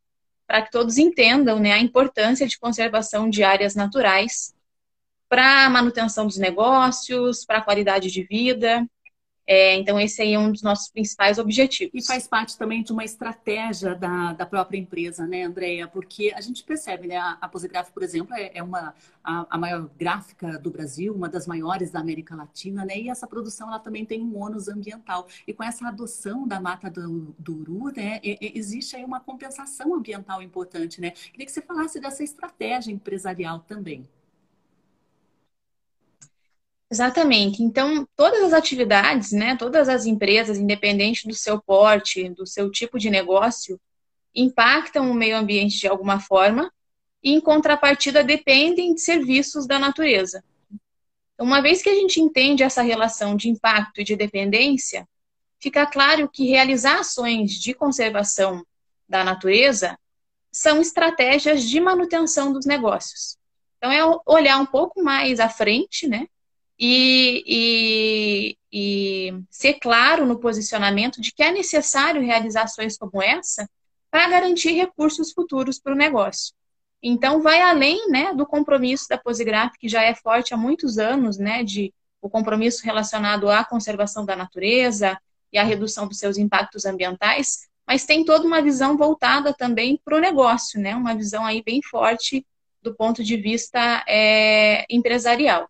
para 0.46 0.62
que 0.62 0.70
todos 0.70 0.98
entendam 0.98 1.58
né, 1.58 1.72
a 1.72 1.78
importância 1.78 2.46
de 2.46 2.58
conservação 2.58 3.30
de 3.30 3.42
áreas 3.44 3.74
naturais 3.74 4.52
para 5.32 5.70
manutenção 5.70 6.26
dos 6.26 6.36
negócios, 6.36 7.42
para 7.42 7.62
qualidade 7.62 8.10
de 8.10 8.22
vida. 8.22 8.86
É, 9.46 9.74
então, 9.76 9.98
esse 9.98 10.20
aí 10.20 10.34
é 10.34 10.38
um 10.38 10.52
dos 10.52 10.60
nossos 10.60 10.90
principais 10.90 11.38
objetivos. 11.38 12.04
E 12.04 12.06
faz 12.06 12.28
parte 12.28 12.58
também 12.58 12.82
de 12.82 12.92
uma 12.92 13.02
estratégia 13.02 13.94
da, 13.94 14.34
da 14.34 14.44
própria 14.44 14.76
empresa, 14.76 15.26
né, 15.26 15.44
Andréia? 15.44 15.88
Porque 15.88 16.34
a 16.36 16.40
gente 16.42 16.62
percebe, 16.62 17.08
né, 17.08 17.16
a, 17.16 17.38
a 17.40 17.48
por 17.48 18.02
exemplo, 18.02 18.34
é, 18.34 18.50
é 18.52 18.62
uma, 18.62 18.94
a, 19.24 19.46
a, 19.48 19.56
maior 19.56 19.88
gráfica 19.98 20.58
do 20.58 20.70
Brasil, 20.70 21.14
uma 21.14 21.30
das 21.30 21.46
maiores 21.46 21.90
da 21.90 22.00
América 22.00 22.36
Latina, 22.36 22.84
né? 22.84 22.98
E 22.98 23.08
essa 23.08 23.26
produção, 23.26 23.68
ela 23.68 23.78
também 23.78 24.04
tem 24.04 24.22
um 24.22 24.38
ônus 24.38 24.68
ambiental. 24.68 25.26
E 25.46 25.54
com 25.54 25.64
essa 25.64 25.88
adoção 25.88 26.46
da 26.46 26.60
mata 26.60 26.90
do, 26.90 27.34
do 27.38 27.56
Uru, 27.56 27.90
né, 27.96 28.20
existe 28.22 28.96
aí 28.96 29.04
uma 29.04 29.18
compensação 29.18 29.94
ambiental 29.94 30.42
importante, 30.42 31.00
né? 31.00 31.12
Queria 31.12 31.46
que 31.46 31.52
você 31.52 31.62
falasse 31.62 31.98
dessa 31.98 32.22
estratégia 32.22 32.92
empresarial 32.92 33.60
também. 33.60 34.06
Exatamente. 36.92 37.62
Então, 37.62 38.06
todas 38.14 38.42
as 38.42 38.52
atividades, 38.52 39.32
né, 39.32 39.56
todas 39.56 39.88
as 39.88 40.04
empresas, 40.04 40.58
independente 40.58 41.26
do 41.26 41.32
seu 41.32 41.58
porte, 41.58 42.28
do 42.28 42.46
seu 42.46 42.70
tipo 42.70 42.98
de 42.98 43.08
negócio, 43.08 43.80
impactam 44.34 45.10
o 45.10 45.14
meio 45.14 45.38
ambiente 45.38 45.78
de 45.78 45.88
alguma 45.88 46.20
forma 46.20 46.70
e, 47.22 47.32
em 47.32 47.40
contrapartida, 47.40 48.22
dependem 48.22 48.94
de 48.94 49.00
serviços 49.00 49.66
da 49.66 49.78
natureza. 49.78 50.44
Então, 51.32 51.46
uma 51.46 51.62
vez 51.62 51.80
que 51.80 51.88
a 51.88 51.94
gente 51.94 52.20
entende 52.20 52.62
essa 52.62 52.82
relação 52.82 53.36
de 53.36 53.48
impacto 53.48 54.02
e 54.02 54.04
de 54.04 54.14
dependência, 54.14 55.08
fica 55.58 55.86
claro 55.86 56.28
que 56.28 56.46
realizar 56.46 56.98
ações 56.98 57.52
de 57.52 57.72
conservação 57.72 58.66
da 59.08 59.24
natureza 59.24 59.98
são 60.50 60.78
estratégias 60.78 61.64
de 61.64 61.80
manutenção 61.80 62.52
dos 62.52 62.66
negócios. 62.66 63.38
Então, 63.78 63.90
é 63.90 64.02
olhar 64.26 64.58
um 64.58 64.66
pouco 64.66 65.02
mais 65.02 65.40
à 65.40 65.48
frente, 65.48 66.06
né? 66.06 66.28
E, 66.84 67.44
e, 67.46 68.56
e 68.72 69.34
ser 69.48 69.74
claro 69.74 70.26
no 70.26 70.40
posicionamento 70.40 71.20
de 71.20 71.32
que 71.32 71.42
é 71.42 71.52
necessário 71.52 72.20
realizar 72.20 72.64
ações 72.64 72.98
como 72.98 73.22
essa 73.22 73.68
para 74.10 74.28
garantir 74.28 74.72
recursos 74.72 75.32
futuros 75.32 75.78
para 75.78 75.92
o 75.92 75.96
negócio. 75.96 76.52
Então, 77.00 77.40
vai 77.40 77.60
além 77.60 78.08
né, 78.08 78.34
do 78.34 78.44
compromisso 78.44 79.06
da 79.08 79.16
Posigraf, 79.16 79.76
que 79.78 79.88
já 79.88 80.02
é 80.02 80.14
forte 80.14 80.54
há 80.54 80.56
muitos 80.56 80.98
anos, 80.98 81.38
né, 81.38 81.62
de 81.62 81.92
o 82.20 82.30
compromisso 82.30 82.84
relacionado 82.84 83.50
à 83.50 83.64
conservação 83.64 84.24
da 84.24 84.36
natureza 84.36 85.18
e 85.52 85.58
à 85.58 85.64
redução 85.64 86.06
dos 86.06 86.18
seus 86.18 86.38
impactos 86.38 86.84
ambientais, 86.84 87.68
mas 87.86 88.04
tem 88.04 88.24
toda 88.24 88.46
uma 88.46 88.62
visão 88.62 88.96
voltada 88.96 89.52
também 89.52 90.00
para 90.04 90.16
o 90.16 90.20
negócio, 90.20 90.80
né? 90.80 90.94
Uma 90.94 91.16
visão 91.16 91.44
aí 91.44 91.62
bem 91.64 91.82
forte 91.82 92.46
do 92.80 92.94
ponto 92.94 93.24
de 93.24 93.36
vista 93.36 94.04
é, 94.08 94.86
empresarial. 94.88 95.68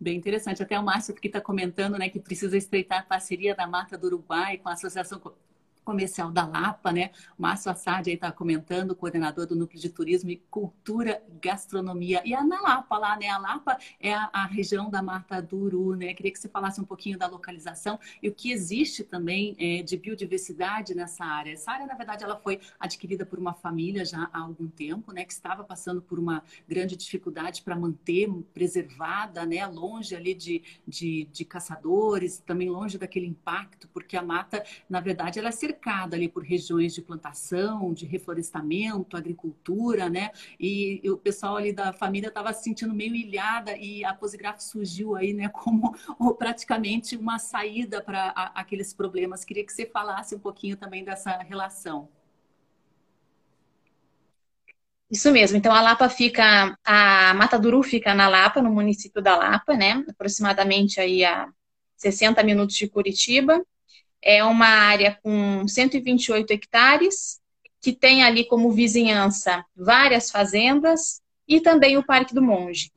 Bem 0.00 0.16
interessante. 0.16 0.62
Até 0.62 0.78
o 0.78 0.82
Márcio 0.82 1.14
que 1.14 1.26
está 1.26 1.42
comentando, 1.42 1.98
né, 1.98 2.08
que 2.08 2.18
precisa 2.18 2.56
estreitar 2.56 3.00
a 3.00 3.02
parceria 3.02 3.54
da 3.54 3.66
Mata 3.66 3.98
do 3.98 4.06
Uruguai 4.06 4.56
com 4.56 4.70
a 4.70 4.72
Associação 4.72 5.20
comercial 5.90 6.30
da 6.30 6.46
Lapa, 6.46 6.92
né? 6.92 7.10
Márcio 7.36 7.68
Assad 7.68 8.08
aí 8.08 8.14
está 8.14 8.30
comentando, 8.30 8.94
coordenador 8.94 9.44
do 9.44 9.56
Núcleo 9.56 9.80
de 9.80 9.90
Turismo 9.90 10.30
e 10.30 10.36
Cultura 10.48 11.20
Gastronomia. 11.42 12.22
E 12.24 12.32
a 12.32 12.44
na 12.44 12.60
Lapa 12.60 12.96
lá, 12.96 13.18
né? 13.18 13.28
A 13.28 13.38
Lapa 13.38 13.76
é 13.98 14.14
a, 14.14 14.30
a, 14.32 14.46
região 14.46 14.88
da 14.88 15.02
Mata 15.02 15.42
do 15.42 15.96
né? 15.96 16.14
Queria 16.14 16.30
que 16.30 16.38
você 16.38 16.48
falasse 16.48 16.80
um 16.80 16.84
pouquinho 16.84 17.18
da 17.18 17.26
localização 17.26 17.98
e 18.22 18.28
o 18.28 18.32
que 18.32 18.52
existe 18.52 19.02
também 19.02 19.56
é, 19.58 19.82
de 19.82 19.96
biodiversidade 19.96 20.94
nessa 20.94 21.24
área. 21.24 21.54
Essa 21.54 21.72
área, 21.72 21.86
na 21.86 21.94
verdade, 21.94 22.22
ela 22.22 22.36
foi 22.36 22.60
adquirida 22.78 23.26
por 23.26 23.40
uma 23.40 23.52
família 23.52 24.04
já 24.04 24.30
há 24.32 24.38
algum 24.38 24.68
tempo, 24.68 25.12
né? 25.12 25.24
Que 25.24 25.32
estava 25.32 25.64
passando 25.64 26.00
por 26.00 26.20
uma 26.20 26.44
grande 26.68 26.94
dificuldade 26.94 27.62
para 27.62 27.74
manter 27.74 28.30
preservada, 28.54 29.44
né? 29.44 29.66
Longe 29.66 30.14
ali 30.14 30.34
de, 30.34 30.62
de, 30.86 31.28
de 31.32 31.44
caçadores, 31.44 32.38
também 32.38 32.70
longe 32.70 32.96
daquele 32.96 33.26
impacto, 33.26 33.88
porque 33.88 34.16
a 34.16 34.22
mata, 34.22 34.62
na 34.88 35.00
verdade, 35.00 35.40
ela 35.40 35.48
é 35.48 35.52
cercada 35.52 35.79
ali 35.88 36.28
por 36.28 36.42
regiões 36.42 36.94
de 36.94 37.02
plantação, 37.02 37.92
de 37.92 38.06
reflorestamento, 38.06 39.16
agricultura, 39.16 40.08
né? 40.08 40.30
E, 40.58 41.00
e 41.02 41.10
o 41.10 41.16
pessoal 41.16 41.56
ali 41.56 41.72
da 41.72 41.92
família 41.92 42.28
estava 42.28 42.52
se 42.52 42.64
sentindo 42.64 42.94
meio 42.94 43.14
ilhada 43.14 43.76
e 43.76 44.04
a 44.04 44.14
Posigraf 44.14 44.60
surgiu 44.60 45.16
aí, 45.16 45.32
né, 45.32 45.48
como 45.48 45.94
praticamente 46.38 47.16
uma 47.16 47.38
saída 47.38 48.02
para 48.02 48.28
aqueles 48.54 48.92
problemas. 48.92 49.44
Queria 49.44 49.64
que 49.64 49.72
você 49.72 49.86
falasse 49.86 50.34
um 50.34 50.38
pouquinho 50.38 50.76
também 50.76 51.04
dessa 51.04 51.38
relação. 51.38 52.08
Isso 55.10 55.30
mesmo. 55.32 55.56
Então 55.56 55.72
a 55.72 55.80
Lapa 55.80 56.08
fica, 56.08 56.78
a 56.84 57.34
Mata 57.34 57.58
Duru 57.58 57.82
fica 57.82 58.14
na 58.14 58.28
Lapa, 58.28 58.62
no 58.62 58.70
município 58.70 59.20
da 59.20 59.36
Lapa, 59.36 59.74
né? 59.74 60.04
Aproximadamente 60.08 61.00
aí 61.00 61.24
a 61.24 61.48
60 61.96 62.42
minutos 62.44 62.76
de 62.76 62.88
Curitiba. 62.88 63.60
É 64.22 64.44
uma 64.44 64.66
área 64.66 65.18
com 65.22 65.66
128 65.66 66.52
hectares, 66.52 67.40
que 67.80 67.92
tem 67.92 68.22
ali 68.22 68.44
como 68.44 68.70
vizinhança 68.70 69.64
várias 69.74 70.30
fazendas 70.30 71.20
e 71.48 71.60
também 71.60 71.96
o 71.96 72.04
Parque 72.04 72.34
do 72.34 72.42
Monge. 72.42 72.92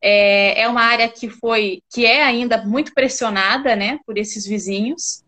É, 0.00 0.62
é 0.62 0.68
uma 0.68 0.82
área 0.82 1.08
que 1.08 1.28
foi, 1.28 1.82
que 1.90 2.06
é 2.06 2.22
ainda 2.22 2.64
muito 2.64 2.94
pressionada, 2.94 3.74
né, 3.74 3.98
por 4.06 4.16
esses 4.16 4.46
vizinhos. 4.46 5.24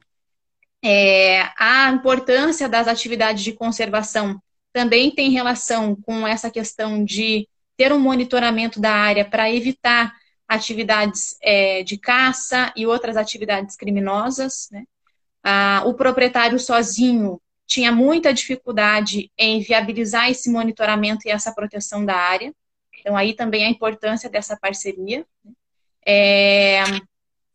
É, 0.82 1.42
a 1.58 1.90
importância 1.90 2.68
das 2.68 2.86
atividades 2.86 3.42
de 3.42 3.52
conservação 3.52 4.40
também 4.72 5.10
tem 5.10 5.30
relação 5.30 5.96
com 5.96 6.26
essa 6.26 6.50
questão 6.50 7.04
de 7.04 7.48
ter 7.76 7.92
um 7.92 7.98
monitoramento 7.98 8.80
da 8.80 8.92
área 8.92 9.24
para 9.24 9.52
evitar 9.52 10.14
atividades 10.46 11.36
é, 11.42 11.82
de 11.82 11.98
caça 11.98 12.72
e 12.76 12.86
outras 12.86 13.16
atividades 13.16 13.76
criminosas. 13.76 14.68
Né? 14.70 14.84
Ah, 15.43 15.82
o 15.86 15.95
proprietário 15.95 16.59
sozinho 16.59 17.41
tinha 17.66 17.93
muita 17.93 18.32
dificuldade 18.32 19.30
em 19.36 19.61
viabilizar 19.61 20.30
esse 20.30 20.51
monitoramento 20.51 21.28
e 21.28 21.30
essa 21.30 21.53
proteção 21.55 22.05
da 22.05 22.16
área. 22.16 22.53
Então, 22.99 23.16
aí 23.16 23.34
também 23.34 23.64
a 23.64 23.68
importância 23.70 24.28
dessa 24.28 24.57
parceria. 24.57 25.24
É, 26.05 26.82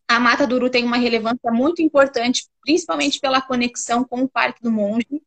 a 0.06 0.20
Mata 0.20 0.46
Duru 0.46 0.70
tem 0.70 0.84
uma 0.84 0.96
relevância 0.96 1.50
muito 1.50 1.82
importante, 1.82 2.46
principalmente 2.62 3.18
pela 3.18 3.42
conexão 3.42 4.04
com 4.04 4.22
o 4.22 4.28
Parque 4.28 4.62
do 4.62 4.70
Monge. 4.70 5.22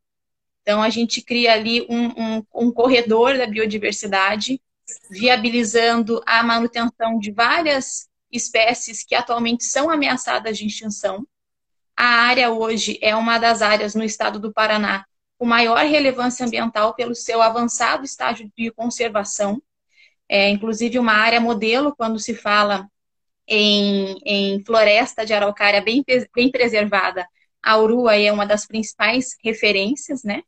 Então, 0.61 0.81
a 0.81 0.89
gente 0.89 1.21
cria 1.21 1.53
ali 1.53 1.85
um, 1.89 2.07
um, 2.07 2.43
um 2.55 2.71
corredor 2.71 3.37
da 3.37 3.45
biodiversidade, 3.45 4.61
viabilizando 5.09 6.21
a 6.25 6.43
manutenção 6.43 7.19
de 7.19 7.31
várias 7.31 8.07
espécies 8.31 9.03
que 9.03 9.15
atualmente 9.15 9.63
são 9.65 9.89
ameaçadas 9.89 10.57
de 10.57 10.65
extinção. 10.65 11.25
A 11.97 12.05
área 12.05 12.51
hoje 12.51 12.99
é 13.01 13.15
uma 13.15 13.39
das 13.39 13.63
áreas 13.63 13.95
no 13.95 14.03
estado 14.03 14.39
do 14.39 14.53
Paraná 14.53 15.03
com 15.37 15.45
maior 15.45 15.83
relevância 15.83 16.45
ambiental 16.45 16.93
pelo 16.93 17.15
seu 17.15 17.41
avançado 17.41 18.05
estágio 18.05 18.51
de 18.55 18.71
conservação. 18.71 19.61
É, 20.29 20.49
inclusive, 20.49 20.99
uma 20.99 21.13
área 21.13 21.39
modelo 21.39 21.95
quando 21.95 22.19
se 22.19 22.35
fala 22.35 22.87
em, 23.47 24.17
em 24.25 24.63
floresta 24.63 25.25
de 25.25 25.33
araucária 25.33 25.81
bem, 25.81 26.03
bem 26.35 26.51
preservada. 26.51 27.27
A 27.63 27.77
Urua 27.77 28.15
é 28.15 28.31
uma 28.31 28.45
das 28.45 28.67
principais 28.67 29.35
referências, 29.43 30.23
né? 30.23 30.43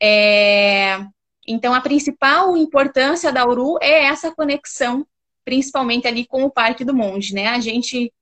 É, 0.00 0.98
então, 1.46 1.74
a 1.74 1.80
principal 1.80 2.56
importância 2.56 3.32
da 3.32 3.44
Uru 3.46 3.78
é 3.82 4.04
essa 4.04 4.34
conexão, 4.34 5.06
principalmente 5.44 6.06
ali 6.06 6.26
com 6.26 6.44
o 6.44 6.50
Parque 6.50 6.84
do 6.84 6.94
Monge, 6.94 7.34
né? 7.34 7.48
A 7.48 7.60
gente 7.60 8.12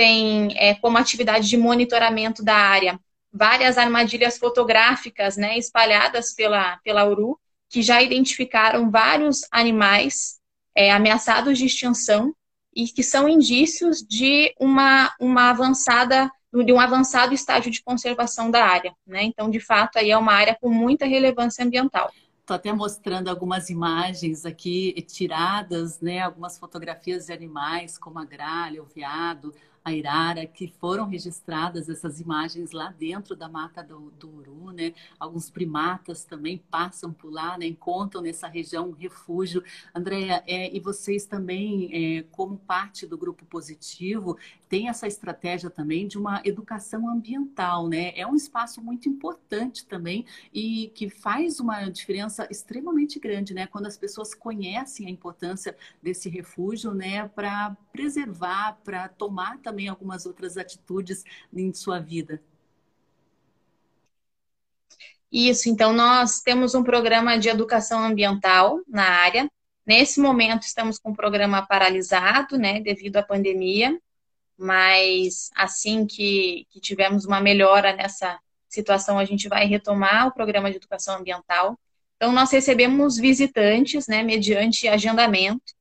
tem 0.00 0.48
é, 0.56 0.74
como 0.76 0.96
atividade 0.96 1.46
de 1.46 1.58
monitoramento 1.58 2.42
da 2.42 2.54
área 2.56 2.98
várias 3.30 3.76
armadilhas 3.76 4.38
fotográficas 4.38 5.36
né, 5.36 5.58
espalhadas 5.58 6.32
pela, 6.32 6.78
pela 6.78 7.04
URU, 7.04 7.38
que 7.68 7.82
já 7.82 8.00
identificaram 8.00 8.90
vários 8.90 9.42
animais 9.52 10.40
é, 10.74 10.90
ameaçados 10.90 11.58
de 11.58 11.66
extinção 11.66 12.34
e 12.74 12.86
que 12.86 13.02
são 13.02 13.28
indícios 13.28 14.02
de 14.02 14.54
uma, 14.58 15.14
uma 15.20 15.50
avançada 15.50 16.32
de 16.50 16.72
um 16.72 16.80
avançado 16.80 17.34
estágio 17.34 17.70
de 17.70 17.82
conservação 17.82 18.50
da 18.50 18.64
área. 18.64 18.94
Né? 19.06 19.24
Então, 19.24 19.50
de 19.50 19.60
fato, 19.60 19.98
aí 19.98 20.10
é 20.10 20.16
uma 20.16 20.32
área 20.32 20.56
com 20.58 20.70
muita 20.70 21.04
relevância 21.04 21.62
ambiental. 21.62 22.10
Estou 22.40 22.56
até 22.56 22.72
mostrando 22.72 23.28
algumas 23.28 23.68
imagens 23.68 24.44
aqui 24.44 24.92
tiradas, 25.06 26.00
né? 26.00 26.18
Algumas 26.18 26.58
fotografias 26.58 27.26
de 27.26 27.32
animais, 27.32 27.96
como 27.96 28.18
a 28.18 28.24
gralha, 28.24 28.82
o 28.82 28.86
veado, 28.86 29.54
a 29.84 29.92
Irara, 29.92 30.46
que 30.46 30.68
foram 30.78 31.06
registradas 31.06 31.88
essas 31.88 32.20
imagens 32.20 32.72
lá 32.72 32.94
dentro 32.98 33.34
da 33.34 33.48
mata 33.48 33.82
do, 33.82 34.10
do 34.12 34.28
Uru, 34.28 34.70
né? 34.72 34.92
Alguns 35.18 35.50
primatas 35.50 36.24
também 36.24 36.58
passam 36.70 37.12
por 37.12 37.32
lá, 37.32 37.56
né? 37.56 37.66
Encontram 37.66 38.20
nessa 38.20 38.46
região 38.46 38.90
um 38.90 38.92
refúgio. 38.92 39.62
Andréia, 39.94 40.42
é, 40.46 40.74
e 40.74 40.80
vocês 40.80 41.24
também, 41.24 42.18
é, 42.18 42.22
como 42.30 42.58
parte 42.58 43.06
do 43.06 43.16
grupo 43.16 43.44
positivo, 43.46 44.36
tem 44.70 44.88
essa 44.88 45.08
estratégia 45.08 45.68
também 45.68 46.06
de 46.06 46.16
uma 46.16 46.40
educação 46.44 47.08
ambiental, 47.08 47.88
né? 47.88 48.12
É 48.14 48.24
um 48.24 48.36
espaço 48.36 48.80
muito 48.80 49.08
importante 49.08 49.84
também 49.84 50.24
e 50.54 50.92
que 50.94 51.10
faz 51.10 51.58
uma 51.58 51.90
diferença 51.90 52.46
extremamente 52.48 53.18
grande, 53.18 53.52
né? 53.52 53.66
Quando 53.66 53.86
as 53.86 53.98
pessoas 53.98 54.32
conhecem 54.32 55.08
a 55.08 55.10
importância 55.10 55.76
desse 56.00 56.28
refúgio, 56.28 56.94
né? 56.94 57.26
Para 57.28 57.76
preservar, 57.92 58.78
para 58.84 59.08
tomar 59.08 59.58
também 59.58 59.88
algumas 59.88 60.24
outras 60.24 60.56
atitudes 60.56 61.24
em 61.52 61.72
sua 61.74 61.98
vida. 61.98 62.40
Isso, 65.32 65.68
então 65.68 65.92
nós 65.92 66.42
temos 66.42 66.76
um 66.76 66.84
programa 66.84 67.36
de 67.36 67.48
educação 67.48 68.04
ambiental 68.04 68.80
na 68.86 69.02
área. 69.04 69.50
Nesse 69.84 70.20
momento 70.20 70.62
estamos 70.62 70.96
com 70.96 71.10
o 71.10 71.16
programa 71.16 71.66
paralisado, 71.66 72.56
né, 72.56 72.80
devido 72.80 73.16
à 73.16 73.22
pandemia, 73.22 74.00
mas 74.60 75.50
assim 75.56 76.06
que, 76.06 76.66
que 76.70 76.78
tivermos 76.80 77.24
uma 77.24 77.40
melhora 77.40 77.94
nessa 77.94 78.38
situação, 78.68 79.18
a 79.18 79.24
gente 79.24 79.48
vai 79.48 79.66
retomar 79.66 80.28
o 80.28 80.32
programa 80.32 80.70
de 80.70 80.76
educação 80.76 81.16
ambiental. 81.16 81.78
Então 82.16 82.30
nós 82.30 82.50
recebemos 82.50 83.16
visitantes, 83.16 84.06
né, 84.06 84.22
mediante 84.22 84.86
agendamento. 84.86 85.72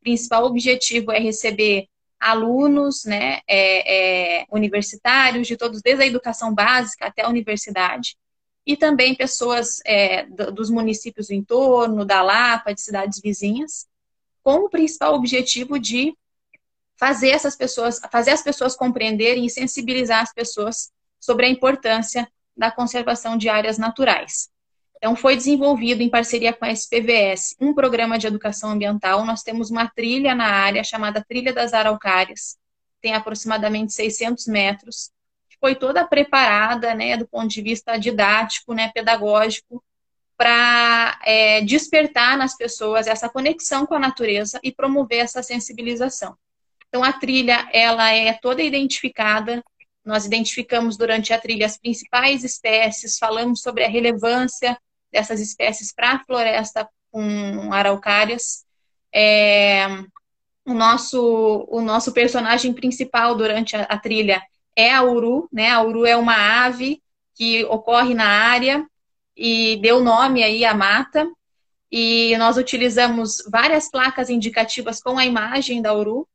O 0.00 0.02
principal 0.02 0.44
objetivo 0.44 1.12
é 1.12 1.20
receber 1.20 1.88
alunos 2.18 3.04
né, 3.04 3.40
é, 3.46 4.40
é, 4.40 4.46
universitários, 4.50 5.46
de 5.46 5.56
todos, 5.56 5.80
desde 5.80 6.02
a 6.02 6.06
educação 6.06 6.52
básica 6.52 7.06
até 7.06 7.22
a 7.22 7.28
universidade, 7.28 8.16
e 8.66 8.76
também 8.76 9.14
pessoas 9.14 9.78
é, 9.86 10.26
dos 10.26 10.68
municípios 10.68 11.28
do 11.28 11.34
entorno, 11.34 12.04
da 12.04 12.20
Lapa, 12.22 12.74
de 12.74 12.80
cidades 12.80 13.20
vizinhas, 13.20 13.86
com 14.42 14.64
o 14.64 14.68
principal 14.68 15.14
objetivo 15.14 15.78
de 15.78 16.16
fazer 16.96 17.30
essas 17.30 17.56
pessoas, 17.56 18.00
fazer 18.10 18.30
as 18.30 18.42
pessoas 18.42 18.74
compreenderem 18.74 19.44
e 19.44 19.50
sensibilizar 19.50 20.22
as 20.22 20.32
pessoas 20.32 20.90
sobre 21.20 21.46
a 21.46 21.48
importância 21.48 22.26
da 22.56 22.70
conservação 22.70 23.36
de 23.36 23.48
áreas 23.48 23.78
naturais. 23.78 24.48
Então, 24.96 25.14
foi 25.14 25.36
desenvolvido 25.36 26.02
em 26.02 26.08
parceria 26.08 26.52
com 26.52 26.64
a 26.64 26.70
SPVS 26.70 27.54
um 27.60 27.74
programa 27.74 28.18
de 28.18 28.26
educação 28.26 28.70
ambiental. 28.70 29.26
Nós 29.26 29.42
temos 29.42 29.70
uma 29.70 29.86
trilha 29.88 30.34
na 30.34 30.46
área 30.46 30.82
chamada 30.82 31.22
Trilha 31.22 31.52
das 31.52 31.74
Araucárias, 31.74 32.56
tem 33.02 33.14
aproximadamente 33.14 33.92
600 33.92 34.46
metros, 34.46 35.10
que 35.50 35.58
foi 35.60 35.74
toda 35.74 36.06
preparada, 36.06 36.94
né, 36.94 37.16
do 37.16 37.26
ponto 37.26 37.48
de 37.48 37.60
vista 37.60 37.98
didático, 37.98 38.72
né, 38.72 38.90
pedagógico, 38.94 39.84
para 40.36 41.18
é, 41.24 41.60
despertar 41.62 42.36
nas 42.36 42.56
pessoas 42.56 43.06
essa 43.06 43.28
conexão 43.28 43.86
com 43.86 43.94
a 43.94 43.98
natureza 43.98 44.58
e 44.62 44.72
promover 44.72 45.18
essa 45.18 45.42
sensibilização. 45.42 46.36
Então, 46.88 47.02
a 47.02 47.12
trilha, 47.12 47.68
ela 47.72 48.12
é 48.12 48.32
toda 48.32 48.62
identificada, 48.62 49.62
nós 50.04 50.24
identificamos 50.24 50.96
durante 50.96 51.32
a 51.32 51.40
trilha 51.40 51.66
as 51.66 51.76
principais 51.76 52.44
espécies, 52.44 53.18
falamos 53.18 53.60
sobre 53.60 53.84
a 53.84 53.88
relevância 53.88 54.78
dessas 55.10 55.40
espécies 55.40 55.92
para 55.92 56.12
a 56.12 56.24
floresta 56.24 56.88
com 57.10 57.72
araucárias. 57.72 58.64
É, 59.12 59.86
o, 60.64 60.74
nosso, 60.74 61.66
o 61.68 61.80
nosso 61.80 62.12
personagem 62.12 62.72
principal 62.72 63.34
durante 63.34 63.74
a, 63.76 63.82
a 63.82 63.98
trilha 63.98 64.40
é 64.76 64.92
a 64.92 65.02
uru, 65.02 65.48
né? 65.52 65.70
A 65.70 65.82
uru 65.82 66.06
é 66.06 66.16
uma 66.16 66.64
ave 66.64 67.02
que 67.34 67.64
ocorre 67.64 68.14
na 68.14 68.28
área 68.28 68.86
e 69.36 69.76
deu 69.82 70.04
nome 70.04 70.44
aí 70.44 70.64
à 70.64 70.74
mata. 70.74 71.28
E 71.90 72.36
nós 72.36 72.56
utilizamos 72.56 73.42
várias 73.50 73.90
placas 73.90 74.28
indicativas 74.28 75.00
com 75.00 75.18
a 75.18 75.24
imagem 75.24 75.80
da 75.82 75.94
uru 75.94 76.28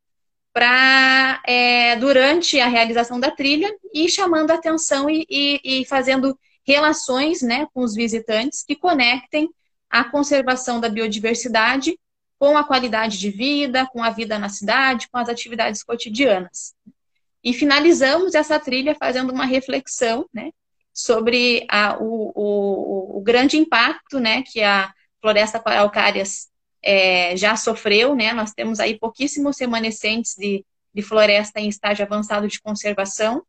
para 0.54 1.42
é, 1.48 1.96
durante 1.96 2.60
a 2.60 2.68
realização 2.68 3.20
da 3.20 3.32
trilha 3.32 3.74
e 3.94 4.10
chamando 4.10 4.52
atenção 4.52 5.10
e, 5.10 5.26
e, 5.30 5.62
e 5.64 5.86
fazendo 5.86 6.38
relações 6.66 7.42
né, 7.42 7.68
com 7.74 7.82
os 7.82 7.96
visitantes 7.96 8.64
que 8.64 8.76
conectem 8.76 9.50
a 9.90 10.04
conservação 10.04 10.80
da 10.80 10.90
biodiversidade 10.90 11.98
com 12.40 12.58
a 12.58 12.64
qualidade 12.64 13.20
de 13.20 13.30
vida, 13.30 13.86
com 13.88 14.04
a 14.04 14.10
vida 14.10 14.40
na 14.40 14.50
cidade, 14.50 15.08
com 15.12 15.18
as 15.18 15.30
atividades 15.30 15.84
cotidianas. 15.84 16.74
E 17.44 17.54
finalizamos 17.54 18.36
essa 18.36 18.60
trilha 18.60 18.96
fazendo 18.96 19.32
uma 19.32 19.46
reflexão 19.46 20.28
né, 20.34 20.52
sobre 20.94 21.66
a, 21.70 21.98
o, 22.00 22.32
o, 22.36 23.18
o, 23.18 23.22
grande 23.22 23.58
impacto 23.58 24.20
né, 24.20 24.44
que 24.44 24.62
a 24.62 24.92
floresta 25.20 25.62
araucárias 25.64 26.51
é, 26.84 27.36
já 27.36 27.56
sofreu. 27.56 28.16
Né? 28.16 28.34
Nós 28.34 28.54
temos 28.54 28.80
aí 28.80 28.98
pouquíssimos 28.98 29.60
remanescentes 29.60 30.36
de, 30.36 30.66
de 30.94 31.02
floresta 31.02 31.60
em 31.60 31.68
estágio 31.68 32.06
avançado 32.06 32.48
de 32.48 32.62
conservação. 32.62 33.44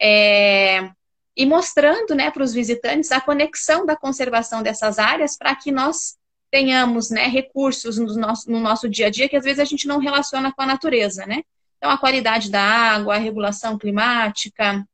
É, 0.00 0.90
e 1.36 1.46
mostrando 1.46 2.14
né, 2.14 2.30
para 2.30 2.42
os 2.42 2.52
visitantes 2.52 3.12
a 3.12 3.20
conexão 3.20 3.86
da 3.86 3.96
conservação 3.96 4.62
dessas 4.62 4.98
áreas 4.98 5.36
para 5.36 5.54
que 5.54 5.72
nós 5.72 6.16
tenhamos 6.50 7.08
né, 7.08 7.26
recursos 7.26 7.96
no 7.96 8.14
nosso, 8.14 8.50
no 8.50 8.60
nosso 8.60 8.88
dia 8.88 9.06
a 9.06 9.10
dia 9.10 9.28
que 9.28 9.36
às 9.36 9.44
vezes 9.44 9.58
a 9.58 9.64
gente 9.64 9.86
não 9.86 9.98
relaciona 9.98 10.52
com 10.52 10.60
a 10.60 10.66
natureza, 10.66 11.24
né? 11.24 11.42
Então, 11.78 11.90
a 11.90 11.98
qualidade 11.98 12.50
da 12.50 12.62
água, 12.62 13.14
a 13.14 13.18
regulação 13.18 13.76
climática, 13.76 14.86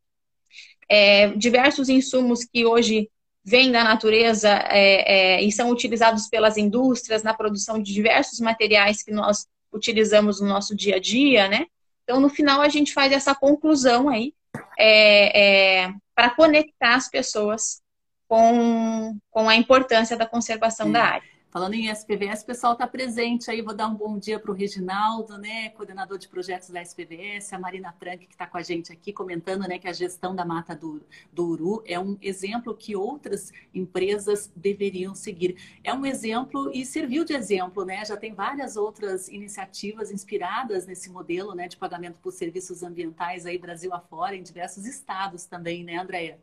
é, 0.88 1.28
diversos 1.30 1.88
insumos 1.88 2.44
que 2.44 2.64
hoje 2.64 3.10
vêm 3.48 3.72
da 3.72 3.82
natureza 3.82 4.50
é, 4.50 5.36
é, 5.36 5.42
e 5.42 5.50
são 5.50 5.70
utilizados 5.70 6.28
pelas 6.28 6.58
indústrias 6.58 7.22
na 7.22 7.32
produção 7.32 7.82
de 7.82 7.94
diversos 7.94 8.40
materiais 8.40 9.02
que 9.02 9.10
nós 9.10 9.46
utilizamos 9.72 10.38
no 10.38 10.46
nosso 10.46 10.76
dia 10.76 10.96
a 10.96 11.00
dia, 11.00 11.48
né? 11.48 11.64
Então, 12.04 12.20
no 12.20 12.28
final, 12.28 12.60
a 12.60 12.68
gente 12.68 12.92
faz 12.92 13.10
essa 13.10 13.34
conclusão 13.34 14.10
aí 14.10 14.34
é, 14.78 15.84
é, 15.84 15.92
para 16.14 16.28
conectar 16.30 16.94
as 16.94 17.08
pessoas 17.08 17.80
com, 18.26 19.16
com 19.30 19.48
a 19.48 19.56
importância 19.56 20.16
da 20.16 20.26
conservação 20.26 20.92
da 20.92 21.02
área. 21.02 21.37
Falando 21.50 21.72
em 21.72 21.88
SPVS, 21.88 22.42
o 22.42 22.46
pessoal 22.46 22.74
está 22.74 22.86
presente 22.86 23.50
aí. 23.50 23.62
Vou 23.62 23.74
dar 23.74 23.88
um 23.88 23.94
bom 23.94 24.18
dia 24.18 24.38
para 24.38 24.50
o 24.50 24.54
Reginaldo, 24.54 25.38
né, 25.38 25.70
coordenador 25.70 26.18
de 26.18 26.28
projetos 26.28 26.68
da 26.68 26.82
SPVS, 26.82 27.54
a 27.54 27.58
Marina 27.58 27.90
Trank, 27.98 28.26
que 28.26 28.34
está 28.34 28.46
com 28.46 28.58
a 28.58 28.62
gente 28.62 28.92
aqui, 28.92 29.14
comentando 29.14 29.66
né, 29.66 29.78
que 29.78 29.88
a 29.88 29.92
gestão 29.94 30.36
da 30.36 30.44
mata 30.44 30.76
do, 30.76 31.00
do 31.32 31.46
Uru 31.46 31.82
é 31.86 31.98
um 31.98 32.18
exemplo 32.20 32.76
que 32.76 32.94
outras 32.94 33.50
empresas 33.74 34.52
deveriam 34.54 35.14
seguir. 35.14 35.56
É 35.82 35.94
um 35.94 36.04
exemplo 36.04 36.70
e 36.74 36.84
serviu 36.84 37.24
de 37.24 37.32
exemplo, 37.32 37.82
né? 37.82 38.04
Já 38.04 38.16
tem 38.16 38.34
várias 38.34 38.76
outras 38.76 39.28
iniciativas 39.28 40.10
inspiradas 40.10 40.86
nesse 40.86 41.10
modelo 41.10 41.54
né, 41.54 41.66
de 41.66 41.78
pagamento 41.78 42.18
por 42.20 42.30
serviços 42.30 42.82
ambientais 42.82 43.46
aí 43.46 43.56
Brasil 43.56 43.94
afora, 43.94 44.36
em 44.36 44.42
diversos 44.42 44.84
estados 44.84 45.46
também, 45.46 45.82
né, 45.82 45.96
Andréia? 45.96 46.38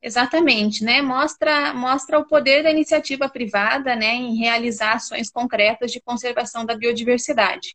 Exatamente, 0.00 0.84
né? 0.84 1.02
Mostra, 1.02 1.74
mostra 1.74 2.18
o 2.18 2.24
poder 2.24 2.62
da 2.62 2.70
iniciativa 2.70 3.28
privada 3.28 3.96
né, 3.96 4.14
em 4.14 4.36
realizar 4.36 4.94
ações 4.94 5.28
concretas 5.28 5.90
de 5.90 6.00
conservação 6.00 6.64
da 6.64 6.76
biodiversidade. 6.76 7.74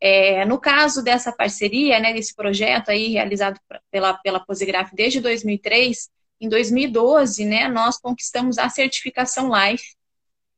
É, 0.00 0.44
no 0.44 0.58
caso 0.58 1.04
dessa 1.04 1.30
parceria, 1.30 2.00
né, 2.00 2.12
desse 2.12 2.34
projeto 2.34 2.88
aí 2.88 3.08
realizado 3.08 3.60
pela, 3.88 4.14
pela 4.14 4.40
Posigraf 4.40 4.90
desde 4.92 5.20
2003, 5.20 6.10
em 6.40 6.48
2012, 6.48 7.44
né, 7.44 7.68
nós 7.68 7.98
conquistamos 7.98 8.58
a 8.58 8.68
certificação 8.68 9.48
LIFE, 9.48 9.94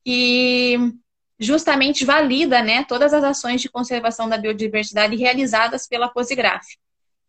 que 0.02 0.78
justamente 1.38 2.06
valida 2.06 2.62
né, 2.62 2.84
todas 2.84 3.12
as 3.12 3.22
ações 3.22 3.60
de 3.60 3.68
conservação 3.68 4.26
da 4.26 4.38
biodiversidade 4.38 5.14
realizadas 5.16 5.86
pela 5.86 6.08
Posigraf. 6.08 6.64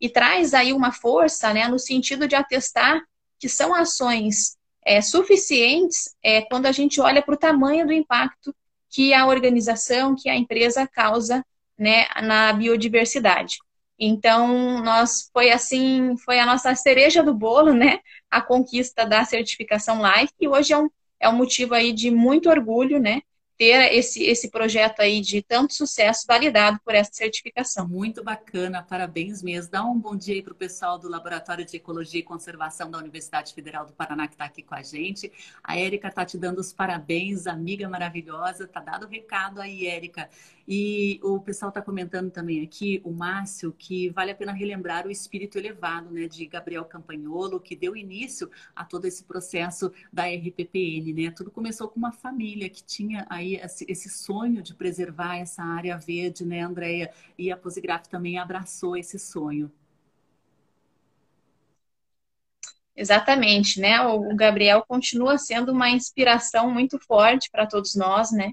E 0.00 0.08
traz 0.08 0.54
aí 0.54 0.72
uma 0.72 0.92
força 0.92 1.52
né, 1.52 1.68
no 1.68 1.78
sentido 1.78 2.26
de 2.26 2.34
atestar 2.34 3.02
que 3.46 3.52
são 3.52 3.72
ações 3.72 4.56
é, 4.84 5.00
suficientes 5.00 6.16
é, 6.20 6.42
quando 6.42 6.66
a 6.66 6.72
gente 6.72 7.00
olha 7.00 7.22
para 7.22 7.34
o 7.34 7.38
tamanho 7.38 7.86
do 7.86 7.92
impacto 7.92 8.52
que 8.90 9.14
a 9.14 9.24
organização, 9.24 10.16
que 10.16 10.28
a 10.28 10.34
empresa 10.34 10.84
causa 10.84 11.46
né, 11.78 12.06
na 12.24 12.52
biodiversidade. 12.52 13.58
Então, 13.96 14.82
nós 14.82 15.30
foi 15.32 15.52
assim, 15.52 16.16
foi 16.24 16.40
a 16.40 16.46
nossa 16.46 16.74
cereja 16.74 17.22
do 17.22 17.32
bolo, 17.32 17.72
né? 17.72 18.00
A 18.28 18.42
conquista 18.42 19.06
da 19.06 19.24
certificação 19.24 20.02
Life, 20.02 20.32
e 20.40 20.48
hoje 20.48 20.72
é 20.72 20.78
um, 20.78 20.90
é 21.20 21.28
um 21.28 21.36
motivo 21.36 21.72
aí 21.72 21.92
de 21.92 22.10
muito 22.10 22.50
orgulho, 22.50 22.98
né? 22.98 23.22
Ter 23.56 23.94
esse, 23.94 24.22
esse 24.24 24.50
projeto 24.50 25.00
aí 25.00 25.20
de 25.20 25.42
tanto 25.42 25.74
sucesso 25.74 26.26
validado 26.26 26.78
por 26.84 26.94
essa 26.94 27.10
certificação. 27.12 27.88
Muito 27.88 28.22
bacana, 28.22 28.82
parabéns 28.82 29.42
mesmo. 29.42 29.70
Dá 29.70 29.84
um 29.84 29.98
bom 29.98 30.14
dia 30.14 30.34
aí 30.34 30.42
para 30.42 30.52
o 30.52 30.56
pessoal 30.56 30.98
do 30.98 31.08
Laboratório 31.08 31.64
de 31.64 31.76
Ecologia 31.76 32.20
e 32.20 32.22
Conservação 32.22 32.90
da 32.90 32.98
Universidade 32.98 33.54
Federal 33.54 33.86
do 33.86 33.92
Paraná 33.92 34.26
que 34.28 34.34
está 34.34 34.44
aqui 34.44 34.62
com 34.62 34.74
a 34.74 34.82
gente. 34.82 35.32
A 35.64 35.78
Érica 35.78 36.08
está 36.08 36.24
te 36.24 36.36
dando 36.36 36.58
os 36.58 36.72
parabéns, 36.72 37.46
amiga 37.46 37.88
maravilhosa. 37.88 38.66
Tá 38.66 38.80
dado 38.80 39.06
o 39.06 39.08
recado 39.08 39.60
aí, 39.60 39.86
Érica. 39.86 40.28
E 40.68 41.20
o 41.22 41.38
pessoal 41.38 41.68
está 41.68 41.80
comentando 41.80 42.28
também 42.30 42.62
aqui, 42.62 43.00
o 43.04 43.12
Márcio, 43.12 43.72
que 43.72 44.10
vale 44.10 44.32
a 44.32 44.34
pena 44.34 44.52
relembrar 44.52 45.06
o 45.06 45.10
espírito 45.10 45.56
elevado 45.56 46.10
né, 46.10 46.26
de 46.26 46.44
Gabriel 46.44 46.84
Campagnolo, 46.84 47.60
que 47.60 47.76
deu 47.76 47.96
início 47.96 48.50
a 48.74 48.84
todo 48.84 49.04
esse 49.04 49.22
processo 49.22 49.92
da 50.12 50.24
RPPN. 50.24 51.12
Né? 51.12 51.30
Tudo 51.30 51.52
começou 51.52 51.88
com 51.88 51.98
uma 51.98 52.10
família 52.10 52.68
que 52.68 52.82
tinha 52.82 53.24
aí 53.30 53.45
esse, 53.54 53.86
esse 53.88 54.10
sonho 54.10 54.62
de 54.62 54.74
preservar 54.74 55.36
essa 55.36 55.62
área 55.62 55.96
verde, 55.96 56.44
né, 56.44 56.60
Andréia? 56.60 57.12
E 57.38 57.50
a 57.50 57.56
Posigraf 57.56 58.08
também 58.08 58.38
abraçou 58.38 58.96
esse 58.96 59.18
sonho. 59.18 59.70
Exatamente, 62.96 63.78
né? 63.78 64.00
O 64.00 64.34
Gabriel 64.34 64.84
continua 64.86 65.36
sendo 65.38 65.70
uma 65.72 65.90
inspiração 65.90 66.70
muito 66.70 66.98
forte 66.98 67.50
para 67.50 67.66
todos 67.66 67.94
nós, 67.94 68.32
né? 68.32 68.52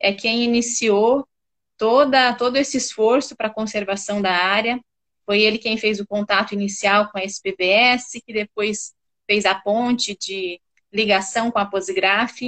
É 0.00 0.12
quem 0.12 0.42
iniciou 0.42 1.28
toda, 1.76 2.34
todo 2.34 2.56
esse 2.56 2.76
esforço 2.78 3.36
para 3.36 3.48
a 3.48 3.54
conservação 3.54 4.22
da 4.22 4.32
área. 4.32 4.80
Foi 5.26 5.40
ele 5.42 5.58
quem 5.58 5.76
fez 5.76 6.00
o 6.00 6.06
contato 6.06 6.52
inicial 6.54 7.10
com 7.10 7.18
a 7.18 7.24
SPBS, 7.24 8.20
que 8.26 8.32
depois 8.32 8.94
fez 9.26 9.44
a 9.44 9.54
ponte 9.54 10.16
de 10.16 10.60
ligação 10.92 11.50
com 11.50 11.58
a 11.58 11.66
Posigraf. 11.66 12.40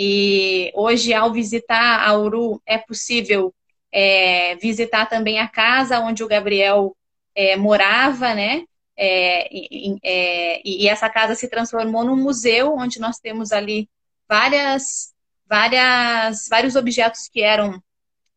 E 0.00 0.70
hoje, 0.76 1.12
ao 1.12 1.32
visitar 1.32 2.08
a 2.08 2.16
Uru, 2.16 2.62
é 2.64 2.78
possível 2.78 3.52
é, 3.90 4.54
visitar 4.54 5.06
também 5.06 5.40
a 5.40 5.48
casa 5.48 5.98
onde 5.98 6.22
o 6.22 6.28
Gabriel 6.28 6.96
é, 7.34 7.56
morava, 7.56 8.32
né? 8.32 8.62
É, 8.96 9.48
é 10.04 10.62
e, 10.64 10.84
e, 10.84 10.88
essa 10.88 11.10
casa 11.10 11.34
se 11.34 11.48
transformou 11.48 12.04
num 12.04 12.14
museu, 12.14 12.76
onde 12.76 13.00
nós 13.00 13.18
temos 13.18 13.50
ali 13.50 13.88
várias, 14.28 15.12
várias, 15.48 16.46
vários 16.48 16.76
objetos 16.76 17.28
que 17.28 17.42
eram 17.42 17.82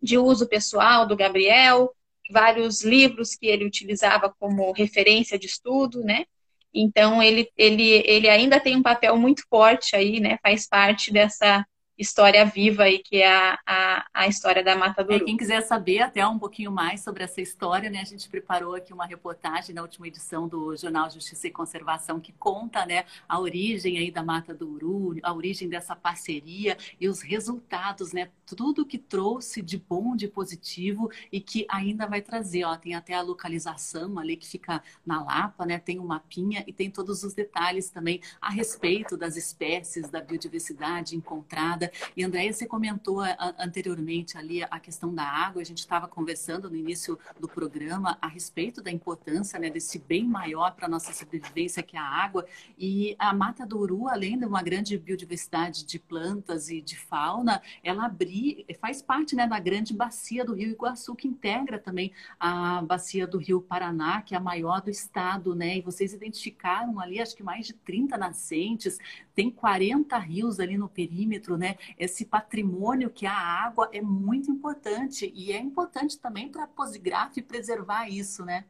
de 0.02 0.18
uso 0.18 0.48
pessoal 0.48 1.06
do 1.06 1.16
Gabriel, 1.16 1.94
vários 2.32 2.84
livros 2.84 3.36
que 3.36 3.46
ele 3.46 3.66
utilizava 3.66 4.34
como 4.40 4.72
referência 4.72 5.38
de 5.38 5.46
estudo, 5.46 6.04
né? 6.04 6.26
Então 6.74 7.22
ele, 7.22 7.50
ele, 7.58 8.04
ele 8.06 8.30
ainda 8.30 8.60
tem 8.60 8.76
um 8.76 8.82
papel 8.84 9.18
muito 9.18 9.44
forte 9.50 9.96
aí, 9.96 10.20
né? 10.20 10.38
Faz 10.44 10.68
parte 10.68 11.12
dessa 11.12 11.66
história 12.02 12.44
viva 12.44 12.84
aí, 12.84 12.98
que 12.98 13.18
é 13.18 13.32
a, 13.32 13.60
a, 13.66 14.06
a 14.14 14.28
história 14.28 14.64
da 14.64 14.76
Mata 14.76 15.04
do 15.04 15.14
É, 15.14 15.20
quem 15.20 15.38
quiser 15.38 15.62
saber 15.62 16.00
até 16.00 16.26
um 16.26 16.40
pouquinho 16.40 16.72
mais 16.72 17.02
sobre 17.02 17.24
essa 17.24 17.40
história, 17.40 17.90
né? 17.90 18.00
A 18.02 18.06
gente 18.06 18.28
preparou 18.28 18.74
aqui 18.74 18.92
uma 18.92 19.06
reportagem 19.06 19.76
na 19.76 19.84
última 19.84 20.08
edição 20.08 20.48
do 20.48 20.76
Jornal 20.76 21.10
Justiça 21.12 21.48
e 21.48 21.52
Conservação 21.52 22.20
que 22.20 22.32
conta, 22.34 22.86
né, 22.86 23.06
a 23.30 23.40
origem 23.40 24.00
aí 24.00 24.10
da 24.10 24.24
Mata 24.24 24.54
do 24.54 24.68
Uru, 24.68 25.20
a 25.22 25.32
origem 25.32 25.70
dessa 25.70 25.96
parceria 25.96 26.76
e 27.00 27.08
os 27.08 27.22
resultados, 27.22 28.12
né? 28.12 28.30
Tudo 28.46 28.86
que 28.86 28.98
trouxe 28.98 29.62
de 29.62 29.78
bom, 29.78 30.16
de 30.16 30.28
positivo 30.28 31.10
e 31.32 31.40
que 31.40 31.66
ainda 31.70 32.08
vai 32.08 32.22
trazer, 32.22 32.64
ó, 32.66 32.76
tem 32.76 32.96
até 32.96 33.14
a 33.14 33.22
localização 33.22 34.18
ali 34.18 34.36
que 34.36 34.48
fica 34.48 34.82
na 35.06 35.24
Lapa, 35.24 35.66
né? 35.66 35.78
Tem 35.78 36.00
o 36.00 36.04
um 36.04 36.08
mapinha 36.08 36.64
e 36.66 36.74
tem 36.74 36.90
todos 36.90 37.24
os 37.24 37.34
detalhes 37.34 37.90
também 37.90 38.20
a 38.42 38.50
respeito 38.50 39.16
das 39.16 39.38
espécies, 39.38 40.10
da 40.10 40.20
biodiversidade 40.20 41.16
encontrada 41.16 41.91
e 42.16 42.24
Andréia, 42.24 42.52
você 42.52 42.66
comentou 42.66 43.22
anteriormente 43.58 44.38
ali 44.38 44.64
a 44.64 44.80
questão 44.80 45.14
da 45.14 45.24
água, 45.24 45.62
a 45.62 45.66
gente 45.66 45.80
estava 45.80 46.08
conversando 46.08 46.70
no 46.70 46.76
início 46.76 47.18
do 47.40 47.48
programa 47.48 48.18
a 48.22 48.28
respeito 48.28 48.82
da 48.82 48.92
importância 48.92 49.60
né, 49.60 49.70
desse 49.70 50.00
bem 50.00 50.24
maior 50.24 50.76
para 50.76 50.86
a 50.86 50.90
nossa 50.90 51.14
sobrevivência, 51.14 51.84
que 51.84 51.96
é 51.96 52.00
a 52.00 52.04
água. 52.04 52.46
E 52.78 53.16
a 53.18 53.34
Mata 53.34 53.66
do 53.66 53.80
Uru, 53.80 54.08
além 54.08 54.38
de 54.38 54.46
uma 54.46 54.62
grande 54.62 54.98
biodiversidade 54.98 55.86
de 55.86 56.00
plantas 56.00 56.70
e 56.70 56.82
de 56.82 56.98
fauna, 56.98 57.62
ela 57.84 58.06
abri, 58.06 58.66
faz 58.80 59.02
parte 59.02 59.36
né, 59.36 59.48
da 59.48 59.60
grande 59.60 59.94
bacia 59.94 60.44
do 60.44 60.54
Rio 60.54 60.72
Iguaçu, 60.72 61.16
que 61.16 61.28
integra 61.28 61.80
também 61.80 62.12
a 62.40 62.82
bacia 62.82 63.28
do 63.28 63.38
Rio 63.38 63.62
Paraná, 63.62 64.22
que 64.22 64.34
é 64.34 64.38
a 64.38 64.42
maior 64.42 64.82
do 64.82 64.90
estado, 64.90 65.56
né? 65.56 65.78
E 65.78 65.82
vocês 65.82 66.14
identificaram 66.14 67.00
ali, 67.00 67.22
acho 67.22 67.36
que 67.36 67.44
mais 67.44 67.68
de 67.68 67.74
30 67.74 68.18
nascentes, 68.18 68.98
tem 69.34 69.50
40 69.50 70.18
rios 70.18 70.60
ali 70.60 70.78
no 70.78 70.90
perímetro, 70.90 71.58
né? 71.58 71.78
Esse 71.98 72.26
patrimônio 72.26 73.10
que 73.10 73.26
é 73.26 73.30
a 73.30 73.34
água 73.34 73.90
é 73.94 74.02
muito 74.02 74.52
importante 74.52 75.32
e 75.34 75.52
é 75.52 75.60
importante 75.60 76.20
também 76.20 76.50
para 76.50 76.64
a 76.64 76.68
Posigraf 76.68 77.42
preservar 77.42 78.10
isso, 78.10 78.44
né? 78.44 78.66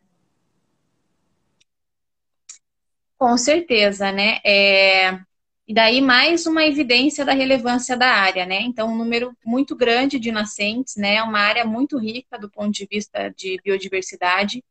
Com 3.18 3.38
certeza, 3.38 4.12
né? 4.12 4.40
É... 4.46 5.20
E 5.68 5.74
daí 5.74 6.02
mais 6.02 6.46
uma 6.46 6.66
evidência 6.66 7.24
da 7.24 7.34
relevância 7.34 7.96
da 7.96 8.08
área, 8.08 8.46
né? 8.46 8.62
Então, 8.62 8.92
um 8.92 8.98
número 8.98 9.36
muito 9.46 9.76
grande 9.76 10.20
de 10.20 10.32
nascentes, 10.32 10.96
né? 10.96 11.16
É 11.16 11.24
uma 11.24 11.40
área 11.40 11.66
muito 11.66 11.98
rica 11.98 12.38
do 12.38 12.50
ponto 12.50 12.72
de 12.72 12.88
vista 12.90 13.30
de 13.30 13.60
biodiversidade 13.64 14.64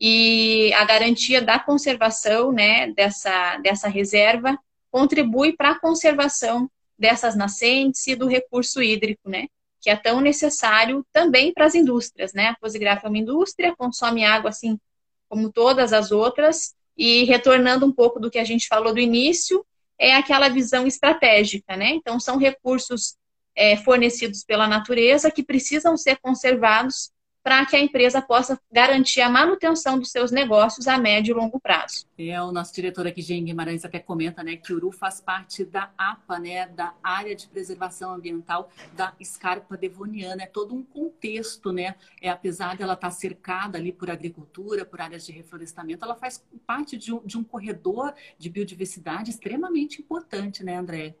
e 0.00 0.72
a 0.74 0.84
garantia 0.84 1.42
da 1.42 1.58
conservação, 1.58 2.52
né? 2.52 2.92
Dessa, 2.92 3.56
dessa 3.58 3.88
reserva 3.88 4.58
contribui 4.96 5.52
para 5.54 5.72
a 5.72 5.78
conservação 5.78 6.70
dessas 6.98 7.36
nascentes 7.36 8.06
e 8.06 8.16
do 8.16 8.26
recurso 8.26 8.82
hídrico, 8.82 9.28
né? 9.28 9.46
Que 9.78 9.90
é 9.90 9.96
tão 9.96 10.22
necessário 10.22 11.04
também 11.12 11.52
para 11.52 11.66
as 11.66 11.74
indústrias, 11.74 12.32
né? 12.32 12.46
A 12.46 12.56
Posigraf 12.56 13.04
é 13.04 13.08
uma 13.10 13.18
indústria, 13.18 13.76
consome 13.76 14.24
água 14.24 14.48
assim 14.48 14.78
como 15.28 15.52
todas 15.52 15.92
as 15.92 16.12
outras, 16.12 16.74
e 16.96 17.24
retornando 17.24 17.84
um 17.84 17.92
pouco 17.92 18.18
do 18.18 18.30
que 18.30 18.38
a 18.38 18.44
gente 18.44 18.68
falou 18.68 18.94
do 18.94 18.98
início, 18.98 19.66
é 19.98 20.14
aquela 20.14 20.48
visão 20.48 20.86
estratégica, 20.86 21.76
né? 21.76 21.90
Então, 21.90 22.18
são 22.18 22.38
recursos 22.38 23.16
é, 23.54 23.76
fornecidos 23.76 24.44
pela 24.44 24.66
natureza 24.66 25.30
que 25.30 25.42
precisam 25.42 25.94
ser 25.94 26.16
conservados 26.22 27.10
para 27.46 27.64
que 27.64 27.76
a 27.76 27.80
empresa 27.80 28.20
possa 28.20 28.60
garantir 28.72 29.20
a 29.20 29.30
manutenção 29.30 30.00
dos 30.00 30.10
seus 30.10 30.32
negócios 30.32 30.88
a 30.88 30.98
médio 30.98 31.30
e 31.30 31.38
longo 31.38 31.60
prazo. 31.60 32.04
É, 32.18 32.42
o 32.42 32.50
nosso 32.50 32.74
diretor 32.74 33.06
aqui, 33.06 33.22
Jean 33.22 33.44
Guimarães, 33.44 33.84
até 33.84 34.00
comenta 34.00 34.42
né, 34.42 34.56
que 34.56 34.72
Uru 34.72 34.90
faz 34.90 35.20
parte 35.20 35.64
da 35.64 35.92
APA, 35.96 36.40
né, 36.40 36.66
da 36.66 36.92
Área 37.00 37.36
de 37.36 37.46
Preservação 37.46 38.12
Ambiental 38.12 38.68
da 38.94 39.14
Escarpa 39.20 39.76
Devoniana. 39.76 40.42
É 40.42 40.46
todo 40.46 40.74
um 40.74 40.82
contexto, 40.82 41.70
né? 41.70 41.94
É, 42.20 42.28
apesar 42.28 42.76
dela 42.76 42.94
estar 42.94 43.12
cercada 43.12 43.78
ali 43.78 43.92
por 43.92 44.10
agricultura, 44.10 44.84
por 44.84 45.00
áreas 45.00 45.24
de 45.24 45.30
reflorestamento, 45.30 46.04
ela 46.04 46.16
faz 46.16 46.44
parte 46.66 46.98
de 46.98 47.14
um, 47.14 47.20
de 47.24 47.38
um 47.38 47.44
corredor 47.44 48.12
de 48.36 48.50
biodiversidade 48.50 49.30
extremamente 49.30 50.02
importante, 50.02 50.64
né, 50.64 50.78
André? 50.78 51.14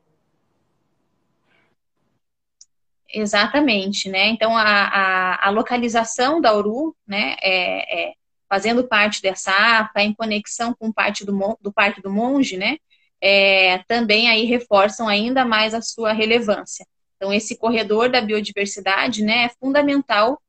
Exatamente, 3.08 4.08
né? 4.08 4.26
Então, 4.28 4.56
a, 4.56 4.62
a, 4.62 5.48
a 5.48 5.50
localização 5.50 6.40
da 6.40 6.54
Uru, 6.54 6.94
né, 7.06 7.36
é, 7.40 8.08
é, 8.08 8.14
fazendo 8.48 8.86
parte 8.86 9.22
dessa 9.22 9.52
APA, 9.52 10.02
em 10.02 10.14
conexão 10.14 10.74
com 10.74 10.92
parte 10.92 11.24
do, 11.24 11.58
do 11.60 11.72
Parque 11.72 12.02
do 12.02 12.10
Monge, 12.10 12.56
né, 12.56 12.78
é, 13.20 13.78
também 13.86 14.28
aí 14.28 14.44
reforçam 14.44 15.08
ainda 15.08 15.44
mais 15.44 15.72
a 15.72 15.80
sua 15.80 16.12
relevância. 16.12 16.86
Então, 17.16 17.32
esse 17.32 17.56
corredor 17.56 18.10
da 18.10 18.20
biodiversidade, 18.20 19.22
né, 19.22 19.44
é 19.44 19.48
fundamental 19.60 20.40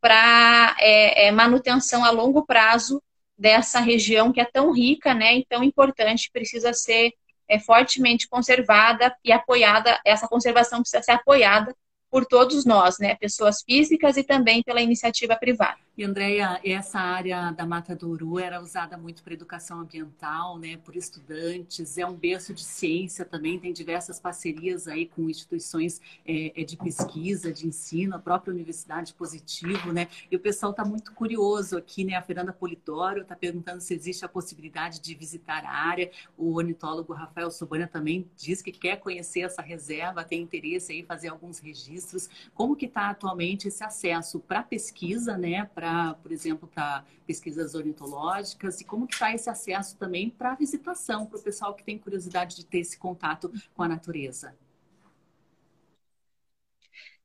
para 0.00 0.76
é, 0.80 1.26
é, 1.26 1.32
manutenção 1.32 2.04
a 2.04 2.10
longo 2.10 2.44
prazo 2.46 3.02
dessa 3.38 3.78
região 3.80 4.32
que 4.32 4.40
é 4.40 4.44
tão 4.44 4.72
rica, 4.72 5.14
né, 5.14 5.36
e 5.36 5.46
tão 5.46 5.62
importante, 5.62 6.30
precisa 6.32 6.72
ser 6.72 7.12
é, 7.48 7.58
fortemente 7.58 8.26
conservada 8.28 9.14
e 9.22 9.30
apoiada, 9.30 10.00
essa 10.04 10.26
conservação 10.26 10.80
precisa 10.80 11.02
ser 11.02 11.12
apoiada 11.12 11.74
por 12.10 12.26
todos 12.26 12.64
nós, 12.64 12.98
né? 12.98 13.14
Pessoas 13.14 13.62
físicas 13.62 14.16
e 14.16 14.24
também 14.24 14.62
pela 14.62 14.80
iniciativa 14.80 15.36
privada. 15.36 15.85
E, 15.96 16.04
Andréia, 16.04 16.60
essa 16.62 17.00
área 17.00 17.50
da 17.52 17.64
Mata 17.64 17.96
do 17.96 18.10
Uru 18.10 18.38
era 18.38 18.60
usada 18.60 18.98
muito 18.98 19.22
para 19.22 19.32
educação 19.32 19.80
ambiental, 19.80 20.58
né, 20.58 20.76
por 20.76 20.94
estudantes, 20.94 21.96
é 21.96 22.06
um 22.06 22.12
berço 22.12 22.52
de 22.52 22.62
ciência 22.62 23.24
também, 23.24 23.58
tem 23.58 23.72
diversas 23.72 24.20
parcerias 24.20 24.86
aí 24.86 25.06
com 25.06 25.30
instituições 25.30 25.98
é, 26.26 26.60
é 26.60 26.64
de 26.64 26.76
pesquisa, 26.76 27.50
de 27.50 27.66
ensino, 27.66 28.14
a 28.14 28.18
própria 28.18 28.52
Universidade 28.52 29.14
Positivo, 29.14 29.90
né, 29.90 30.06
e 30.30 30.36
o 30.36 30.38
pessoal 30.38 30.72
está 30.72 30.84
muito 30.84 31.14
curioso 31.14 31.78
aqui, 31.78 32.04
né, 32.04 32.14
a 32.14 32.20
Fernanda 32.20 32.52
Polidoro 32.52 33.22
está 33.22 33.34
perguntando 33.34 33.80
se 33.80 33.94
existe 33.94 34.22
a 34.22 34.28
possibilidade 34.28 35.00
de 35.00 35.14
visitar 35.14 35.64
a 35.64 35.70
área, 35.70 36.10
o 36.36 36.56
ornitólogo 36.56 37.14
Rafael 37.14 37.50
Sobana 37.50 37.86
também 37.86 38.30
diz 38.36 38.60
que 38.60 38.70
quer 38.70 38.96
conhecer 38.98 39.40
essa 39.40 39.62
reserva, 39.62 40.22
tem 40.22 40.42
interesse 40.42 40.92
aí 40.92 41.00
em 41.00 41.06
fazer 41.06 41.28
alguns 41.28 41.58
registros, 41.58 42.28
como 42.52 42.76
que 42.76 42.84
está 42.84 43.08
atualmente 43.08 43.68
esse 43.68 43.82
acesso 43.82 44.40
para 44.40 44.62
pesquisa, 44.62 45.38
né, 45.38 45.64
para 45.74 45.85
para, 45.86 46.14
por 46.14 46.32
exemplo, 46.32 46.68
para 46.68 47.04
pesquisas 47.24 47.76
ornitológicas 47.76 48.80
e 48.80 48.84
como 48.84 49.06
que 49.06 49.14
está 49.14 49.32
esse 49.32 49.48
acesso 49.48 49.96
também 49.96 50.28
para 50.28 50.56
visitação, 50.56 51.24
para 51.26 51.38
o 51.38 51.42
pessoal 51.42 51.74
que 51.74 51.84
tem 51.84 51.96
curiosidade 51.96 52.56
de 52.56 52.66
ter 52.66 52.80
esse 52.80 52.98
contato 52.98 53.52
com 53.72 53.84
a 53.84 53.88
natureza? 53.88 54.56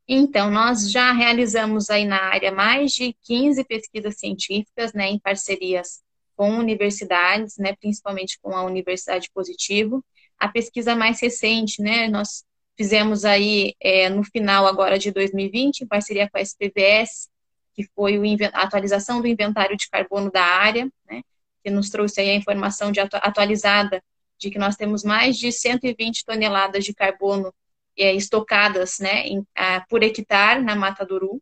Então, 0.08 0.52
nós 0.52 0.92
já 0.92 1.12
realizamos 1.12 1.90
aí 1.90 2.06
na 2.06 2.22
área 2.22 2.52
mais 2.52 2.92
de 2.92 3.16
15 3.24 3.64
pesquisas 3.64 4.20
científicas, 4.20 4.94
né, 4.94 5.10
em 5.10 5.20
parcerias 5.20 6.04
com 6.36 6.52
universidades, 6.58 7.58
né, 7.58 7.76
principalmente 7.76 8.38
com 8.42 8.56
a 8.56 8.64
Universidade 8.64 9.30
Positivo. 9.34 10.06
A 10.38 10.48
pesquisa 10.48 10.96
mais 10.96 11.20
recente, 11.20 11.82
né, 11.82 12.08
nós 12.08 12.44
fizemos 12.78 13.26
aí 13.26 13.74
é, 13.80 14.10
no 14.10 14.24
final 14.24 14.68
agora 14.68 15.00
de 15.00 15.12
2020, 15.12 15.82
em 15.82 15.88
parceria 15.88 16.30
com 16.30 16.38
a 16.38 16.42
SPVS, 16.42 17.31
que 17.74 17.88
foi 17.96 18.20
a 18.54 18.62
atualização 18.62 19.22
do 19.22 19.28
inventário 19.28 19.78
de 19.78 19.90
carbono 19.90 20.32
da 20.32 20.44
área, 20.44 20.90
né, 21.10 21.22
que 21.64 21.70
nos 21.70 21.90
trouxe 21.90 22.22
a 22.22 22.36
informação 22.36 22.92
de 22.92 23.00
atualizada 23.00 24.04
de 24.38 24.50
que 24.50 24.58
nós 24.58 24.76
temos 24.76 25.04
mais 25.04 25.38
de 25.38 25.52
120 25.52 26.26
toneladas 26.26 26.84
de 26.84 26.94
carbono 26.94 27.54
é, 27.98 28.14
estocadas 28.14 28.98
né, 29.00 29.28
em, 29.28 29.46
a, 29.56 29.82
por 29.82 30.02
hectare 30.02 30.64
na 30.64 30.76
Mata 30.76 31.06
do 31.06 31.16
Uru. 31.16 31.42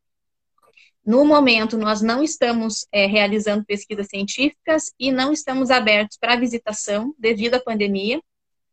No 1.05 1.23
momento, 1.23 1.77
nós 1.77 2.01
não 2.01 2.21
estamos 2.21 2.85
é, 2.91 3.05
realizando 3.05 3.65
pesquisas 3.65 4.07
científicas 4.07 4.93
e 4.99 5.11
não 5.11 5.31
estamos 5.31 5.71
abertos 5.71 6.17
para 6.17 6.35
visitação 6.35 7.15
devido 7.17 7.55
à 7.55 7.59
pandemia. 7.59 8.21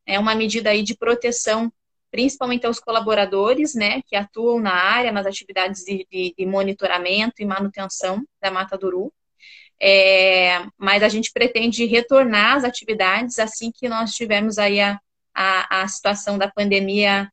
É 0.04 0.18
uma 0.18 0.34
medida 0.34 0.70
aí 0.70 0.82
de 0.82 0.96
proteção 0.96 1.72
principalmente 2.10 2.66
aos 2.66 2.78
colaboradores, 2.78 3.74
né, 3.74 4.00
que 4.06 4.16
atuam 4.16 4.60
na 4.60 4.72
área, 4.72 5.12
nas 5.12 5.26
atividades 5.26 5.82
de, 5.84 6.06
de, 6.10 6.34
de 6.36 6.46
monitoramento 6.46 7.34
e 7.40 7.44
manutenção 7.44 8.24
da 8.40 8.50
Mata 8.50 8.76
do. 8.78 9.12
É, 9.80 10.66
mas 10.78 11.02
a 11.02 11.08
gente 11.08 11.30
pretende 11.32 11.84
retornar 11.84 12.56
às 12.56 12.64
atividades 12.64 13.38
assim 13.38 13.70
que 13.70 13.88
nós 13.88 14.14
tivermos 14.14 14.56
aí 14.56 14.80
a, 14.80 14.98
a, 15.34 15.82
a 15.82 15.88
situação 15.88 16.38
da 16.38 16.50
pandemia 16.50 17.30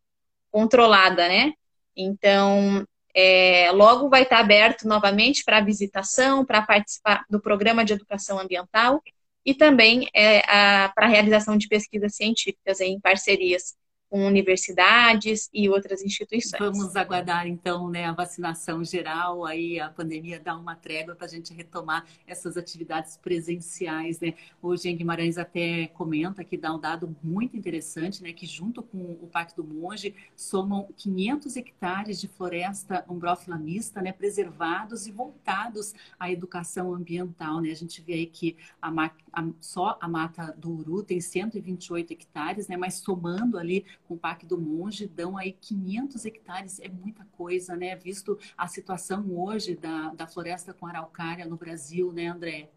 controlada, 0.52 1.28
né? 1.28 1.54
Então, 1.96 2.86
é, 3.16 3.72
logo 3.72 4.10
vai 4.10 4.24
estar 4.24 4.40
aberto 4.40 4.88
novamente 4.88 5.44
para 5.46 5.62
visitação, 5.62 6.46
para 6.46 6.62
participar 6.64 7.24
do 7.30 7.40
programa 7.40 7.86
de 7.86 7.94
educação 7.94 8.40
ambiental 8.40 9.02
e 9.46 9.54
também 9.54 10.08
é, 10.14 10.42
para 10.90 11.06
a 11.06 11.10
realização 11.10 11.58
de 11.58 11.68
pesquisas 11.68 12.16
científicas 12.16 12.82
em 12.82 13.00
parcerias 13.00 13.76
com 14.14 14.28
universidades 14.28 15.50
e 15.52 15.68
outras 15.68 16.04
instituições. 16.04 16.60
Vamos 16.60 16.96
aguardar 16.96 17.48
então 17.48 17.90
né, 17.90 18.06
a 18.06 18.12
vacinação 18.12 18.84
geral, 18.84 19.44
aí 19.44 19.80
a 19.80 19.90
pandemia 19.90 20.40
dá 20.40 20.56
uma 20.56 20.76
trégua 20.76 21.16
para 21.16 21.26
a 21.26 21.30
gente 21.30 21.52
retomar 21.52 22.06
essas 22.28 22.56
atividades 22.56 23.18
presenciais. 23.18 24.20
Né? 24.20 24.36
Hoje 24.62 24.88
em 24.88 24.96
Guimarães 24.96 25.40
até 25.40 25.88
comenta 25.88 26.44
que 26.44 26.56
dá 26.56 26.76
um 26.76 26.80
dado 26.80 27.16
muito 27.24 27.58
interessante, 27.58 28.22
né, 28.22 28.32
que 28.34 28.46
junto 28.46 28.84
com 28.84 29.00
o 29.00 29.28
Parque 29.34 29.56
do 29.56 29.64
Monge 29.64 30.14
somam 30.36 30.88
500 30.96 31.56
hectares 31.56 32.22
de 32.22 32.28
floresta 32.28 33.04
umbrófila 33.10 33.58
mista, 33.58 34.00
né, 34.00 34.12
preservados 34.12 35.08
e 35.08 35.12
voltados 35.12 35.96
à 36.20 36.32
educação 36.32 36.94
ambiental. 36.94 37.62
Né? 37.62 37.72
A 37.72 37.76
gente 37.76 38.00
vê 38.00 38.14
aí 38.14 38.26
que 38.28 38.58
a, 38.80 38.92
a, 39.34 39.48
só 39.60 39.98
a 40.00 40.08
Mata 40.08 40.54
do 40.56 40.72
Uru 40.72 41.02
tem 41.02 41.20
128 41.20 42.14
hectares, 42.14 42.68
né, 42.68 42.78
mas 42.78 42.94
somando 42.94 43.58
ali 43.58 43.84
com 44.08 44.16
o 44.16 44.18
Parque 44.18 44.46
do 44.46 44.60
Monge, 44.60 45.08
dão 45.08 45.38
aí 45.38 45.54
500 45.54 46.26
hectares, 46.26 46.80
é 46.80 46.90
muita 46.90 47.26
coisa, 47.32 47.76
né? 47.76 47.96
Visto 47.96 48.38
a 48.58 48.68
situação 48.68 49.26
hoje 49.32 49.76
da, 49.76 50.10
da 50.10 50.28
floresta 50.28 50.74
com 50.74 50.86
araucária 50.86 51.46
no 51.46 51.58
Brasil, 51.58 52.12
né, 52.12 52.28
André? 52.28 52.70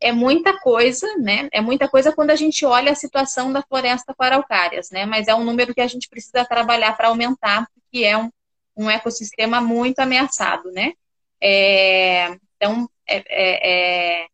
É 0.00 0.12
muita 0.12 0.58
coisa, 0.60 1.06
né? 1.18 1.48
É 1.52 1.60
muita 1.60 1.88
coisa 1.88 2.12
quando 2.12 2.30
a 2.30 2.36
gente 2.36 2.64
olha 2.66 2.92
a 2.92 2.94
situação 2.94 3.52
da 3.52 3.62
floresta 3.62 4.14
com 4.14 4.22
araucárias, 4.22 4.90
né? 4.90 5.06
Mas 5.06 5.28
é 5.28 5.34
um 5.34 5.44
número 5.44 5.74
que 5.74 5.80
a 5.80 5.86
gente 5.86 6.08
precisa 6.08 6.44
trabalhar 6.44 6.96
para 6.96 7.08
aumentar, 7.08 7.66
porque 7.72 8.04
é 8.04 8.16
um, 8.18 8.30
um 8.76 8.90
ecossistema 8.90 9.60
muito 9.60 10.00
ameaçado, 10.00 10.70
né? 10.72 10.92
É, 11.40 12.36
então, 12.56 12.88
é, 13.06 14.22
é, 14.22 14.26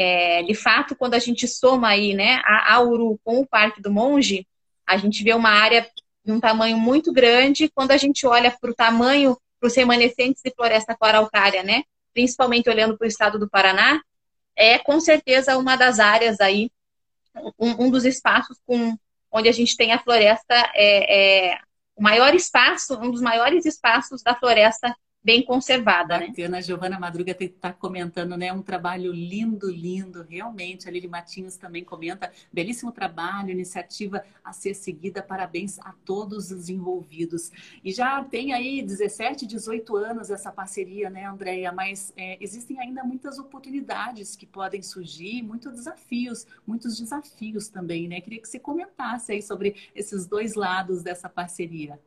é 0.00 0.44
de 0.44 0.54
fato, 0.54 0.94
quando 0.94 1.14
a 1.14 1.18
gente 1.18 1.48
soma 1.48 1.88
aí, 1.88 2.14
né, 2.14 2.40
a, 2.44 2.80
Uru 2.80 3.18
com 3.24 3.40
o 3.40 3.46
Parque 3.46 3.82
do 3.82 3.90
Monge, 3.90 4.46
a 4.86 4.96
gente 4.96 5.24
vê 5.24 5.34
uma 5.34 5.50
área 5.50 5.90
de 6.24 6.30
um 6.30 6.38
tamanho 6.38 6.78
muito 6.78 7.12
grande. 7.12 7.68
Quando 7.68 7.90
a 7.90 7.96
gente 7.96 8.24
olha 8.24 8.56
para 8.60 8.70
o 8.70 8.74
tamanho, 8.74 9.36
para 9.58 9.66
os 9.66 9.74
remanescentes 9.74 10.40
de 10.40 10.54
floresta 10.54 10.96
araucária, 11.00 11.64
né, 11.64 11.82
principalmente 12.14 12.70
olhando 12.70 12.96
para 12.96 13.06
o 13.06 13.08
estado 13.08 13.40
do 13.40 13.50
Paraná, 13.50 14.00
é 14.54 14.78
com 14.78 15.00
certeza 15.00 15.58
uma 15.58 15.74
das 15.74 15.98
áreas 15.98 16.38
aí, 16.38 16.70
um, 17.58 17.86
um 17.86 17.90
dos 17.90 18.04
espaços 18.04 18.56
com, 18.64 18.96
onde 19.32 19.48
a 19.48 19.52
gente 19.52 19.76
tem 19.76 19.92
a 19.92 19.98
floresta, 19.98 20.54
é, 20.76 21.48
é, 21.48 21.58
o 21.96 22.02
maior 22.04 22.36
espaço, 22.36 22.96
um 23.00 23.10
dos 23.10 23.20
maiores 23.20 23.66
espaços 23.66 24.22
da 24.22 24.36
floresta 24.36 24.94
bem 25.22 25.44
conservada. 25.44 26.18
Né? 26.18 26.28
Bacana, 26.28 26.48
né? 26.48 26.58
a 26.58 26.60
Giovana 26.60 26.98
Madruga 26.98 27.36
está 27.38 27.72
comentando, 27.72 28.36
né? 28.36 28.52
Um 28.52 28.62
trabalho 28.62 29.12
lindo, 29.12 29.70
lindo, 29.70 30.22
realmente. 30.22 30.88
A 30.88 30.90
Lili 30.90 31.08
Matinhos 31.08 31.56
também 31.56 31.84
comenta, 31.84 32.32
belíssimo 32.52 32.92
trabalho, 32.92 33.50
iniciativa 33.50 34.24
a 34.44 34.52
ser 34.52 34.74
seguida. 34.74 35.22
Parabéns 35.22 35.78
a 35.80 35.92
todos 36.04 36.50
os 36.50 36.68
envolvidos. 36.68 37.50
E 37.84 37.92
já 37.92 38.22
tem 38.24 38.52
aí 38.52 38.82
17, 38.82 39.46
18 39.46 39.96
anos 39.96 40.30
essa 40.30 40.52
parceria, 40.52 41.10
né, 41.10 41.26
Andréia? 41.26 41.72
Mas 41.72 42.12
é, 42.16 42.38
existem 42.40 42.78
ainda 42.80 43.02
muitas 43.04 43.38
oportunidades 43.38 44.36
que 44.36 44.46
podem 44.46 44.82
surgir, 44.82 45.42
muitos 45.42 45.72
desafios, 45.72 46.46
muitos 46.66 46.98
desafios 46.98 47.68
também, 47.68 48.08
né? 48.08 48.20
Queria 48.20 48.40
que 48.40 48.48
você 48.48 48.58
comentasse 48.58 49.32
aí 49.32 49.42
sobre 49.42 49.76
esses 49.94 50.26
dois 50.26 50.54
lados 50.54 51.02
dessa 51.02 51.28
parceria. 51.28 51.98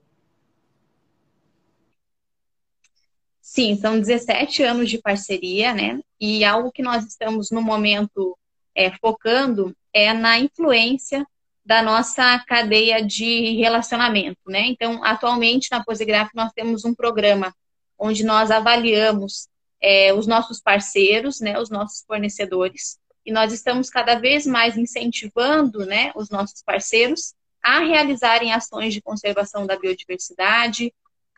Sim, 3.41 3.75
são 3.75 3.99
17 3.99 4.63
anos 4.63 4.89
de 4.89 4.99
parceria, 4.99 5.73
né? 5.73 5.99
E 6.19 6.45
algo 6.45 6.71
que 6.71 6.83
nós 6.83 7.05
estamos 7.05 7.49
no 7.51 7.61
momento 7.61 8.37
é, 8.75 8.91
focando 8.97 9.75
é 9.93 10.13
na 10.13 10.39
influência 10.39 11.25
da 11.65 11.81
nossa 11.81 12.39
cadeia 12.47 13.03
de 13.03 13.57
relacionamento, 13.57 14.39
né? 14.47 14.67
Então, 14.67 15.03
atualmente 15.03 15.69
na 15.71 15.83
Posigraf 15.83 16.29
nós 16.33 16.51
temos 16.53 16.85
um 16.85 16.93
programa 16.93 17.53
onde 17.97 18.23
nós 18.23 18.49
avaliamos 18.49 19.47
é, 19.81 20.13
os 20.13 20.27
nossos 20.27 20.59
parceiros, 20.61 21.39
né, 21.39 21.59
os 21.59 21.69
nossos 21.69 22.03
fornecedores, 22.05 22.97
e 23.25 23.31
nós 23.31 23.51
estamos 23.53 23.89
cada 23.89 24.15
vez 24.15 24.45
mais 24.45 24.77
incentivando, 24.77 25.85
né, 25.85 26.11
os 26.15 26.29
nossos 26.29 26.63
parceiros 26.63 27.33
a 27.61 27.79
realizarem 27.79 28.51
ações 28.51 28.93
de 28.93 29.01
conservação 29.01 29.67
da 29.67 29.77
biodiversidade, 29.77 30.91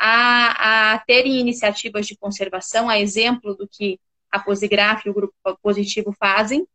a, 0.05 0.95
a 0.95 0.99
terem 0.99 1.39
iniciativas 1.39 2.05
de 2.05 2.17
conservação, 2.17 2.89
a 2.89 2.99
exemplo 2.99 3.55
do 3.55 3.65
que 3.65 3.97
a 4.29 4.37
Posigraf 4.37 5.05
e 5.05 5.09
o 5.09 5.13
Grupo 5.13 5.33
Positivo 5.61 6.13
fazem. 6.19 6.67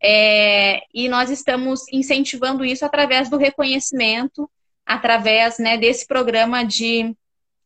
É, 0.00 0.82
e 0.94 1.08
nós 1.08 1.28
estamos 1.28 1.80
incentivando 1.92 2.64
isso 2.64 2.84
através 2.84 3.28
do 3.28 3.36
reconhecimento, 3.36 4.48
através 4.84 5.58
né, 5.58 5.76
desse 5.76 6.06
programa 6.06 6.62
de 6.64 7.12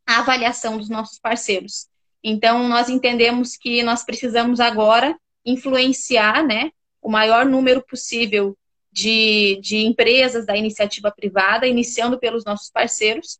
avaliação 0.06 0.78
dos 0.78 0.88
nossos 0.88 1.18
parceiros. 1.18 1.86
Então, 2.24 2.66
nós 2.66 2.88
entendemos 2.88 3.58
que 3.58 3.82
nós 3.82 4.02
precisamos 4.02 4.58
agora 4.58 5.14
influenciar 5.44 6.42
né, 6.42 6.70
o 7.02 7.10
maior 7.10 7.44
número 7.44 7.82
possível 7.82 8.56
de, 8.90 9.60
de 9.60 9.84
empresas 9.84 10.46
da 10.46 10.56
iniciativa 10.56 11.10
privada, 11.10 11.66
iniciando 11.66 12.18
pelos 12.18 12.42
nossos 12.42 12.70
parceiros, 12.70 13.38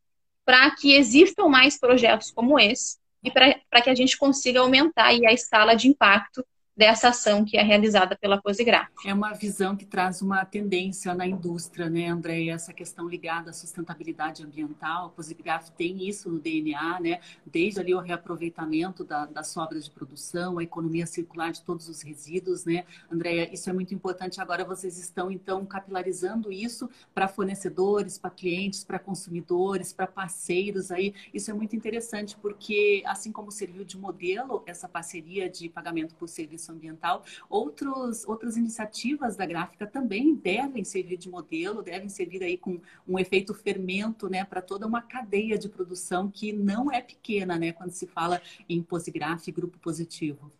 para 0.51 0.69
que 0.73 0.97
existam 0.97 1.47
mais 1.47 1.79
projetos 1.79 2.33
como 2.33 2.59
esse 2.59 2.99
e 3.23 3.31
para 3.31 3.81
que 3.81 3.89
a 3.89 3.95
gente 3.95 4.19
consiga 4.19 4.59
aumentar 4.59 5.07
a 5.07 5.33
escala 5.33 5.77
de 5.77 5.87
impacto 5.87 6.45
dessa 6.81 7.11
ação 7.11 7.45
que 7.45 7.59
é 7.59 7.63
realizada 7.63 8.17
pela 8.17 8.41
Posigraf. 8.41 8.89
É 9.05 9.13
uma 9.13 9.35
visão 9.35 9.77
que 9.77 9.85
traz 9.85 10.23
uma 10.23 10.47
tendência 10.47 11.13
na 11.13 11.27
indústria, 11.27 11.91
né, 11.91 12.09
André? 12.09 12.47
Essa 12.47 12.73
questão 12.73 13.07
ligada 13.07 13.51
à 13.51 13.53
sustentabilidade 13.53 14.43
ambiental. 14.43 15.09
A 15.09 15.09
Posigraf 15.11 15.69
tem 15.73 16.09
isso 16.09 16.31
no 16.31 16.39
DNA, 16.39 17.01
né? 17.01 17.21
Desde 17.45 17.81
ali 17.81 17.95
o 17.95 18.01
reaproveitamento 18.01 19.05
da, 19.05 19.27
das 19.27 19.49
sobras 19.49 19.85
de 19.85 19.91
produção, 19.91 20.59
a 20.59 20.63
economia 20.63 21.05
circular 21.05 21.53
de 21.53 21.61
todos 21.61 21.87
os 21.87 22.01
resíduos, 22.01 22.65
né? 22.65 22.87
Andréia, 23.13 23.53
isso 23.53 23.69
é 23.69 23.75
muito 23.75 23.95
importante. 23.95 24.41
Agora 24.41 24.65
vocês 24.65 24.99
estão, 24.99 25.31
então, 25.31 25.67
capilarizando 25.67 26.51
isso 26.51 26.89
para 27.13 27.29
fornecedores, 27.29 28.17
para 28.17 28.31
clientes, 28.31 28.85
para 28.85 28.99
consumidores, 28.99 29.93
para 29.93 30.07
parceiros 30.07 30.91
aí. 30.91 31.13
Isso 31.35 31.51
é 31.51 31.53
muito 31.53 31.77
interessante 31.77 32.39
porque, 32.41 33.03
assim 33.05 33.31
como 33.31 33.51
serviu 33.51 33.85
de 33.85 33.99
modelo 33.99 34.63
essa 34.65 34.89
parceria 34.89 35.47
de 35.47 35.69
pagamento 35.69 36.15
por 36.15 36.27
serviço 36.27 36.70
ambiental, 36.71 37.25
outros, 37.49 38.27
outras 38.27 38.57
iniciativas 38.57 39.37
da 39.37 39.47
gráfica 39.47 39.87
também 39.87 40.35
devem 40.35 40.85
servir 40.85 41.17
de 41.17 41.29
modelo, 41.29 41.83
devem 41.83 42.09
servir 42.09 42.43
aí 42.43 42.57
com 42.57 42.81
um 43.07 43.19
efeito 43.19 43.55
fermento, 43.55 44.29
né, 44.29 44.45
para 44.45 44.63
toda 44.63 44.87
uma 44.87 45.03
cadeia 45.03 45.59
de 45.59 45.69
produção 45.69 46.31
que 46.31 46.53
não 46.53 46.91
é 46.91 47.01
pequena, 47.01 47.59
né, 47.59 47.73
quando 47.73 47.91
se 47.91 48.07
fala 48.07 48.41
em 48.69 48.83
Posigraf 48.83 49.47
e 49.49 49.53
grupo 49.53 49.79
positivo. 49.79 50.51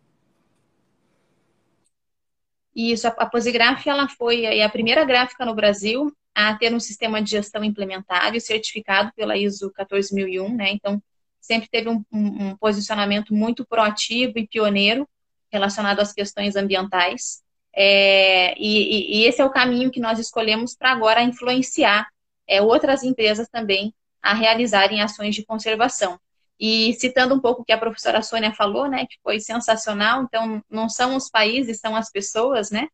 Isso, 2.75 3.07
a 3.07 3.25
Posigraf 3.25 3.85
ela 3.87 4.07
foi 4.07 4.61
a 4.61 4.69
primeira 4.69 5.03
gráfica 5.03 5.45
no 5.45 5.53
Brasil 5.53 6.11
a 6.33 6.55
ter 6.55 6.73
um 6.73 6.79
sistema 6.79 7.21
de 7.21 7.31
gestão 7.31 7.63
implementado 7.63 8.37
e 8.37 8.41
certificado 8.41 9.11
pela 9.13 9.37
ISO 9.37 9.69
14001, 9.71 10.55
né? 10.55 10.71
Então, 10.71 11.03
sempre 11.39 11.67
teve 11.69 11.89
um, 11.89 12.03
um, 12.11 12.47
um 12.47 12.57
posicionamento 12.57 13.33
muito 13.33 13.65
proativo 13.65 14.33
e 14.37 14.47
pioneiro 14.47 15.07
relacionado 15.51 15.99
às 15.99 16.13
questões 16.13 16.55
ambientais. 16.55 17.41
É, 17.73 18.53
e, 18.57 19.21
e, 19.21 19.25
esse 19.25 19.41
é 19.41 19.45
o 19.45 19.49
caminho 19.49 19.91
que 19.91 19.99
nós 19.99 20.19
escolhemos 20.19 20.75
para 20.75 20.91
agora 20.91 21.21
influenciar 21.21 22.07
é, 22.47 22.61
outras 22.61 23.03
empresas 23.03 23.47
também 23.49 23.93
a 24.21 24.33
realizarem 24.33 25.01
ações 25.01 25.35
de 25.35 25.45
conservação. 25.45 26.19
E 26.59 26.93
citando 26.93 27.33
um 27.33 27.39
pouco 27.39 27.61
o 27.61 27.65
que 27.65 27.71
a 27.71 27.77
professora 27.77 28.21
Sônia 28.21 28.53
falou, 28.53 28.87
né, 28.87 29.05
que 29.07 29.17
foi 29.23 29.39
sensacional, 29.39 30.23
então 30.23 30.63
não 30.69 30.87
são 30.87 31.15
os 31.15 31.29
países, 31.29 31.79
são 31.79 31.95
as 31.95 32.11
pessoas, 32.11 32.69
né? 32.69 32.87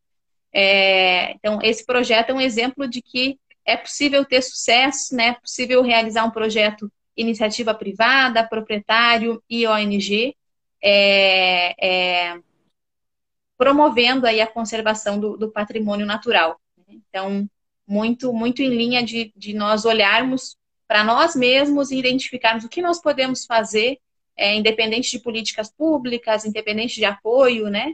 É, 0.53 1.34
então 1.34 1.60
esse 1.62 1.86
projeto 1.86 2.30
é 2.30 2.34
um 2.34 2.39
exemplo 2.39 2.88
de 2.88 3.01
que 3.01 3.38
é 3.66 3.76
possível 3.76 4.24
ter 4.24 4.41
sucesso, 4.41 5.14
né? 5.14 5.28
É 5.28 5.34
possível 5.34 5.82
realizar 5.82 6.24
um 6.24 6.32
projeto 6.32 6.89
iniciativa 7.18 7.74
privada, 7.74 8.47
proprietário 8.47 9.43
e 9.49 9.68
ONG, 9.68 10.36
é, 10.82 11.76
é, 11.78 12.39
promovendo 13.58 14.28
aí 14.28 14.39
a 14.39 14.47
conservação 14.47 15.20
do, 15.20 15.38
do 15.38 15.51
patrimônio 15.51 16.05
natural. 16.05 16.60
Então, 16.88 17.49
muito, 17.88 18.32
muito 18.34 18.62
em 18.62 18.70
linha 18.70 19.03
de, 19.03 19.34
de 19.36 19.53
nós 19.53 19.86
olharmos 19.86 20.58
para 20.88 21.03
nós 21.03 21.36
mesmos 21.36 21.91
e 21.91 21.97
identificarmos 21.97 22.64
o 22.64 22.70
que 22.70 22.82
nós 22.82 23.01
podemos 23.01 23.45
fazer, 23.45 23.99
é, 24.36 24.55
independente 24.55 25.12
de 25.12 25.20
políticas 25.20 25.70
públicas, 25.70 26.45
independente 26.45 26.95
de 26.95 27.05
apoio, 27.05 27.70
né? 27.70 27.93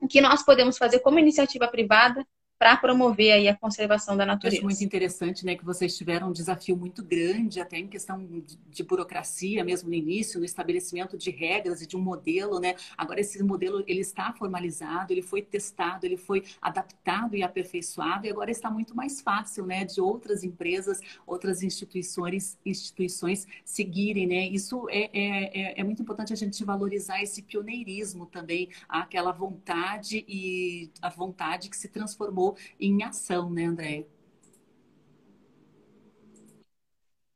O 0.00 0.08
que 0.08 0.20
nós 0.20 0.42
podemos 0.42 0.76
fazer 0.76 1.00
como 1.00 1.18
iniciativa 1.18 1.68
privada 1.68 2.26
para 2.60 2.76
promover 2.76 3.32
aí 3.32 3.48
a 3.48 3.56
conservação 3.56 4.14
da 4.14 4.26
natureza. 4.26 4.56
Eu 4.56 4.58
acho 4.58 4.66
muito 4.66 4.84
interessante, 4.84 5.46
né, 5.46 5.56
que 5.56 5.64
vocês 5.64 5.96
tiveram 5.96 6.28
um 6.28 6.32
desafio 6.32 6.76
muito 6.76 7.02
grande, 7.02 7.58
até 7.58 7.78
em 7.78 7.88
questão 7.88 8.22
de, 8.68 8.82
burocracia, 8.82 9.64
mesmo 9.64 9.88
no 9.88 9.94
início, 9.94 10.38
no 10.38 10.44
estabelecimento 10.44 11.16
de 11.16 11.30
regras 11.30 11.80
e 11.80 11.86
de 11.86 11.96
um 11.96 12.02
modelo, 12.02 12.60
né? 12.60 12.74
Agora 12.98 13.18
esse 13.18 13.42
modelo 13.42 13.82
ele 13.86 14.00
está 14.00 14.34
formalizado, 14.34 15.10
ele 15.10 15.22
foi 15.22 15.40
testado, 15.40 16.04
ele 16.04 16.18
foi 16.18 16.44
adaptado 16.60 17.34
e 17.34 17.42
aperfeiçoado 17.42 18.26
e 18.26 18.30
agora 18.30 18.50
está 18.50 18.70
muito 18.70 18.94
mais 18.94 19.22
fácil, 19.22 19.64
né, 19.64 19.86
de 19.86 19.98
outras 19.98 20.44
empresas, 20.44 21.00
outras 21.26 21.62
instituições, 21.62 22.58
instituições 22.66 23.46
seguirem, 23.64 24.26
né? 24.26 24.46
Isso 24.48 24.86
é, 24.90 25.08
é, 25.14 25.60
é, 25.62 25.80
é 25.80 25.84
muito 25.84 26.02
importante 26.02 26.34
a 26.34 26.36
gente 26.36 26.62
valorizar 26.62 27.22
esse 27.22 27.40
pioneirismo 27.40 28.26
também, 28.26 28.68
aquela 28.86 29.32
vontade 29.32 30.26
e 30.28 30.90
a 31.00 31.08
vontade 31.08 31.70
que 31.70 31.76
se 31.76 31.88
transformou 31.88 32.49
em 32.78 33.02
ação, 33.02 33.50
né, 33.50 33.64
André? 33.64 34.06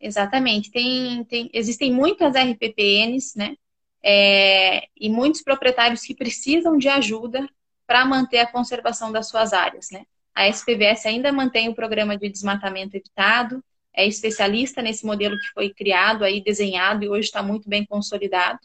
Exatamente. 0.01 0.71
Tem, 0.71 1.25
tem, 1.25 1.51
existem 1.53 1.91
muitas 1.93 2.35
RPPNs, 2.37 3.37
né? 3.39 3.57
É, 4.03 4.87
e 4.95 5.09
muitos 5.09 5.43
proprietários 5.43 6.03
que 6.03 6.15
precisam 6.15 6.77
de 6.77 6.89
ajuda 6.89 7.49
para 7.87 8.05
manter 8.05 8.39
a 8.39 8.47
conservação 8.47 9.11
das 9.11 9.29
suas 9.29 9.55
áreas, 9.55 9.91
né? 9.91 10.05
A 10.35 10.47
SPVS 10.49 11.07
ainda 11.07 11.33
mantém 11.33 11.69
o 11.69 11.75
programa 11.75 12.19
de 12.19 12.29
desmatamento 12.29 12.97
evitado, 12.97 13.65
é 13.95 14.07
especialista 14.07 14.83
nesse 14.83 15.07
modelo 15.07 15.39
que 15.39 15.53
foi 15.55 15.73
criado, 15.73 16.25
aí 16.25 16.43
desenhado 16.43 17.05
e 17.05 17.09
hoje 17.09 17.29
está 17.29 17.43
muito 17.43 17.69
bem 17.69 17.87
consolidado. 17.87 18.59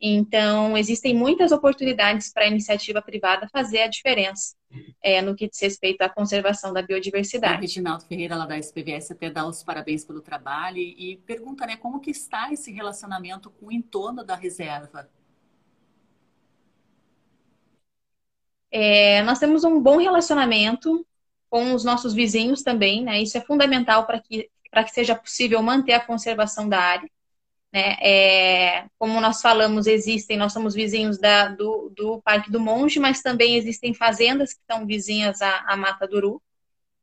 Então, 0.00 0.76
existem 0.76 1.14
muitas 1.14 1.52
oportunidades 1.52 2.32
para 2.32 2.44
a 2.44 2.48
iniciativa 2.48 3.00
privada 3.00 3.48
fazer 3.52 3.82
a 3.82 3.86
diferença 3.86 4.56
é, 5.02 5.20
no 5.20 5.34
que 5.34 5.48
diz 5.48 5.60
respeito 5.60 6.02
à 6.02 6.08
conservação 6.08 6.72
da 6.72 6.82
biodiversidade. 6.82 7.58
O 7.58 7.60
Reginaldo 7.60 8.04
Ferreira, 8.04 8.36
lá 8.36 8.46
da 8.46 8.58
SPVS, 8.58 9.12
até 9.12 9.30
dá 9.30 9.46
os 9.46 9.62
parabéns 9.62 10.04
pelo 10.04 10.20
trabalho 10.20 10.78
e, 10.78 11.20
pergunta 11.26 11.66
né, 11.66 11.76
como 11.76 12.00
que 12.00 12.10
está 12.10 12.52
esse 12.52 12.72
relacionamento 12.72 13.50
com 13.50 13.66
o 13.66 13.72
entorno 13.72 14.24
da 14.24 14.34
reserva? 14.34 15.08
É, 18.70 19.22
nós 19.22 19.38
temos 19.38 19.62
um 19.62 19.80
bom 19.80 19.98
relacionamento 19.98 21.06
com 21.48 21.72
os 21.74 21.84
nossos 21.84 22.12
vizinhos 22.12 22.62
também, 22.62 23.04
né? 23.04 23.22
Isso 23.22 23.38
é 23.38 23.40
fundamental 23.40 24.04
para 24.06 24.20
que, 24.20 24.50
que 24.72 24.90
seja 24.90 25.14
possível 25.14 25.62
manter 25.62 25.92
a 25.92 26.04
conservação 26.04 26.68
da 26.68 26.80
área. 26.80 27.08
Né? 27.74 27.96
É, 28.00 28.86
como 29.00 29.20
nós 29.20 29.42
falamos, 29.42 29.88
existem, 29.88 30.36
nós 30.36 30.52
somos 30.52 30.74
vizinhos 30.74 31.18
da, 31.18 31.48
do, 31.48 31.90
do 31.96 32.22
Parque 32.22 32.48
do 32.48 32.60
Monte, 32.60 33.00
mas 33.00 33.20
também 33.20 33.56
existem 33.56 33.92
fazendas 33.92 34.52
que 34.52 34.60
estão 34.60 34.86
vizinhas 34.86 35.42
à, 35.42 35.64
à 35.66 35.76
Mata 35.76 36.06
Duru. 36.06 36.40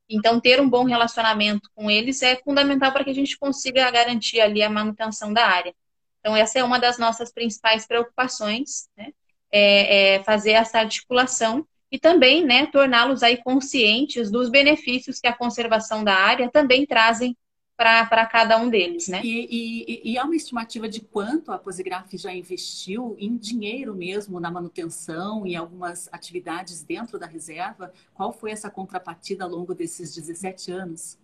Então, 0.09 0.39
ter 0.39 0.61
um 0.61 0.69
bom 0.69 0.86
relacionamento 0.86 1.69
com 1.76 1.91
eles 1.91 2.22
é 2.22 2.38
fundamental 2.38 2.93
para 2.93 3.03
que 3.03 3.09
a 3.09 3.13
gente 3.13 3.38
consiga 3.38 3.91
garantir 3.91 4.39
ali 4.39 4.63
a 4.63 4.69
manutenção 4.69 5.34
da 5.34 5.45
área. 5.45 5.76
Então, 6.22 6.38
essa 6.38 6.59
é 6.59 6.63
uma 6.63 6.80
das 6.80 6.97
nossas 6.97 7.34
principais 7.34 7.86
preocupações, 7.86 8.88
né? 8.95 9.11
É, 9.51 10.15
é 10.15 10.24
fazer 10.24 10.51
essa 10.51 10.80
articulação 10.80 11.67
e 11.91 11.99
também, 11.99 12.45
né, 12.45 12.67
torná-los 12.67 13.22
aí 13.22 13.36
conscientes 13.43 14.32
dos 14.32 14.49
benefícios 14.49 15.19
que 15.19 15.28
a 15.28 15.36
conservação 15.36 16.05
da 16.05 16.15
área 16.15 16.49
também 16.49 16.86
trazem 16.86 17.36
para 17.82 18.27
cada 18.27 18.57
um 18.57 18.69
deles, 18.69 19.07
né? 19.07 19.21
E, 19.23 19.47
e, 19.49 20.11
e, 20.11 20.17
há 20.17 20.23
uma 20.23 20.36
estimativa 20.36 20.88
de 20.88 21.01
quanto 21.01 21.51
a 21.51 21.57
Posigraf 21.57 22.15
já 22.15 22.32
investiu 22.32 23.15
em 23.17 23.36
dinheiro 23.36 23.95
mesmo 23.95 24.39
na 24.39 24.51
manutenção 24.51 25.47
e 25.47 25.55
algumas 25.55 26.07
atividades 26.11 26.84
dentro 26.84 27.17
da 27.17 27.25
reserva? 27.25 27.91
Qual 28.13 28.32
foi 28.32 28.51
essa 28.51 28.69
contrapartida 28.69 29.45
ao 29.45 29.49
longo 29.49 29.73
desses 29.73 30.13
17 30.13 30.71
anos? 30.71 31.17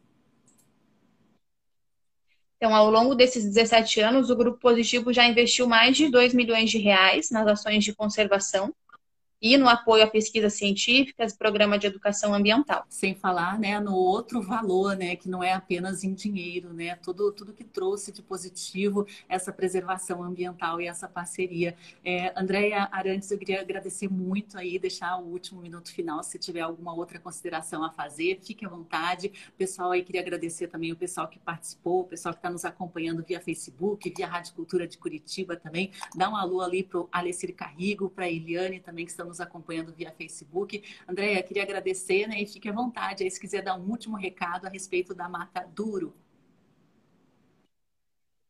Então, 2.55 2.73
ao 2.73 2.89
longo 2.89 3.13
desses 3.13 3.45
17 3.45 3.99
anos, 4.01 4.31
o 4.31 4.35
Grupo 4.35 4.59
Positivo 4.59 5.13
já 5.13 5.27
investiu 5.27 5.67
mais 5.67 5.95
de 5.95 6.09
2 6.09 6.33
milhões 6.33 6.71
de 6.71 6.79
reais 6.79 7.29
nas 7.29 7.45
ações 7.45 7.83
de 7.83 7.93
conservação 7.93 8.73
e 9.41 9.57
no 9.57 9.67
apoio 9.67 10.03
a 10.03 10.07
pesquisas 10.07 10.53
científicas, 10.53 11.35
programa 11.35 11.77
de 11.77 11.87
educação 11.87 12.33
ambiental. 12.33 12.85
Sem 12.89 13.15
falar, 13.15 13.59
né, 13.59 13.79
no 13.79 13.93
outro 13.95 14.41
valor, 14.41 14.95
né, 14.95 15.15
que 15.15 15.29
não 15.29 15.43
é 15.43 15.53
apenas 15.53 16.03
em 16.03 16.13
dinheiro, 16.13 16.73
né, 16.73 16.95
tudo 16.95 17.31
tudo 17.31 17.53
que 17.53 17.63
trouxe 17.63 18.11
de 18.11 18.21
positivo 18.21 19.05
essa 19.29 19.51
preservação 19.51 20.23
ambiental 20.23 20.81
e 20.81 20.87
essa 20.87 21.07
parceria. 21.07 21.75
É, 22.03 22.33
Andréia 22.39 22.87
Arantes, 22.91 23.29
eu 23.31 23.37
queria 23.37 23.61
agradecer 23.61 24.09
muito 24.09 24.57
aí, 24.57 24.79
deixar 24.79 25.17
o 25.17 25.25
último 25.25 25.61
minuto 25.61 25.91
final, 25.93 26.23
se 26.23 26.39
tiver 26.39 26.61
alguma 26.61 26.93
outra 26.93 27.19
consideração 27.19 27.83
a 27.83 27.91
fazer, 27.91 28.39
fique 28.41 28.65
à 28.65 28.69
vontade. 28.69 29.31
Pessoal 29.57 29.91
aí, 29.91 30.03
queria 30.03 30.21
agradecer 30.21 30.67
também 30.67 30.91
o 30.91 30.95
pessoal 30.95 31.27
que 31.27 31.39
participou, 31.39 32.01
o 32.01 32.05
pessoal 32.05 32.33
que 32.33 32.39
está 32.39 32.49
nos 32.49 32.65
acompanhando 32.65 33.23
via 33.23 33.39
Facebook, 33.39 34.11
via 34.15 34.27
Rádio 34.27 34.53
Cultura 34.53 34.87
de 34.87 34.97
Curitiba 34.97 35.55
também. 35.55 35.91
Dá 36.15 36.29
um 36.29 36.35
alô 36.35 36.61
ali 36.61 36.83
para 36.83 36.99
o 36.99 37.09
Alessir 37.11 37.53
Carrigo, 37.55 38.09
para 38.09 38.25
a 38.25 38.31
Eliane 38.31 38.79
também, 38.79 39.05
que 39.05 39.11
estão 39.11 39.26
nos 39.27 39.39
acompanhando 39.39 39.93
via 39.93 40.11
Facebook. 40.11 40.83
Andréia, 41.07 41.43
queria 41.43 41.63
agradecer 41.63 42.27
né, 42.27 42.41
e 42.41 42.47
fique 42.47 42.69
à 42.69 42.71
vontade 42.71 43.23
aí 43.23 43.31
se 43.31 43.39
quiser 43.39 43.61
dar 43.61 43.75
um 43.75 43.89
último 43.89 44.17
recado 44.17 44.65
a 44.65 44.69
respeito 44.69 45.13
da 45.13 45.29
Mata 45.29 45.67
Duro. 45.73 46.15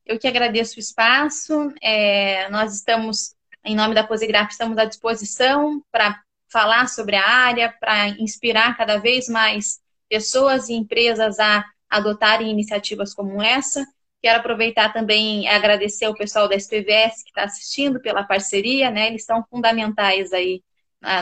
Eu 0.06 0.18
que 0.18 0.28
agradeço 0.28 0.78
o 0.78 0.80
espaço. 0.80 1.74
É, 1.82 2.50
nós 2.50 2.74
estamos, 2.74 3.36
em 3.66 3.76
nome 3.76 3.94
da 3.94 4.06
Posigraf, 4.06 4.52
estamos 4.52 4.78
à 4.78 4.86
disposição 4.86 5.84
para 5.92 6.22
falar 6.50 6.88
sobre 6.88 7.18
a 7.18 7.28
área, 7.28 7.74
para 7.78 8.08
inspirar 8.10 8.78
cada 8.78 8.98
vez 8.98 9.28
mais 9.28 9.82
pessoas 10.10 10.70
e 10.70 10.74
empresas 10.74 11.40
a 11.40 11.66
adotarem 11.90 12.50
iniciativas 12.50 13.14
como 13.14 13.42
essa. 13.42 13.86
Quero 14.22 14.40
aproveitar 14.40 14.92
também 14.94 15.44
e 15.44 15.48
agradecer 15.48 16.06
ao 16.06 16.16
pessoal 16.16 16.48
da 16.48 16.56
SPVS 16.56 17.24
que 17.24 17.30
está 17.30 17.44
assistindo 17.44 18.00
pela 18.00 18.24
parceria, 18.24 18.90
né? 18.90 19.08
Eles 19.08 19.26
são 19.26 19.44
fundamentais 19.50 20.34
aí 20.34 20.64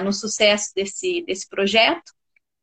no 0.04 0.12
sucesso 0.12 0.72
desse, 0.76 1.24
desse 1.26 1.48
projeto. 1.48 2.14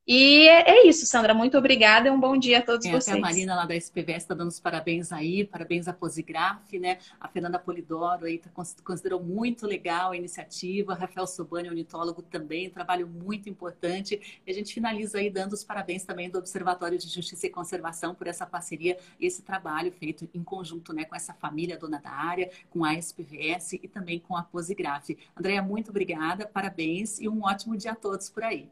E 0.04 0.48
é, 0.48 0.68
é 0.68 0.86
isso, 0.88 1.06
Sandra. 1.06 1.32
Muito 1.32 1.56
obrigada 1.56 2.08
e 2.08 2.10
um 2.10 2.18
bom 2.18 2.36
dia 2.36 2.58
a 2.58 2.62
todos 2.62 2.84
é, 2.86 2.90
vocês. 2.90 3.16
a 3.16 3.20
Marina 3.20 3.54
lá 3.54 3.64
da 3.64 3.76
SPVS 3.76 4.24
está 4.24 4.34
dando 4.34 4.48
os 4.48 4.58
parabéns 4.58 5.12
aí, 5.12 5.44
parabéns 5.44 5.86
à 5.86 5.92
Posigraf, 5.92 6.76
né? 6.76 6.98
A 7.20 7.28
Fernanda 7.28 7.56
Polidoro 7.56 8.26
aí 8.26 8.38
tá, 8.38 8.50
considerou 8.82 9.22
muito 9.22 9.64
legal 9.64 10.10
a 10.10 10.16
iniciativa, 10.16 10.92
Rafael 10.92 11.24
Sobani, 11.24 11.68
ornitólogo 11.68 12.20
também, 12.20 12.68
trabalho 12.68 13.06
muito 13.06 13.48
importante. 13.48 14.40
E 14.44 14.50
a 14.50 14.52
gente 14.52 14.74
finaliza 14.74 15.18
aí 15.18 15.30
dando 15.30 15.52
os 15.52 15.62
parabéns 15.62 16.02
também 16.04 16.28
do 16.28 16.36
Observatório 16.36 16.98
de 16.98 17.08
Justiça 17.08 17.46
e 17.46 17.50
Conservação 17.50 18.12
por 18.12 18.26
essa 18.26 18.44
parceria 18.44 18.98
e 19.20 19.26
esse 19.26 19.42
trabalho 19.42 19.92
feito 19.92 20.28
em 20.34 20.42
conjunto 20.42 20.92
né, 20.92 21.04
com 21.04 21.14
essa 21.14 21.32
família 21.32 21.78
dona 21.78 22.00
da 22.00 22.10
área, 22.10 22.50
com 22.70 22.84
a 22.84 22.92
SPVS 22.94 23.74
e 23.74 23.86
também 23.86 24.18
com 24.18 24.36
a 24.36 24.42
Posigraf. 24.42 25.16
Andréia, 25.36 25.62
muito 25.62 25.90
obrigada, 25.90 26.44
parabéns 26.44 27.20
e 27.20 27.28
um 27.28 27.44
ótimo 27.44 27.76
dia 27.76 27.92
a 27.92 27.94
todos 27.96 28.28
por 28.28 28.42
aí. 28.42 28.68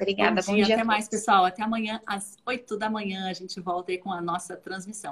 Obrigada, 0.00 0.42
bom 0.42 0.54
dia. 0.54 0.62
Bom 0.62 0.66
dia 0.66 0.74
até 0.74 0.84
mais, 0.84 1.08
pessoal. 1.08 1.44
Até 1.44 1.62
amanhã, 1.62 2.00
às 2.06 2.36
8 2.44 2.76
da 2.76 2.90
manhã, 2.90 3.28
a 3.28 3.32
gente 3.32 3.60
volta 3.60 3.92
aí 3.92 3.98
com 3.98 4.12
a 4.12 4.20
nossa 4.20 4.56
transmissão. 4.56 5.02